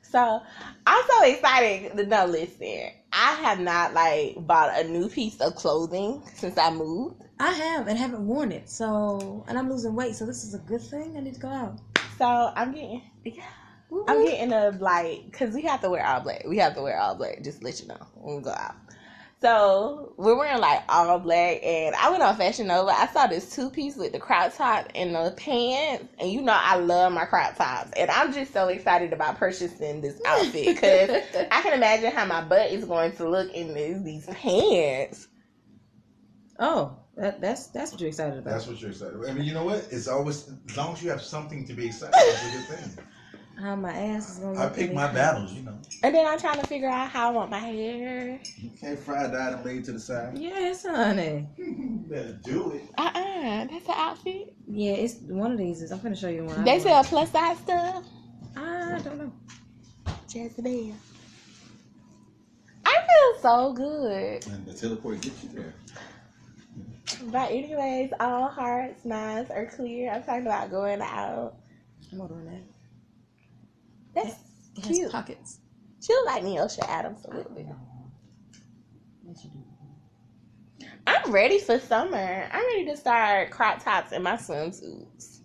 So 0.02 0.40
I'm 0.86 1.04
so 1.08 1.24
excited. 1.24 2.08
No, 2.08 2.26
listen, 2.26 2.90
I 3.12 3.32
have 3.42 3.60
not 3.60 3.92
like 3.92 4.36
bought 4.46 4.78
a 4.78 4.84
new 4.88 5.08
piece 5.08 5.40
of 5.40 5.56
clothing 5.56 6.22
since 6.34 6.56
I 6.56 6.70
moved. 6.70 7.22
I 7.38 7.50
have 7.52 7.86
and 7.88 7.98
haven't 7.98 8.26
worn 8.26 8.52
it. 8.52 8.70
So, 8.70 9.44
and 9.48 9.58
I'm 9.58 9.68
losing 9.70 9.94
weight. 9.94 10.14
So 10.14 10.24
this 10.24 10.44
is 10.44 10.54
a 10.54 10.58
good 10.58 10.80
thing. 10.80 11.16
I 11.16 11.20
need 11.20 11.34
to 11.34 11.40
go 11.40 11.48
out. 11.48 11.78
So 12.18 12.52
I'm 12.54 12.72
getting, 12.72 13.02
I'm 13.90 13.98
mm-hmm. 13.98 14.24
getting 14.24 14.52
a 14.52 14.70
like, 14.80 15.32
cause 15.32 15.54
we 15.54 15.62
have 15.62 15.80
to 15.82 15.90
wear 15.90 16.04
all 16.04 16.20
black. 16.20 16.44
We 16.46 16.58
have 16.58 16.74
to 16.74 16.82
wear 16.82 16.98
all 16.98 17.14
black. 17.14 17.42
Just 17.42 17.60
to 17.60 17.64
let 17.64 17.80
you 17.80 17.88
know 17.88 18.06
when 18.14 18.36
we 18.36 18.42
go 18.42 18.50
out. 18.50 18.74
So 19.42 20.14
we're 20.16 20.36
wearing 20.36 20.60
like 20.60 20.82
all 20.88 21.18
black, 21.18 21.60
and 21.62 21.94
I 21.94 22.10
went 22.10 22.22
on 22.22 22.36
Fashion 22.36 22.68
Nova. 22.68 22.90
I 22.90 23.06
saw 23.06 23.26
this 23.26 23.54
two 23.54 23.68
piece 23.68 23.94
with 23.94 24.12
the 24.12 24.18
crop 24.18 24.56
top 24.56 24.88
and 24.94 25.14
the 25.14 25.34
pants, 25.36 26.06
and 26.18 26.32
you 26.32 26.40
know 26.40 26.56
I 26.58 26.76
love 26.76 27.12
my 27.12 27.26
crop 27.26 27.54
tops, 27.54 27.92
and 27.98 28.10
I'm 28.10 28.32
just 28.32 28.54
so 28.54 28.68
excited 28.68 29.12
about 29.12 29.36
purchasing 29.36 30.00
this 30.00 30.18
outfit 30.26 30.74
because 30.74 31.10
I 31.50 31.60
can 31.60 31.74
imagine 31.74 32.12
how 32.12 32.24
my 32.24 32.42
butt 32.42 32.70
is 32.70 32.86
going 32.86 33.12
to 33.16 33.28
look 33.28 33.52
in 33.52 33.74
these, 33.74 34.02
these 34.02 34.26
pants. 34.26 35.28
oh, 36.58 36.96
that, 37.16 37.38
that's 37.38 37.66
that's 37.68 37.92
what 37.92 38.00
you're 38.00 38.08
excited 38.08 38.38
about. 38.38 38.50
That's 38.50 38.66
what 38.66 38.80
you're 38.80 38.90
excited. 38.90 39.16
about. 39.16 39.28
I 39.28 39.34
mean, 39.34 39.44
you 39.44 39.52
know 39.52 39.64
what? 39.64 39.86
It's 39.90 40.08
always 40.08 40.50
as 40.66 40.76
long 40.78 40.94
as 40.94 41.02
you 41.02 41.10
have 41.10 41.20
something 41.20 41.66
to 41.66 41.74
be 41.74 41.86
excited 41.86 42.14
about, 42.14 42.24
it's 42.26 42.42
a 42.42 42.56
good 42.56 42.78
thing. 42.78 43.04
How 43.58 43.74
my 43.74 43.90
ass 43.90 44.30
is 44.32 44.38
gonna. 44.38 44.58
I 44.58 44.64
look 44.64 44.74
pick 44.74 44.92
my 44.92 45.06
these 45.06 45.14
battles, 45.14 45.52
you 45.54 45.62
know. 45.62 45.78
And 46.02 46.14
then 46.14 46.26
I'm 46.26 46.38
trying 46.38 46.60
to 46.60 46.66
figure 46.66 46.88
out 46.88 47.08
how 47.08 47.30
I 47.30 47.32
want 47.32 47.50
my 47.50 47.58
hair. 47.58 48.38
You 48.58 48.70
can't 48.78 48.98
fry 48.98 49.26
dye 49.28 49.50
them 49.50 49.64
laid 49.64 49.84
to 49.86 49.92
the 49.92 50.00
side. 50.00 50.36
Yes, 50.36 50.84
honey. 50.84 51.48
You 51.56 52.04
better 52.08 52.38
do 52.44 52.72
it. 52.72 52.82
Uh 52.98 53.10
uh 53.14 53.64
that's 53.64 53.88
an 53.88 53.94
outfit. 53.94 54.54
Yeah, 54.68 54.92
it's 54.92 55.14
one 55.22 55.52
of 55.52 55.58
these. 55.58 55.80
Is 55.80 55.90
I'm 55.90 56.00
gonna 56.00 56.14
show 56.14 56.28
you 56.28 56.44
one. 56.44 56.64
They 56.64 56.78
sell 56.80 57.02
plus 57.02 57.30
size 57.32 57.58
stuff. 57.58 58.04
I 58.56 59.00
don't 59.02 59.18
know. 59.18 59.32
Jezebel. 60.28 60.94
I 62.84 62.92
feel 62.92 63.40
so 63.42 63.72
good. 63.72 64.46
And 64.48 64.66
the 64.66 64.74
teleport 64.74 65.22
gets 65.22 65.42
you 65.42 65.48
there. 65.50 65.74
But 67.24 67.50
anyways, 67.50 68.12
all 68.20 68.48
hearts, 68.48 69.04
minds 69.04 69.50
are 69.50 69.66
clear. 69.66 70.12
I'm 70.12 70.22
talking 70.22 70.46
about 70.46 70.70
going 70.70 71.00
out. 71.00 71.54
I'm 72.12 72.20
ordering 72.20 72.46
that. 72.46 72.75
That's 74.16 74.34
It 74.76 74.84
has 74.86 74.96
cute. 74.96 75.12
pockets. 75.12 75.60
She 76.04 76.12
look 76.12 76.26
like 76.26 76.42
Neosha 76.42 76.86
Adams 76.88 77.24
a 77.26 77.34
little 77.36 77.52
bit. 77.52 77.66
Yes, 79.26 79.44
you 79.44 79.50
do. 79.50 80.86
I'm 81.06 81.30
ready 81.30 81.58
for 81.60 81.78
summer. 81.78 82.48
I'm 82.52 82.66
ready 82.66 82.84
to 82.86 82.96
start 82.96 83.50
crop 83.50 83.82
tops 83.84 84.10
in 84.12 84.22
my 84.24 84.36
swimsuits. 84.36 85.38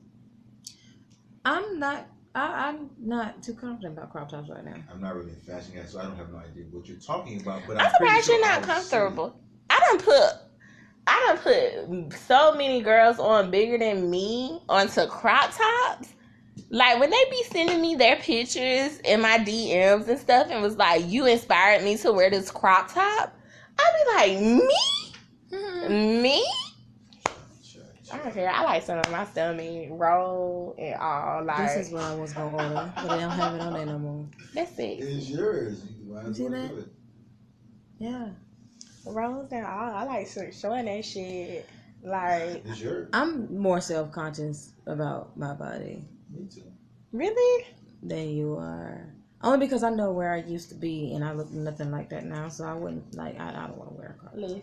I'm 1.46 1.78
not. 1.80 2.08
I, 2.34 2.70
I'm 2.70 2.90
not 3.00 3.44
too 3.44 3.54
confident 3.54 3.98
about 3.98 4.12
crop 4.12 4.30
tops 4.30 4.50
right 4.50 4.64
now. 4.64 4.76
I'm 4.92 5.02
not 5.02 5.16
really 5.16 5.34
a 5.34 5.52
fashion 5.52 5.74
guy, 5.76 5.84
so 5.86 6.00
I 6.00 6.04
don't 6.04 6.16
have 6.16 6.32
no 6.32 6.38
idea 6.40 6.64
what 6.72 6.88
you're 6.88 6.98
talking 6.98 7.42
about. 7.42 7.62
But 7.68 7.78
I'm 7.78 7.86
I'm, 7.88 7.92
surprised 7.92 8.26
sure 8.26 8.36
you're 8.38 8.46
not 8.48 8.54
I 8.70 8.74
would 8.76 8.84
see- 8.86 8.92
comfortable. 8.92 9.40
I 9.70 9.80
don't 9.80 10.04
put 10.04 10.34
I 11.08 11.36
don't 11.44 12.10
put 12.10 12.18
so 12.20 12.54
many 12.56 12.82
girls 12.82 13.20
on 13.20 13.52
bigger 13.52 13.78
than 13.78 14.10
me 14.10 14.62
onto 14.70 15.06
crop 15.08 15.52
tops. 15.52 16.14
Like 16.74 17.02
when 17.02 17.10
they 17.10 17.24
be 17.30 17.44
sending 17.52 17.82
me 17.82 17.96
their 17.96 18.16
pictures 18.16 19.00
in 19.00 19.20
my 19.22 19.38
DMs 19.40 20.08
and 20.08 20.18
stuff 20.18 20.48
and 20.50 20.62
was 20.64 20.78
like, 20.78 21.04
You 21.06 21.26
inspired 21.26 21.84
me 21.84 21.98
to 21.98 22.14
wear 22.14 22.30
this 22.30 22.50
crop 22.50 22.94
top, 22.94 23.38
I'd 23.78 23.94
be 24.26 24.36
like, 24.38 24.42
Me? 24.42 24.78
Mm-hmm. 25.52 26.22
Me? 26.22 26.46
I 28.14 28.18
don't 28.18 28.34
care. 28.34 28.50
I 28.50 28.64
like 28.64 28.84
some 28.84 29.00
of 29.00 29.12
my 29.12 29.26
stomach 29.26 29.88
roll 29.92 30.76
and 30.80 30.96
all 30.96 31.44
like 31.44 31.58
This 31.76 31.88
is 31.88 31.94
what 31.94 32.04
I 32.04 32.16
was 32.16 32.32
gonna 32.32 32.56
order, 32.56 32.94
but 32.96 33.04
they 33.04 33.20
don't 33.20 33.32
have 33.32 33.56
it 33.56 33.62
on 33.62 33.74
there 33.74 33.86
no 33.86 34.00
more. 34.00 34.26
that's 34.54 34.78
it. 34.80 35.00
It's 35.02 35.30
yours. 35.30 35.84
You 36.06 36.22
You 36.26 36.34
see 36.34 36.48
that? 36.48 36.72
Yeah, 38.00 38.30
Rolls 39.06 39.52
and 39.52 39.66
all. 39.66 39.94
I 39.94 40.04
like 40.06 40.28
sh- 40.28 40.58
showing 40.58 40.86
that 40.86 41.04
shit. 41.04 41.68
Like 42.02 42.64
It's 42.66 42.82
yours. 42.82 43.10
I'm 43.12 43.58
more 43.58 43.82
self 43.82 44.12
conscious 44.12 44.72
about 44.88 45.36
my 45.38 45.54
body 45.54 46.06
Me 46.32 46.48
too. 46.48 46.63
really? 47.12 47.65
than 48.04 48.30
you 48.30 48.56
are. 48.56 49.13
Only 49.44 49.65
because 49.65 49.84
I 49.84 49.89
know 49.89 50.12
where 50.12 50.34
I 50.34 50.38
used 50.38 50.70
to 50.70 50.76
be, 50.76 51.13
and 51.13 51.24
I 51.24 51.34
look 51.34 51.52
nothing 51.52 51.91
like 51.91 52.10
that 52.10 52.26
now. 52.26 52.48
So 52.50 52.63
I 52.63 52.74
wouldn't 52.74 53.15
like. 53.15 53.39
I, 53.39 53.50
I 53.50 53.67
don't 53.67 53.78
want 53.78 53.89
to 53.91 53.98
wear 53.98 54.15
a 54.17 54.20
crop. 54.20 54.34
Listen, 54.36 54.62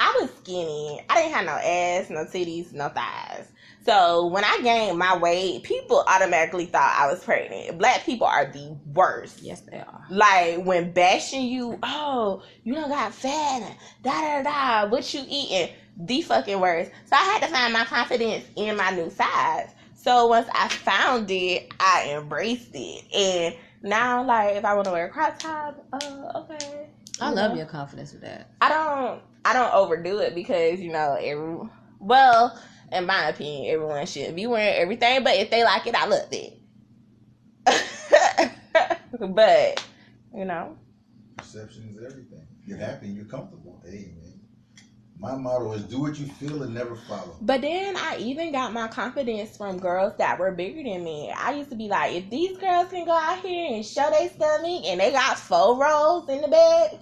I 0.00 0.18
was 0.20 0.30
skinny. 0.38 1.04
I 1.10 1.22
didn't 1.22 1.34
have 1.34 1.46
no 1.46 1.52
ass, 1.52 2.10
no 2.10 2.24
titties, 2.24 2.72
no 2.72 2.88
thighs. 2.88 3.48
So 3.84 4.26
when 4.26 4.44
I 4.44 4.60
gained 4.62 4.98
my 4.98 5.16
weight, 5.16 5.62
people 5.62 6.04
automatically 6.06 6.66
thought 6.66 6.94
I 6.98 7.10
was 7.10 7.22
pregnant. 7.22 7.78
Black 7.78 8.04
people 8.04 8.26
are 8.26 8.46
the 8.46 8.76
worst. 8.92 9.42
Yes, 9.42 9.60
they 9.60 9.78
are. 9.78 10.06
Like 10.10 10.64
when 10.64 10.92
bashing 10.92 11.46
you, 11.46 11.78
oh, 11.82 12.42
you 12.64 12.74
don't 12.74 12.88
got 12.88 13.14
fat, 13.14 13.76
da 14.02 14.42
da 14.42 14.42
da. 14.42 14.88
What 14.88 15.12
you 15.12 15.22
eating? 15.28 15.74
The 16.00 16.22
fucking 16.22 16.60
worst. 16.60 16.92
So 17.06 17.16
I 17.16 17.24
had 17.24 17.42
to 17.42 17.48
find 17.48 17.72
my 17.72 17.84
confidence 17.84 18.44
in 18.56 18.76
my 18.76 18.90
new 18.90 19.10
size. 19.10 19.70
So 19.98 20.28
once 20.28 20.48
I 20.54 20.68
found 20.68 21.30
it, 21.30 21.72
I 21.80 22.14
embraced 22.16 22.70
it, 22.74 23.04
and 23.14 23.54
now 23.82 24.24
like 24.24 24.56
if 24.56 24.64
I 24.64 24.74
want 24.74 24.86
to 24.86 24.92
wear 24.92 25.06
a 25.06 25.10
crop 25.10 25.38
top, 25.38 25.84
uh, 25.92 26.32
okay. 26.42 26.88
I 27.20 27.30
You 27.30 27.34
love 27.34 27.52
know? 27.52 27.56
your 27.56 27.66
confidence 27.66 28.12
with 28.12 28.22
that. 28.22 28.50
I 28.60 28.68
don't 28.68 29.22
I 29.44 29.52
don't 29.52 29.74
overdo 29.74 30.18
it 30.18 30.34
because 30.34 30.80
you 30.80 30.92
know 30.92 31.16
every 31.20 31.68
well 32.00 32.58
in 32.92 33.06
my 33.06 33.28
opinion 33.28 33.72
everyone 33.74 34.06
should 34.06 34.34
be 34.36 34.46
wearing 34.46 34.74
everything 34.74 35.24
but 35.24 35.34
if 35.36 35.50
they 35.50 35.64
like 35.64 35.86
it 35.86 35.94
I 35.94 36.06
love 36.06 36.28
it 36.32 36.54
but 39.20 39.84
you 40.34 40.44
know 40.44 40.76
Perception 41.36 41.88
is 41.88 41.96
everything. 42.04 42.46
You're 42.66 42.78
happy, 42.78 43.08
you're 43.08 43.24
comfortable. 43.24 43.80
Hey 43.84 44.12
man. 44.16 44.17
My 45.20 45.34
motto 45.34 45.72
is 45.72 45.82
do 45.84 46.00
what 46.00 46.18
you 46.18 46.26
feel 46.26 46.62
and 46.62 46.72
never 46.74 46.94
follow. 46.94 47.36
but 47.40 47.60
then 47.60 47.96
I 47.96 48.18
even 48.18 48.52
got 48.52 48.72
my 48.72 48.86
confidence 48.88 49.56
from 49.56 49.78
girls 49.80 50.12
that 50.18 50.38
were 50.38 50.52
bigger 50.52 50.82
than 50.88 51.02
me 51.02 51.32
I 51.36 51.54
used 51.54 51.70
to 51.70 51.76
be 51.76 51.88
like 51.88 52.14
if 52.14 52.30
these 52.30 52.56
girls 52.56 52.88
can 52.90 53.04
go 53.04 53.12
out 53.12 53.40
here 53.40 53.74
and 53.74 53.84
show 53.84 54.08
their 54.10 54.28
stomach 54.28 54.84
and 54.86 55.00
they 55.00 55.10
got 55.10 55.36
four 55.38 55.76
rolls 55.82 56.28
in 56.28 56.40
the 56.40 56.48
back 56.48 56.92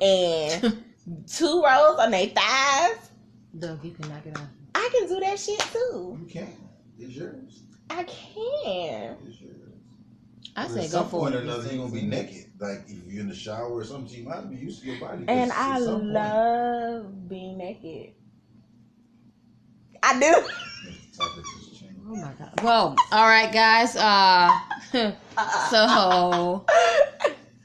and 0.00 0.82
two 1.26 1.62
rolls 1.62 1.98
on 1.98 2.10
their 2.10 2.26
thighs 2.28 3.10
Doug, 3.58 3.84
you 3.84 3.90
can 3.92 4.08
knock 4.08 4.24
it 4.26 4.36
off. 4.38 4.46
I 4.74 4.88
can 4.96 5.08
do 5.08 5.20
that 5.20 5.38
shit 5.38 5.58
too 5.60 6.18
You 6.22 6.26
can. 6.26 6.48
It's 6.98 7.14
yours. 7.14 7.62
I 7.90 8.02
can 8.04 9.16
It's 9.26 9.40
yours. 9.40 9.54
I 10.56 10.64
At 10.64 10.70
say 10.70 10.80
go 10.82 10.86
some 10.88 11.08
for 11.08 11.20
point 11.20 11.34
it. 11.34 11.38
or 11.38 11.40
another, 11.42 11.64
you're 11.70 11.82
gonna 11.86 11.92
be 11.92 12.02
naked. 12.06 12.47
Like 12.60 12.84
if 12.88 13.12
you're 13.12 13.20
in 13.20 13.28
the 13.28 13.34
shower 13.34 13.70
or 13.72 13.84
something, 13.84 14.18
you 14.18 14.28
might 14.28 14.50
be 14.50 14.56
used 14.56 14.82
to 14.82 14.90
your 14.90 15.00
body. 15.00 15.24
And 15.28 15.52
I 15.52 15.78
some 15.78 16.00
point- 16.00 16.12
love 16.12 17.28
being 17.28 17.56
naked. 17.58 18.14
I 20.02 20.14
do. 20.14 20.20
The 20.20 21.16
topic 21.16 21.44
has 21.44 21.78
changed. 21.78 22.00
Oh 22.08 22.16
my 22.16 22.32
god. 22.38 22.60
Well, 22.62 22.96
all 23.12 23.26
right, 23.26 23.52
guys. 23.52 23.94
Uh, 23.96 24.50
so 25.70 26.64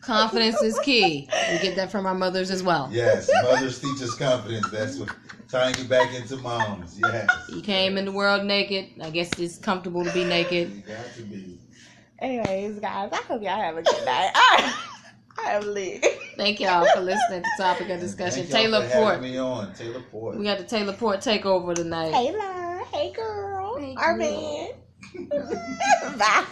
confidence 0.01 0.61
is 0.61 0.77
key. 0.79 1.27
We 1.51 1.59
get 1.59 1.75
that 1.75 1.91
from 1.91 2.05
our 2.05 2.15
mothers 2.15 2.51
as 2.51 2.61
well. 2.61 2.89
Yes, 2.91 3.29
mothers 3.43 3.79
teach 3.79 4.01
us 4.01 4.15
confidence. 4.15 4.69
That's 4.69 4.97
what 4.97 5.09
tying 5.49 5.75
you 5.77 5.85
back 5.85 6.13
into 6.13 6.37
moms. 6.37 6.99
Yes. 6.99 7.29
You 7.49 7.61
came 7.61 7.97
in 7.97 8.05
the 8.05 8.11
world 8.11 8.45
naked. 8.45 8.89
I 9.01 9.09
guess 9.09 9.29
it's 9.39 9.57
comfortable 9.57 10.03
to 10.03 10.11
be 10.13 10.23
naked. 10.23 10.71
You 10.71 10.81
got 10.81 11.05
to 11.15 11.21
be. 11.23 11.59
Anyways, 12.19 12.79
guys, 12.79 13.09
I 13.11 13.15
hope 13.17 13.41
y'all 13.41 13.59
have 13.61 13.75
a 13.77 13.81
good 13.81 14.05
night. 14.05 14.31
I, 14.35 14.73
I 15.45 15.51
am 15.53 15.73
lit. 15.73 16.05
Thank 16.37 16.59
y'all 16.59 16.85
for 16.93 17.01
listening 17.01 17.43
to 17.43 17.49
topic 17.57 17.89
of 17.89 17.99
discussion. 17.99 18.45
Thank 18.45 18.51
Taylor 18.51 18.83
for 18.87 18.95
Port. 18.95 19.21
me 19.21 19.37
on. 19.37 19.73
Taylor 19.73 20.01
Port. 20.11 20.37
We 20.37 20.43
got 20.45 20.57
the 20.59 20.63
Taylor 20.63 20.93
Port 20.93 21.19
takeover 21.19 21.75
tonight. 21.75 22.11
Taylor, 22.11 22.79
hey 22.93 23.11
girl, 23.13 23.77
Hey, 23.77 23.95
our 23.97 24.17
girl. 24.17 24.71
man. 25.15 26.17
Bye. 26.17 26.45